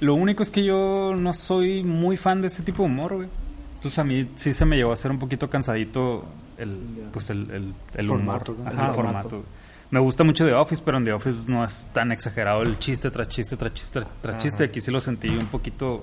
lo 0.00 0.14
único 0.14 0.42
es 0.42 0.50
que 0.50 0.64
yo 0.64 1.14
no 1.16 1.32
soy 1.32 1.82
muy 1.82 2.16
fan 2.16 2.40
de 2.40 2.48
ese 2.48 2.62
tipo 2.62 2.82
de 2.82 2.88
humor, 2.88 3.14
güey. 3.14 3.28
Entonces 3.76 3.98
a 3.98 4.04
mí 4.04 4.28
sí 4.34 4.52
se 4.52 4.64
me 4.64 4.76
llevó 4.76 4.92
a 4.92 4.96
ser 4.96 5.10
un 5.10 5.18
poquito 5.18 5.48
cansadito 5.48 6.24
el, 6.58 6.78
pues 7.12 7.30
el, 7.30 7.50
el, 7.50 7.74
el 7.94 8.06
Formato, 8.08 8.52
humor. 8.52 8.72
Ajá, 8.72 8.88
El 8.88 8.94
formato. 8.94 9.44
Me 9.90 10.00
gusta 10.00 10.24
mucho 10.24 10.44
The 10.44 10.54
Office, 10.54 10.82
pero 10.84 10.96
en 10.98 11.04
The 11.04 11.12
Office 11.12 11.50
no 11.50 11.64
es 11.64 11.86
tan 11.92 12.10
exagerado 12.10 12.62
el 12.62 12.78
chiste 12.78 13.10
tras 13.10 13.28
chiste 13.28 13.56
tras 13.56 13.72
chiste 13.74 14.02
tras 14.22 14.42
chiste. 14.42 14.64
Aquí 14.64 14.80
sí 14.80 14.90
lo 14.90 15.00
sentí 15.00 15.28
un 15.28 15.46
poquito 15.46 16.02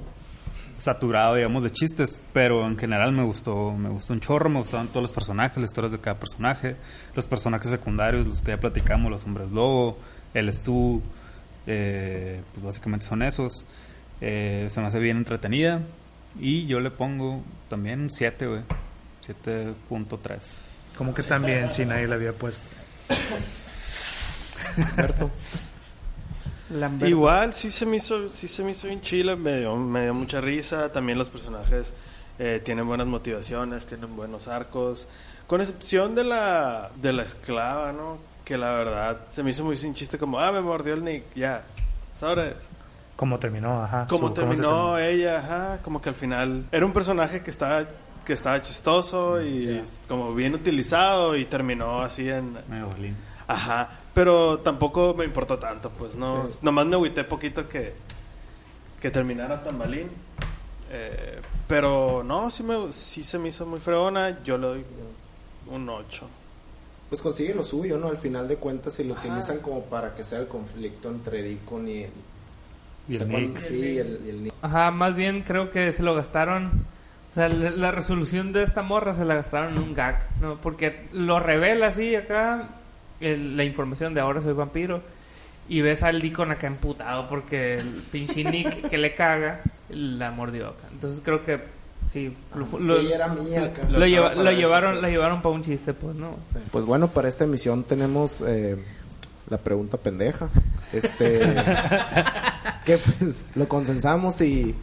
saturado, 0.82 1.36
digamos, 1.36 1.64
de 1.64 1.72
chistes, 1.72 2.18
pero 2.34 2.66
en 2.66 2.78
general 2.78 3.12
me 3.12 3.24
gustó, 3.24 3.72
me 3.72 3.90
gustó 3.90 4.14
un 4.14 4.20
chorro, 4.20 4.50
me 4.50 4.58
gustaban 4.58 4.88
todos 4.88 5.04
los 5.04 5.12
personajes, 5.12 5.58
las 5.58 5.70
historias 5.70 5.92
de 5.92 6.00
cada 6.00 6.18
personaje, 6.18 6.76
los 7.16 7.28
personajes 7.28 7.70
secundarios, 7.70 8.26
los 8.26 8.42
que 8.42 8.52
ya 8.52 8.60
platicamos, 8.60 9.12
los 9.12 9.24
hombres 9.26 9.52
lobo, 9.52 10.00
el 10.34 10.52
Stu, 10.52 11.02
eh, 11.68 12.42
pues 12.54 12.66
básicamente 12.66 13.06
son 13.06 13.22
esos. 13.22 13.66
Eh, 14.22 14.68
se 14.70 14.82
me 14.82 14.88
hace 14.88 15.00
bien 15.00 15.18
entretenida 15.18 15.82
y 16.40 16.66
yo 16.66 16.80
le 16.80 16.90
pongo 16.90 17.44
también 17.70 18.02
un 18.02 18.12
7, 18.12 18.48
güey, 18.48 18.62
7.3. 19.26 20.40
Como 20.98 21.14
que 21.14 21.22
también, 21.22 21.70
si 21.70 21.86
nadie 21.86 22.08
le 22.08 22.16
había 22.16 22.34
puesto. 22.34 22.82
Lamberto. 26.72 27.08
Igual, 27.08 27.54
sí 27.54 27.70
se 27.72 27.86
me 27.86 27.98
hizo, 27.98 28.30
sí 28.30 28.48
se 28.48 28.64
me 28.64 28.72
hizo 28.72 28.88
bien 28.88 29.02
chila, 29.02 29.36
me 29.36 29.58
dio, 29.60 29.76
me 29.76 30.04
dio 30.04 30.14
mucha 30.14 30.42
risa. 30.42 30.92
También 30.92 31.18
los 31.18 31.30
personajes 31.30 31.94
eh, 32.40 32.62
tienen 32.64 32.88
buenas 32.88 33.08
motivaciones, 33.08 33.86
tienen 33.86 34.16
buenos 34.16 34.48
arcos. 34.48 35.08
Con 35.48 35.62
excepción 35.62 36.16
de 36.16 36.24
la, 36.24 36.90
de 36.96 37.14
la 37.14 37.24
esclava, 37.24 37.92
¿no? 37.92 38.18
Que 38.46 38.58
la 38.58 38.72
verdad 38.74 39.18
se 39.32 39.44
me 39.44 39.52
hizo 39.52 39.64
muy 39.64 39.76
sin 39.78 39.94
chiste, 39.94 40.18
como, 40.18 40.40
ah, 40.40 40.52
me 40.52 40.62
mordió 40.62 40.94
el 40.94 41.04
Nick, 41.04 41.24
ya, 41.36 41.64
¿sabes? 42.18 42.56
Cómo 43.16 43.38
terminó, 43.38 43.84
ajá. 43.84 44.06
Su- 44.08 44.16
cómo 44.16 44.32
terminó 44.34 44.98
ella, 44.98 45.38
ajá, 45.40 45.80
como 45.84 46.02
que 46.02 46.10
al 46.10 46.16
final 46.16 46.66
era 46.72 46.86
un 46.86 46.94
personaje 46.94 47.44
que 47.44 47.50
estaba 47.52 47.86
que 48.26 48.34
estaba 48.34 48.62
chistoso 48.62 49.42
y 49.42 49.82
como 50.08 50.34
bien 50.36 50.54
utilizado 50.54 51.36
y 51.36 51.46
terminó 51.46 52.02
así 52.04 52.30
en 52.30 52.54
Medio 52.70 52.88
ajá, 53.48 53.90
pero 54.14 54.60
tampoco 54.60 55.14
me 55.14 55.26
importó 55.26 55.58
tanto, 55.58 55.90
pues 55.92 56.16
no, 56.16 56.48
nomás 56.62 56.86
me 56.86 56.96
agüité 56.96 57.24
poquito 57.24 57.68
que 57.70 57.94
que 59.02 59.10
terminara 59.10 59.64
tan 59.64 59.78
malín. 59.78 60.08
Eh, 60.92 61.40
pero 61.68 62.22
no, 62.24 62.52
sí 62.52 62.62
me 62.64 62.92
sí 62.94 63.24
se 63.24 63.40
me 63.40 63.50
hizo 63.50 63.66
muy 63.66 63.80
fregona, 63.80 64.44
yo 64.44 64.58
le 64.58 64.68
doy 64.68 64.86
un 65.68 65.90
8. 65.90 66.28
Pues 67.10 67.22
consigue 67.22 67.54
lo 67.56 67.64
suyo, 67.64 67.98
¿no? 67.98 68.08
Al 68.10 68.18
final 68.18 68.48
de 68.48 68.58
cuentas, 68.58 68.94
si 68.94 69.04
lo 69.04 69.14
utilizan 69.16 69.60
como 69.60 69.82
para 69.86 70.14
que 70.16 70.24
sea 70.24 70.40
el 70.40 70.48
conflicto 70.48 71.10
entre 71.10 71.42
Deacon 71.44 71.88
y 71.90 72.04
el... 72.04 72.12
Y 73.10 73.16
o 73.16 73.18
sea, 73.18 73.26
el 73.26 73.32
cuando- 73.32 73.50
Nick. 73.50 73.62
Sí, 73.62 73.98
el, 73.98 74.22
y 74.26 74.30
el 74.30 74.44
Nick. 74.46 74.54
Ajá, 74.62 74.92
más 74.92 75.16
bien 75.16 75.42
creo 75.42 75.72
que 75.72 75.92
se 75.92 76.04
lo 76.04 76.14
gastaron. 76.16 76.86
O 77.32 77.34
sea, 77.34 77.50
la, 77.50 77.72
la 77.72 77.92
resolución 77.92 78.54
de 78.54 78.64
esta 78.64 78.82
morra 78.82 79.14
se 79.14 79.26
la 79.26 79.36
gastaron 79.36 79.74
en 79.76 79.80
un 79.80 79.94
gag, 79.94 80.22
¿no? 80.42 80.56
Porque 80.58 81.08
lo 81.14 81.40
revela 81.40 81.88
así 81.88 82.16
acá, 82.16 82.68
el- 83.22 83.56
la 83.58 83.64
información 83.64 84.14
de 84.14 84.22
ahora 84.22 84.42
soy 84.42 84.54
vampiro. 84.54 85.02
Y 85.70 85.82
ves 85.82 86.04
al 86.04 86.22
Deacon 86.22 86.52
acá 86.52 86.68
emputado 86.68 87.30
porque 87.30 87.78
el 87.80 87.88
pinche 88.12 88.44
Nick 88.44 88.82
que 88.90 88.98
le 88.98 89.16
caga 89.16 89.62
la 89.90 90.32
mordió 90.32 90.68
acá. 90.68 90.88
Entonces 90.92 91.22
creo 91.24 91.46
que 91.46 91.60
sí, 92.12 92.34
lo, 92.56 92.80
lo- 92.80 93.00
era 93.00 93.28
mía 93.30 93.66
acá. 93.66 93.84
lo 93.90 94.00
Lo 94.00 94.06
lleva- 94.08 94.26
usaron 94.28 94.38
para 94.44 94.52
lo 94.52 94.58
llevaron, 94.58 94.92
pues. 94.94 95.02
la 95.04 95.10
llevaron 95.10 95.42
para 95.42 95.56
un 95.56 95.64
chiste, 95.64 95.94
pues, 95.94 96.16
¿no? 96.16 96.36
Pues 96.72 96.84
bueno, 96.86 97.08
para 97.10 97.30
esta 97.30 97.46
emisión 97.46 97.84
tenemos 97.84 98.42
eh, 98.46 98.78
la 99.50 99.58
pregunta 99.60 99.98
pendeja. 99.98 100.50
Este. 100.92 101.40
que 102.86 102.98
pues 102.98 103.46
lo 103.56 103.68
consensamos 103.68 104.42
y. 104.42 104.76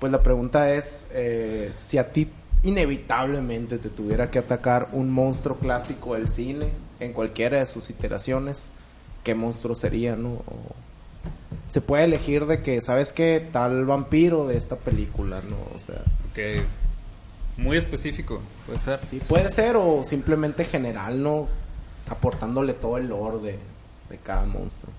Pues 0.00 0.10
la 0.12 0.22
pregunta 0.22 0.72
es: 0.74 1.06
eh, 1.12 1.72
si 1.76 1.98
a 1.98 2.10
ti 2.12 2.28
inevitablemente 2.64 3.78
te 3.78 3.88
tuviera 3.90 4.30
que 4.30 4.38
atacar 4.38 4.88
un 4.92 5.10
monstruo 5.10 5.56
clásico 5.56 6.14
del 6.14 6.28
cine, 6.28 6.66
en 7.00 7.12
cualquiera 7.12 7.58
de 7.60 7.66
sus 7.66 7.90
iteraciones, 7.90 8.68
¿qué 9.24 9.34
monstruo 9.34 9.74
sería, 9.74 10.16
no? 10.16 10.30
O- 10.30 10.74
se 11.68 11.80
puede 11.80 12.04
elegir 12.04 12.46
de 12.46 12.62
que, 12.62 12.80
¿sabes 12.80 13.12
qué? 13.12 13.44
Tal 13.52 13.84
vampiro 13.86 14.46
de 14.46 14.56
esta 14.56 14.76
película, 14.76 15.40
¿no? 15.50 15.56
O 15.74 15.78
sea, 15.78 15.96
Ok. 16.30 16.62
Muy 17.58 17.78
específico, 17.78 18.42
puede 18.66 18.78
ser. 18.78 19.00
Sí, 19.02 19.18
puede 19.26 19.50
ser 19.50 19.76
o 19.76 20.04
simplemente 20.04 20.64
general, 20.66 21.22
¿no? 21.22 21.48
Aportándole 22.08 22.74
todo 22.74 22.98
el 22.98 23.08
lore 23.08 23.38
de, 23.38 23.58
de 24.10 24.18
cada 24.18 24.44
monstruo. 24.44 24.92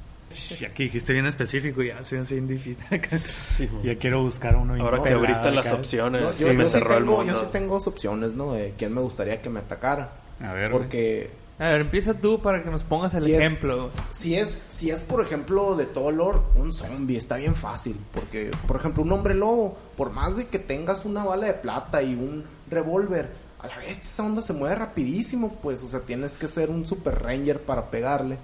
Y 0.60 0.66
aquí 0.66 0.84
dijiste 0.86 1.14
bien 1.14 1.26
específico, 1.28 1.84
ya 1.84 2.04
se 2.04 2.18
hace 2.20 2.34
bien 2.34 2.48
difícil. 2.48 2.84
acá. 2.92 3.18
Sí, 3.20 3.70
ya 3.84 3.96
quiero 3.96 4.24
buscar 4.24 4.56
uno. 4.56 4.76
y 4.76 4.82
Ahora 4.82 4.98
no 4.98 5.04
que 5.04 5.10
abriste 5.12 5.52
las 5.52 5.72
opciones, 5.72 6.22
No, 6.24 6.32
sí 6.32 6.44
yo, 6.44 6.54
me 6.54 6.64
yo 6.64 6.66
sí 6.66 6.72
cerró 6.72 6.98
el 6.98 7.04
tengo, 7.04 7.18
mundo. 7.18 7.34
yo 7.34 7.40
sí 7.40 7.46
tengo 7.52 7.76
dos 7.76 7.88
opciones, 7.88 8.34
¿no? 8.34 8.54
De 8.54 8.74
quién 8.78 8.94
me 8.94 9.02
gustaría 9.02 9.40
que 9.42 9.50
me 9.50 9.60
atacara. 9.60 10.10
A 10.44 10.52
ver, 10.54 10.72
güey. 10.72 11.28
A 11.60 11.70
ver, 11.70 11.82
empieza 11.82 12.14
tú 12.14 12.40
para 12.40 12.62
que 12.62 12.70
nos 12.70 12.84
pongas 12.84 13.16
el 13.16 13.24
si 13.24 13.34
es, 13.34 13.40
ejemplo. 13.40 13.90
si 14.12 14.36
es, 14.36 14.68
si 14.70 14.92
es, 14.92 15.02
por 15.02 15.22
ejemplo, 15.22 15.76
de 15.76 15.86
todo 15.86 16.12
lore, 16.12 16.40
un 16.56 16.72
zombie, 16.72 17.18
está 17.18 17.38
bien 17.38 17.56
fácil. 17.56 18.00
Porque, 18.14 18.52
por 18.68 18.78
ejemplo, 18.78 19.02
un 19.02 19.12
hombre 19.12 19.34
lobo, 19.34 19.76
por 19.96 20.12
más 20.12 20.36
de 20.36 20.48
que 20.48 20.60
tengas 20.60 21.04
una 21.06 21.24
bala 21.24 21.48
de 21.48 21.54
plata 21.54 22.04
y 22.04 22.14
un 22.14 22.46
revólver, 22.70 23.30
a 23.60 23.68
la 23.68 23.78
vez 23.78 24.00
esa 24.00 24.24
onda 24.24 24.44
se 24.44 24.54
mueve 24.54 24.76
rapidísimo, 24.76 25.58
pues, 25.64 25.82
o 25.82 25.90
sea, 25.90 26.02
tienes 26.02 26.38
que 26.38 26.48
ser 26.48 26.70
un 26.70 26.86
super 26.86 27.24
ranger 27.24 27.60
para 27.60 27.90
pegarle. 27.90 28.38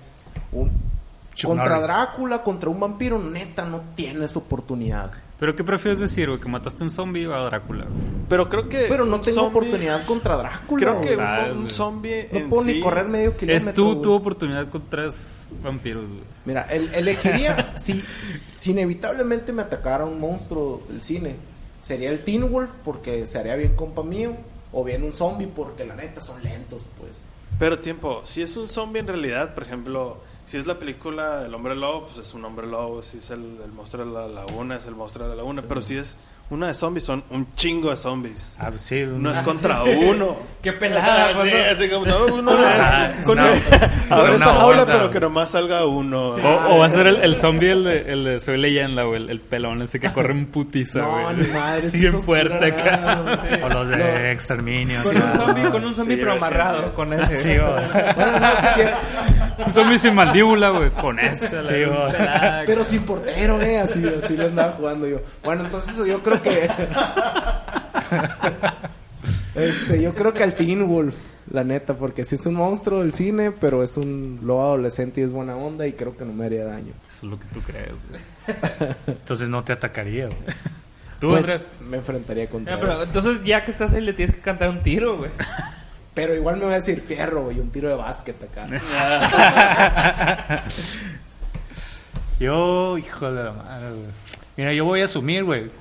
Un, 0.52 0.72
contra. 1.44 1.80
Drácula, 1.82 2.42
contra 2.42 2.72
un 2.72 2.80
vampiro, 2.80 3.20
neta, 3.20 3.66
no 3.66 3.82
tienes 3.96 4.36
oportunidad. 4.36 5.12
¿Pero 5.44 5.58
qué 5.58 5.64
prefieres 5.66 6.00
decir, 6.00 6.30
güey? 6.30 6.40
¿Que 6.40 6.48
mataste 6.48 6.84
a 6.84 6.86
un 6.86 6.90
zombie 6.92 7.28
o 7.28 7.36
a 7.36 7.44
Drácula? 7.44 7.84
güey? 7.84 8.00
Pero 8.30 8.48
creo 8.48 8.70
que 8.70 8.86
Pero 8.88 9.06
no 9.06 9.20
tengo 9.20 9.42
zombie- 9.42 9.48
oportunidad 9.50 10.06
contra 10.06 10.38
Drácula. 10.38 10.80
Creo 10.86 11.02
que 11.02 11.16
sabes, 11.18 11.52
un, 11.54 11.70
zombie 11.70 12.30
no 12.32 12.38
en 12.40 12.50
puedo 12.50 12.64
sí- 12.64 12.74
ni 12.76 12.80
correr 12.80 13.10
medio 13.10 13.36
kilómetro. 13.36 13.70
Es 13.70 13.76
tú, 13.76 14.02
tu 14.02 14.14
oportunidad 14.14 14.70
con 14.70 14.84
tres 14.90 15.50
vampiros, 15.62 16.06
güey. 16.08 16.22
Mira, 16.46 16.62
el- 16.70 16.94
elegiría, 16.94 17.74
si, 17.78 18.02
si 18.56 18.72
inevitablemente 18.72 19.52
me 19.52 19.64
atacara 19.64 20.06
un 20.06 20.18
monstruo 20.18 20.82
del 20.88 21.02
cine, 21.02 21.36
sería 21.82 22.10
el 22.10 22.20
Teen 22.24 22.50
Wolf 22.50 22.70
porque 22.86 23.28
se 23.28 23.38
haría 23.38 23.58
bien 23.58 23.76
compa 23.76 24.02
mío, 24.02 24.38
o 24.72 24.86
bien 24.86 25.04
un 25.04 25.12
zombie 25.12 25.48
porque 25.54 25.84
la 25.84 25.96
neta 25.96 26.22
son 26.22 26.42
lentos, 26.42 26.88
pues. 26.98 27.26
Pero 27.60 27.80
tiempo, 27.80 28.22
si 28.24 28.42
es 28.42 28.56
un 28.56 28.70
zombie 28.70 29.02
en 29.02 29.08
realidad, 29.08 29.54
por 29.54 29.64
ejemplo, 29.64 30.22
si 30.46 30.58
es 30.58 30.68
la 30.68 30.78
película 30.78 31.46
El 31.46 31.54
Hombre 31.54 31.76
Lobo, 31.76 32.08
pues 32.08 32.18
es 32.18 32.34
un 32.34 32.44
Hombre 32.46 32.68
Lobo. 32.68 33.02
Si 33.02 33.18
es 33.20 33.30
el, 33.30 33.60
el 33.64 33.72
monstruo 33.72 34.06
de 34.06 34.12
la 34.12 34.28
laguna, 34.28 34.76
es 34.76 34.86
el 34.88 34.96
monstruo 34.96 35.26
de 35.26 35.32
la 35.32 35.38
laguna. 35.38 35.64
Pero 35.68 35.82
si 35.82 35.98
es 35.98 36.18
una 36.50 36.68
de 36.68 36.74
zombies, 36.76 37.04
son 37.06 37.24
un 37.32 37.48
chingo 37.56 37.90
de 37.90 37.98
zombies. 37.98 38.54
Ah, 38.60 38.70
sí, 38.78 39.04
No 39.08 39.32
es 39.32 39.38
Ah, 39.40 39.44
contra 39.44 39.78
sí, 39.84 39.90
sí. 39.92 40.06
uno. 40.08 40.36
Qué 40.62 40.72
pelada, 40.72 41.30
Sí, 41.30 41.34
cuando- 41.36 41.56
así 41.72 41.90
como, 41.90 42.06
no, 42.06 42.26
uno. 42.36 42.52
Ah, 42.58 43.10
con 43.26 43.38
no. 43.38 43.44
Abre 44.10 44.36
Una 44.36 44.36
esa 44.46 44.54
jaula, 44.54 44.86
pero 44.86 45.00
güey. 45.00 45.10
que 45.12 45.20
nomás 45.20 45.50
salga 45.50 45.86
uno. 45.86 46.28
O, 46.28 46.76
o 46.76 46.78
va 46.80 46.86
a 46.86 46.90
ser 46.90 47.08
el, 47.08 47.16
el 47.24 47.36
zombie, 47.38 47.72
el 47.72 47.84
de, 47.84 48.14
el 48.14 48.24
de 48.24 48.40
Soy 48.40 48.58
Leyenda, 48.58 49.04
güey. 49.04 49.24
El, 49.24 49.30
el 49.32 49.40
pelón 49.40 49.82
ese 49.82 50.00
que 50.00 50.12
corre 50.14 50.32
en 50.34 50.46
putiza, 50.46 51.00
No, 51.00 51.22
güey. 51.24 51.36
ni 51.38 51.48
madre, 51.48 51.90
sí 51.90 51.98
Bien 52.00 52.22
fuerte 52.22 52.66
acá. 52.66 53.24
O 53.64 53.70
los 53.70 53.90
de 53.90 53.98
No. 53.98 54.30
exterminio. 54.30 55.02
Con 55.04 55.16
un 55.16 55.22
ah, 55.24 55.34
zombie, 55.36 55.70
con 55.70 55.86
un 55.86 55.96
zombie 55.96 56.16
Sí, 56.16 56.22
pero 56.22 56.32
sí, 56.34 56.38
amarrado, 56.38 56.84
sí. 56.84 56.90
con 56.96 57.14
ese. 57.14 57.38
Sí, 57.38 57.50
güey. 57.60 57.88
No, 58.20 58.76
sí. 58.76 59.64
Un 59.66 59.74
zombie 59.74 60.00
sin 60.00 60.16
mandíbula, 60.16 60.70
güey. 60.70 60.90
Con 60.92 61.16
la 61.18 61.36
Sí, 61.36 61.84
güey. 61.84 62.66
Pero 62.68 62.84
sin 62.84 63.02
portero, 63.04 63.62
eh, 63.62 63.80
así, 63.80 64.04
así 64.24 64.38
lo 64.38 64.46
andaba 64.46 64.72
jugando 64.74 65.08
yo. 65.08 65.18
Bueno, 65.44 65.66
entonces 65.66 65.96
yo 66.06 66.22
creo 66.22 66.33
que. 66.42 66.70
este, 69.56 70.02
yo 70.02 70.14
creo 70.14 70.34
que 70.34 70.44
al 70.44 70.56
Teen 70.56 70.88
Wolf, 70.88 71.16
la 71.52 71.64
neta, 71.64 71.96
porque 71.96 72.26
sí 72.26 72.36
es 72.36 72.46
un 72.46 72.56
monstruo 72.56 73.00
del 73.00 73.14
cine, 73.14 73.52
pero 73.52 73.84
es 73.84 73.98
un 73.98 74.40
lobo 74.44 74.62
adolescente 74.64 75.22
y 75.22 75.24
es 75.24 75.32
buena 75.32 75.56
onda 75.56 75.86
y 75.88 75.94
creo 75.94 76.16
que 76.18 76.26
no 76.26 76.34
me 76.34 76.46
haría 76.46 76.66
daño. 76.66 76.94
Eso 77.10 77.26
es 77.26 77.32
lo 77.32 77.40
que 77.40 77.46
tú 77.54 77.62
crees, 77.62 77.94
güey. 78.10 78.22
Entonces 79.08 79.48
no 79.50 79.64
te 79.64 79.74
atacaría, 79.74 80.26
güey. 80.28 80.38
Tú, 81.20 81.30
Pues, 81.30 81.42
Andrés. 81.48 81.68
me 81.90 81.98
enfrentaría 81.98 82.48
contra 82.50 82.74
él. 82.74 82.80
pero 82.82 83.04
entonces 83.04 83.42
ya 83.46 83.64
que 83.64 83.72
estás 83.72 83.94
ahí 83.94 84.02
le 84.02 84.12
tienes 84.12 84.36
que 84.36 84.42
cantar 84.42 84.70
un 84.70 84.84
tiro, 84.84 85.18
güey. 85.18 85.32
Pero 86.14 86.36
igual 86.36 86.58
me 86.58 86.66
voy 86.66 86.74
a 86.74 86.76
decir 86.78 87.02
fierro, 87.02 87.46
güey, 87.46 87.60
un 87.60 87.72
tiro 87.72 87.90
de 87.90 87.96
básquet 87.96 88.36
acá. 88.44 88.68
Yo, 92.40 92.98
hijo 93.00 93.32
de 93.32 93.44
la 93.46 93.52
madre, 93.52 93.90
güey. 93.90 94.06
Mira, 94.58 94.74
yo 94.74 94.86
voy 94.86 95.02
a 95.02 95.06
asumir, 95.06 95.44
güey, 95.44 95.72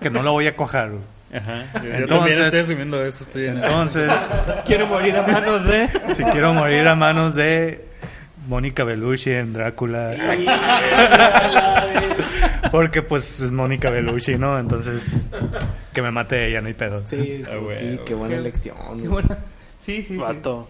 que 0.00 0.10
no 0.10 0.22
lo 0.22 0.32
voy 0.32 0.46
a 0.46 0.56
cojar. 0.56 0.90
Ajá. 1.34 1.64
Yo 1.82 1.90
Entonces- 1.92 2.08
también 2.08 2.42
estoy 2.42 2.60
asumiendo 2.60 3.04
eso. 3.04 3.24
Estoy 3.24 3.46
en 3.46 3.56
Entonces, 3.58 4.10
Quiero 4.66 4.86
morir 4.86 5.16
a 5.16 5.26
manos 5.26 5.64
de... 5.64 5.88
si 6.14 6.22
quiero 6.24 6.54
morir 6.54 6.86
a 6.86 6.94
manos 6.94 7.34
de 7.34 7.84
Mónica 8.46 8.84
Bellucci 8.84 9.32
en 9.32 9.52
Drácula. 9.52 10.12
Porque 12.70 13.02
pues 13.02 13.40
es 13.40 13.52
Mónica 13.52 13.90
Bellucci, 13.90 14.36
¿no? 14.36 14.58
Entonces, 14.58 15.28
que 15.92 16.02
me 16.02 16.10
mate 16.10 16.48
ella, 16.48 16.60
no 16.60 16.68
hay 16.68 16.74
pedo. 16.74 17.02
Sí, 17.06 17.44
Ah, 17.50 17.56
güey, 17.56 17.98
qué 18.04 18.14
buena 18.14 18.36
elección. 18.36 18.76
Qué 19.00 19.08
buena- 19.08 19.38
Sí, 19.84 19.98
sí, 20.02 20.08
sí. 20.08 20.16
Vato, 20.16 20.66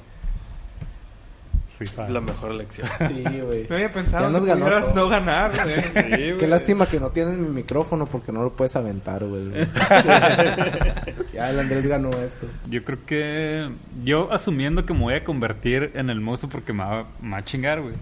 Rifa. 1.79 2.09
la 2.09 2.21
mejor 2.21 2.53
elección. 2.53 2.89
Sí, 3.09 3.41
güey. 3.41 3.67
No 3.69 3.75
había 3.75 3.93
pensado 3.93 4.27
que 4.27 4.47
ganó 4.47 4.61
pudieras 4.61 4.87
todo. 4.87 4.95
no 4.95 5.09
ganar, 5.09 5.53
güey. 5.53 6.37
Qué 6.39 6.47
lástima 6.47 6.87
que 6.87 7.01
no 7.01 7.11
tienes 7.11 7.37
mi 7.37 7.49
micrófono 7.49 8.07
porque 8.07 8.33
no 8.33 8.43
lo 8.43 8.53
puedes 8.53 8.77
aventar, 8.77 9.25
güey. 9.25 9.51
ya 11.33 11.51
el 11.51 11.59
Andrés 11.59 11.87
ganó 11.87 12.11
esto. 12.11 12.47
Yo 12.69 12.85
creo 12.85 12.99
que. 13.07 13.71
Yo 14.05 14.33
asumiendo 14.33 14.87
que 14.87 14.95
me 14.95 15.01
voy 15.01 15.15
a 15.15 15.25
convertir 15.25 15.91
en 15.95 16.11
el 16.11 16.21
mozo 16.21 16.49
porque 16.49 16.73
me 16.73 16.85
va, 16.85 17.07
me 17.21 17.33
va 17.33 17.39
a 17.39 17.45
chingar, 17.45 17.81
güey. 17.81 17.95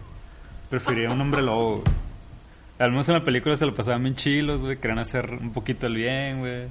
Preferiría 0.70 1.10
un 1.10 1.20
hombre 1.20 1.42
lobo, 1.42 1.76
güey. 1.82 1.94
Al 2.78 2.90
menos 2.90 3.08
en 3.08 3.14
la 3.14 3.24
película 3.24 3.56
se 3.56 3.64
lo 3.64 3.74
pasaban 3.74 4.02
bien 4.02 4.16
chilos, 4.16 4.62
güey. 4.62 4.76
Querían 4.76 4.98
hacer 4.98 5.38
un 5.40 5.52
poquito 5.52 5.86
el 5.86 5.94
bien, 5.94 6.40
güey. 6.40 6.66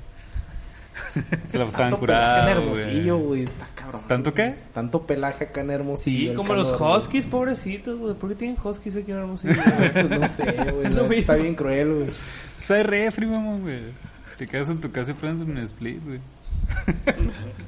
Se 1.47 1.57
la 1.57 1.65
pasaban 1.65 1.91
Tanto 1.91 2.05
pelaje 2.05 2.51
en 2.51 2.57
Hermosillo, 2.57 3.17
güey. 3.17 3.43
Está 3.43 3.67
cabrón. 3.75 4.01
¿Tanto 4.07 4.33
qué? 4.33 4.55
Tanto 4.73 5.05
pelaje 5.05 5.45
acá 5.45 5.61
en 5.61 5.71
Hermosillo. 5.71 6.31
Sí, 6.31 6.35
como 6.35 6.53
los 6.53 6.79
huskies, 6.79 7.25
pobrecitos, 7.25 7.97
güey. 7.97 8.13
¿Por 8.13 8.29
qué 8.29 8.35
tienen 8.35 8.57
huskies 8.61 8.95
aquí 8.95 9.11
en 9.11 9.17
Hermosillo? 9.17 9.53
güey. 9.93 10.19
no 10.19 10.27
sé, 10.27 10.43
güey. 10.71 11.19
Está 11.19 11.35
bien 11.35 11.55
cruel, 11.55 11.93
güey. 11.93 12.09
Soy 12.57 12.83
refri, 12.83 13.25
mamá, 13.25 13.57
güey. 13.57 13.79
Te 14.37 14.47
quedas 14.47 14.69
en 14.69 14.79
tu 14.79 14.91
casa 14.91 15.11
y 15.11 15.13
prendes 15.13 15.47
un 15.47 15.57
split, 15.57 16.03
güey. 16.03 16.19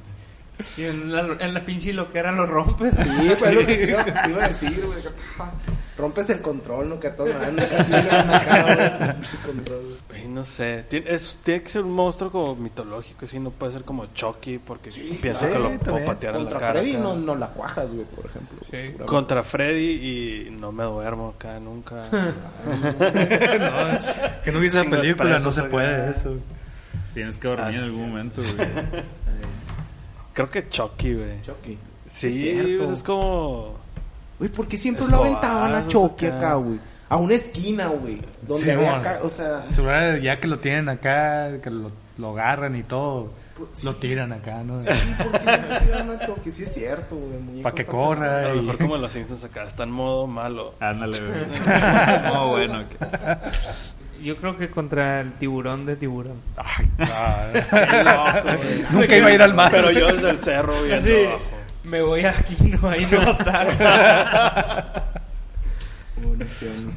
Y 0.76 0.82
en 0.84 1.12
la, 1.12 1.20
en 1.38 1.54
la 1.54 1.64
pinche 1.64 1.92
loquera 1.92 2.32
lo 2.32 2.46
rompes. 2.46 2.94
Sí, 2.94 3.30
fue 3.36 3.52
lo 3.52 3.64
que 3.66 3.86
yo 3.86 4.04
te 4.04 4.30
iba 4.30 4.44
a 4.44 4.48
decir, 4.48 4.82
güey. 4.84 4.98
Ah, 5.38 5.52
Rompes 5.96 6.28
el 6.30 6.40
control, 6.40 6.88
¿no? 6.88 6.98
Que 6.98 7.06
a 7.06 7.14
todos 7.14 7.32
maneras 7.34 7.70
nunca 7.70 7.84
sirven 7.84 8.30
acá. 8.30 9.12
Pinche 9.14 9.36
control, 9.46 9.96
güey. 10.08 10.26
No 10.26 10.42
sé. 10.44 10.84
Tiene, 10.88 11.14
es- 11.14 11.38
tiene 11.44 11.62
que 11.62 11.68
ser 11.68 11.82
un 11.82 11.92
monstruo 11.92 12.32
como 12.32 12.56
mitológico, 12.56 13.26
así 13.26 13.38
no 13.38 13.50
puede 13.50 13.74
ser 13.74 13.82
como 13.84 14.06
Chucky, 14.06 14.58
porque 14.58 14.90
pienso 15.22 15.46
que 15.48 15.56
lo 15.58 15.70
puedo 15.78 16.04
patear 16.04 16.34
en 16.34 16.44
la 16.46 16.50
Contra 16.50 16.58
cara. 16.58 16.80
Freddy 16.80 16.94
acá. 16.94 17.02
no, 17.04 17.14
no 17.16 17.36
la 17.36 17.46
cuajas, 17.48 17.92
güey, 17.92 18.04
por 18.06 18.26
ejemplo. 18.26 18.58
Sí. 18.70 19.04
Contra 19.06 19.42
Freddy 19.44 20.46
y 20.48 20.50
no 20.50 20.72
me 20.72 20.82
duermo 20.82 21.34
acá 21.36 21.60
nunca. 21.60 22.06
Que 24.44 24.52
no 24.52 24.60
viste 24.60 24.82
la 24.82 24.90
película, 24.90 25.38
no 25.38 25.52
se 25.52 25.62
puede 25.64 26.10
eso. 26.10 26.36
Tienes 27.14 27.38
que 27.38 27.48
dormir 27.48 27.76
en 27.76 27.84
algún 27.84 28.08
momento, 28.10 28.42
güey. 28.42 28.54
Creo 30.34 30.50
que 30.50 30.68
Chucky, 30.68 31.14
güey. 31.14 31.40
Chucky. 31.42 31.78
Sí, 32.08 32.26
Es 32.28 32.34
cierto. 32.34 32.84
pues 32.84 32.98
es 32.98 33.02
como... 33.02 33.74
Güey, 34.38 34.50
¿por 34.50 34.68
qué 34.68 34.76
siempre 34.76 35.06
lo 35.06 35.18
aventaban 35.18 35.74
a 35.74 35.86
Chucky 35.86 36.26
acá. 36.26 36.54
güey? 36.54 36.78
A 37.08 37.16
una 37.16 37.34
esquina, 37.34 37.86
güey. 37.88 38.20
Donde 38.42 38.62
Sí, 38.64 38.70
había 38.70 38.98
acá, 38.98 39.20
o 39.22 39.30
sea... 39.30 39.64
Seguro 39.70 40.16
ya 40.18 40.38
que 40.40 40.46
lo 40.48 40.58
tienen 40.58 40.88
acá, 40.88 41.60
que 41.62 41.70
lo, 41.70 41.90
lo 42.18 42.30
agarran 42.30 42.74
y 42.76 42.82
todo, 42.82 43.30
Pues, 43.56 43.84
lo 43.84 43.94
tiran 43.94 44.32
acá, 44.32 44.62
¿no? 44.64 44.80
Sí, 44.82 44.88
porque 45.22 45.38
siempre 45.38 45.80
tiran 45.80 46.10
a 46.10 46.26
Chucky, 46.26 46.50
sí 46.50 46.62
es 46.64 46.74
cierto, 46.74 47.14
güey. 47.16 47.62
Para 47.62 47.74
que 47.74 47.82
está 47.82 47.92
A 47.92 47.96
corra 47.96 48.48
lo 48.48 48.56
y... 48.56 48.60
mejor 48.62 48.78
como 48.78 48.96
los 48.96 49.12
Simpsons 49.12 49.44
acá, 49.44 49.64
está 49.64 49.84
en 49.84 49.90
modo 49.92 50.26
malo. 50.26 50.74
Ándale, 50.80 51.18
güey. 51.20 51.46
No, 52.34 52.48
bueno. 52.48 52.84
que- 52.88 52.96
Yo 54.22 54.36
creo 54.36 54.56
que 54.56 54.70
contra 54.70 55.20
el 55.20 55.32
tiburón 55.34 55.84
de 55.86 55.96
tiburón. 55.96 56.40
Nunca 58.90 59.16
iba 59.16 59.28
a 59.28 59.32
ir 59.32 59.42
al 59.42 59.54
mar. 59.54 59.70
Pero 59.70 59.90
yo 59.90 60.12
desde 60.14 60.30
el 60.30 60.38
cerro 60.38 60.82
viendo 60.82 61.02
Así, 61.02 61.24
abajo. 61.24 61.40
me 61.84 62.02
voy 62.02 62.24
aquí, 62.24 62.56
no, 62.62 62.88
ahí 62.88 63.06
no 63.06 63.18
va 63.18 63.26
a 63.26 63.30
estar. 63.32 65.04
Una 66.24 66.44
opción. 66.44 66.92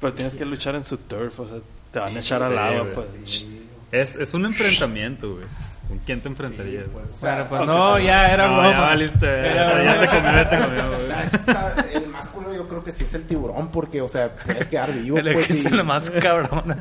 Pero 0.00 0.12
tienes 0.14 0.34
que 0.34 0.44
luchar 0.44 0.74
en 0.76 0.84
su 0.84 0.98
turf, 0.98 1.40
o 1.40 1.48
sea, 1.48 1.58
te 1.92 1.98
van 1.98 2.16
a 2.16 2.20
echar 2.20 2.42
al 2.42 2.58
agua, 2.58 2.86
pues. 2.94 3.48
Es, 3.92 4.16
es 4.16 4.34
un 4.34 4.44
enfrentamiento, 4.46 5.34
güey. 5.34 5.44
¿Con 5.88 5.98
quién 5.98 6.20
te 6.20 6.28
enfrentarías? 6.28 6.84
Pues, 6.92 7.10
o 7.12 7.16
sea, 7.16 7.34
Claro, 7.34 7.48
pues 7.48 7.66
no, 7.68 7.98
ya 8.00 8.28
era 8.32 8.48
no, 8.48 8.54
broma. 8.58 8.70
ya 8.72 8.80
valiste. 8.80 9.26
Era 9.26 9.84
Ya 9.84 10.00
te 10.00 10.06
comió, 10.08 10.32
ya 10.32 10.50
te 10.50 10.58
comió, 10.58 10.88
güey. 10.96 11.08
la 11.08 11.24
neta 11.24 11.36
está- 11.36 11.86
el 11.92 12.06
más 12.08 12.28
culo 12.30 12.52
yo 12.54 12.66
creo 12.68 12.82
que 12.82 12.90
sí 12.90 13.04
es 13.04 13.14
el 13.14 13.22
tiburón, 13.24 13.68
porque, 13.70 14.00
o 14.02 14.08
sea, 14.08 14.30
puedes 14.30 14.66
quedar 14.66 14.92
vivo, 14.92 15.18
El 15.18 15.32
pues, 15.32 15.48
ejemplo 15.50 15.70
sí. 15.70 15.76
lo 15.76 15.84
más 15.84 16.10
cabrona. 16.10 16.76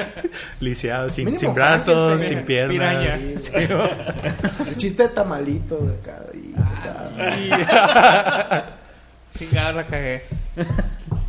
Lisiado, 0.60 1.10
sin, 1.10 1.24
Mínimo 1.26 1.40
sin 1.40 1.54
brazos, 1.54 2.20
sin 2.20 2.42
piernas. 2.44 2.96
Piraña. 2.96 3.16
Sí, 3.18 3.34
Sí. 3.38 3.52
El 4.68 4.76
chiste 4.76 5.02
de 5.04 5.08
tamalito, 5.08 5.76
de 5.78 5.94
acá, 5.96 6.20
y, 6.32 6.54
o 6.54 6.80
sea, 6.80 8.66
Chingada, 9.36 9.72
la 9.74 9.86
cagué. 9.86 10.22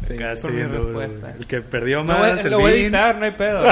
sí. 0.08 0.16
Con 0.44 0.56
mi 0.56 0.62
respuesta. 0.64 1.34
El 1.40 1.48
que 1.48 1.62
perdió 1.62 2.04
más, 2.04 2.46
el 2.46 2.52
lo 2.52 2.60
voy 2.60 2.72
a 2.72 2.76
editar, 2.76 3.16
no 3.16 3.26
hay 3.26 3.32
pedo. 3.32 3.64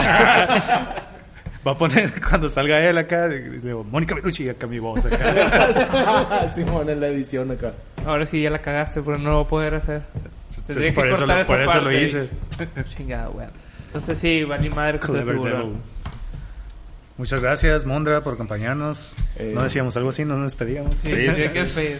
Va 1.65 1.71
a 1.71 1.77
poner 1.77 2.11
cuando 2.29 2.49
salga 2.49 2.81
él 2.81 2.97
acá, 2.97 3.27
le 3.27 3.39
digo, 3.59 3.83
Mónica 3.83 4.15
Bellucci, 4.15 4.49
acá 4.49 4.67
mi 4.67 4.79
voz. 4.79 5.05
Acá. 5.05 6.51
Simón 6.53 6.89
en 6.89 6.99
la 6.99 7.07
edición 7.07 7.51
acá. 7.51 7.73
Ahora 8.05 8.25
sí 8.25 8.41
ya 8.41 8.49
la 8.49 8.59
cagaste, 8.59 9.01
pero 9.01 9.17
no 9.17 9.29
lo 9.29 9.35
voy 9.37 9.45
a 9.45 9.49
poder 9.49 9.75
hacer. 9.75 10.01
Entonces, 10.57 10.85
que 10.87 10.91
por 10.93 11.07
eso, 11.07 11.25
lo, 11.25 11.45
por 11.45 11.61
eso 11.61 11.81
lo 11.81 11.91
hice. 11.91 12.29
Chingada, 12.95 13.29
weón. 13.29 13.51
Entonces 13.87 14.17
sí, 14.17 14.43
valí 14.43 14.69
madre 14.69 14.99
contra. 14.99 15.23
Devil. 15.23 15.73
Muchas 17.17 17.41
gracias, 17.41 17.85
Mondra, 17.85 18.21
por 18.21 18.33
acompañarnos. 18.33 19.13
Eh, 19.37 19.51
no 19.53 19.63
decíamos 19.63 19.95
algo 19.97 20.09
así, 20.09 20.25
no 20.25 20.35
nos 20.35 20.45
despedíamos. 20.45 20.95
Sí, 20.95 21.09
Sí, 21.09 21.31
sí, 21.31 21.43
sí, 21.47 21.53
que 21.53 21.59
despedir. 21.59 21.99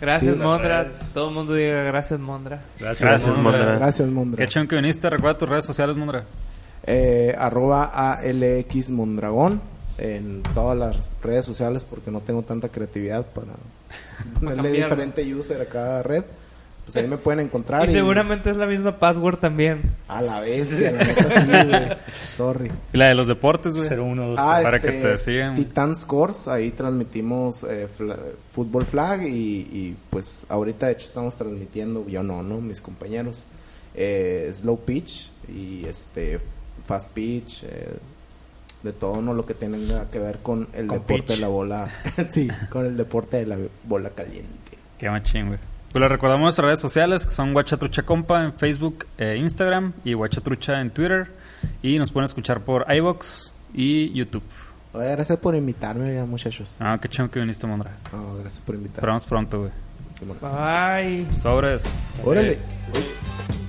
Gracias, 0.00 0.34
Sí, 0.34 0.40
Mondra. 0.40 0.92
Todo 1.14 1.28
el 1.30 1.34
mundo 1.34 1.54
diga 1.54 1.82
gracias, 1.82 2.20
Mondra. 2.20 2.60
Gracias, 2.78 3.00
Gracias, 3.00 3.36
Mondra. 3.36 3.58
Mondra. 3.58 3.78
Gracias, 3.78 4.08
Mondra. 4.08 4.44
Qué 4.44 4.50
chon 4.50 4.68
que 4.68 4.76
viniste. 4.76 5.10
Recuerda 5.10 5.38
tus 5.38 5.48
redes 5.48 5.64
sociales, 5.64 5.96
Mondra. 5.96 6.22
Eh, 6.86 7.34
arroba 7.36 7.84
ALX 7.84 8.90
Mondragón 8.90 9.60
en 9.98 10.42
todas 10.54 10.78
las 10.78 11.10
redes 11.22 11.44
sociales 11.44 11.84
porque 11.88 12.10
no 12.10 12.20
tengo 12.20 12.42
tanta 12.42 12.68
creatividad 12.68 13.26
para 13.34 13.52
ponerle 14.34 14.62
cambiarlo. 14.62 14.96
diferente 14.96 15.34
user 15.34 15.60
a 15.60 15.66
cada 15.66 16.02
red. 16.02 16.24
Pues 16.84 16.94
ahí 16.98 17.08
me 17.08 17.18
pueden 17.18 17.40
encontrar. 17.40 17.88
Y 17.88 17.92
seguramente 17.92 18.48
es 18.48 18.56
la 18.56 18.66
misma 18.66 18.96
password 18.96 19.38
también. 19.38 19.80
A 20.06 20.22
la 20.22 20.38
vez, 20.38 20.70
la 20.80 20.92
neta 20.92 21.40
sí, 21.40 21.68
güey. 21.68 21.98
Sorry. 22.36 22.70
Y 22.92 22.96
la 22.96 23.08
de 23.08 23.14
los 23.16 23.26
deportes, 23.26 23.74
güey. 23.74 23.88
01, 23.88 24.28
2, 24.28 24.38
Ah, 24.40 24.60
para 24.62 24.76
este, 24.76 24.92
que 24.92 25.00
te 25.00 25.16
sigan. 25.16 25.56
Titan 25.56 25.96
Scores, 25.96 26.46
ahí 26.46 26.70
transmitimos 26.70 27.64
eh, 27.68 27.88
Fútbol 28.52 28.84
Flag 28.84 29.24
y, 29.24 29.32
y, 29.32 29.96
pues 30.10 30.46
ahorita 30.48 30.86
de 30.86 30.92
hecho 30.92 31.06
estamos 31.06 31.34
transmitiendo, 31.34 32.06
yo 32.06 32.22
no, 32.22 32.44
¿no? 32.44 32.60
Mis 32.60 32.80
compañeros, 32.80 33.46
eh, 33.96 34.48
Slow 34.54 34.78
Pitch 34.78 35.32
y 35.48 35.86
este 35.86 36.38
Fast 36.84 37.12
Pitch, 37.12 37.64
eh, 37.64 37.96
de 38.82 38.92
todo, 38.92 39.20
¿no? 39.22 39.34
Lo 39.34 39.44
que 39.44 39.54
tenga 39.54 40.08
que 40.10 40.18
ver 40.18 40.38
con 40.38 40.68
el 40.72 40.86
Con 40.86 40.98
deporte 40.98 41.22
pitch. 41.22 41.34
de 41.36 41.38
la 41.38 41.48
bola, 41.48 41.88
sí, 42.28 42.48
con 42.70 42.86
el 42.86 42.96
deporte 42.96 43.38
de 43.38 43.46
la 43.46 43.56
bola 43.84 44.10
caliente. 44.10 44.48
Qué 44.98 45.10
machín, 45.10 45.48
güey. 45.48 45.58
Pues 45.92 46.00
les 46.00 46.10
recordamos 46.10 46.42
nuestras 46.42 46.66
redes 46.66 46.80
sociales 46.80 47.24
que 47.24 47.30
son 47.32 47.52
Guachatrucha 47.54 48.02
Compa 48.02 48.44
en 48.44 48.52
Facebook 48.54 49.06
e 49.16 49.36
Instagram 49.36 49.92
y 50.04 50.12
Guachatrucha 50.12 50.80
en 50.80 50.90
Twitter. 50.90 51.28
Y 51.82 51.98
nos 51.98 52.10
pueden 52.10 52.24
escuchar 52.26 52.60
por 52.60 52.84
iBox 52.92 53.52
y 53.72 54.12
YouTube. 54.12 54.42
Oye, 54.92 55.10
gracias 55.10 55.38
por 55.38 55.54
invitarme, 55.54 56.14
ya, 56.14 56.24
muchachos. 56.24 56.76
Ah, 56.80 56.98
qué 57.00 57.08
chon 57.08 57.28
que 57.28 57.40
viniste, 57.40 57.66
Mondra. 57.66 57.92
No, 58.12 58.34
gracias 58.36 58.60
por 58.60 58.74
invitarme. 58.74 58.98
Esperamos 58.98 59.24
pronto, 59.26 59.58
güey. 59.60 59.72
Bye. 60.40 61.26
Sobres. 61.36 62.10
Órale. 62.24 62.58
Uy. 62.94 63.65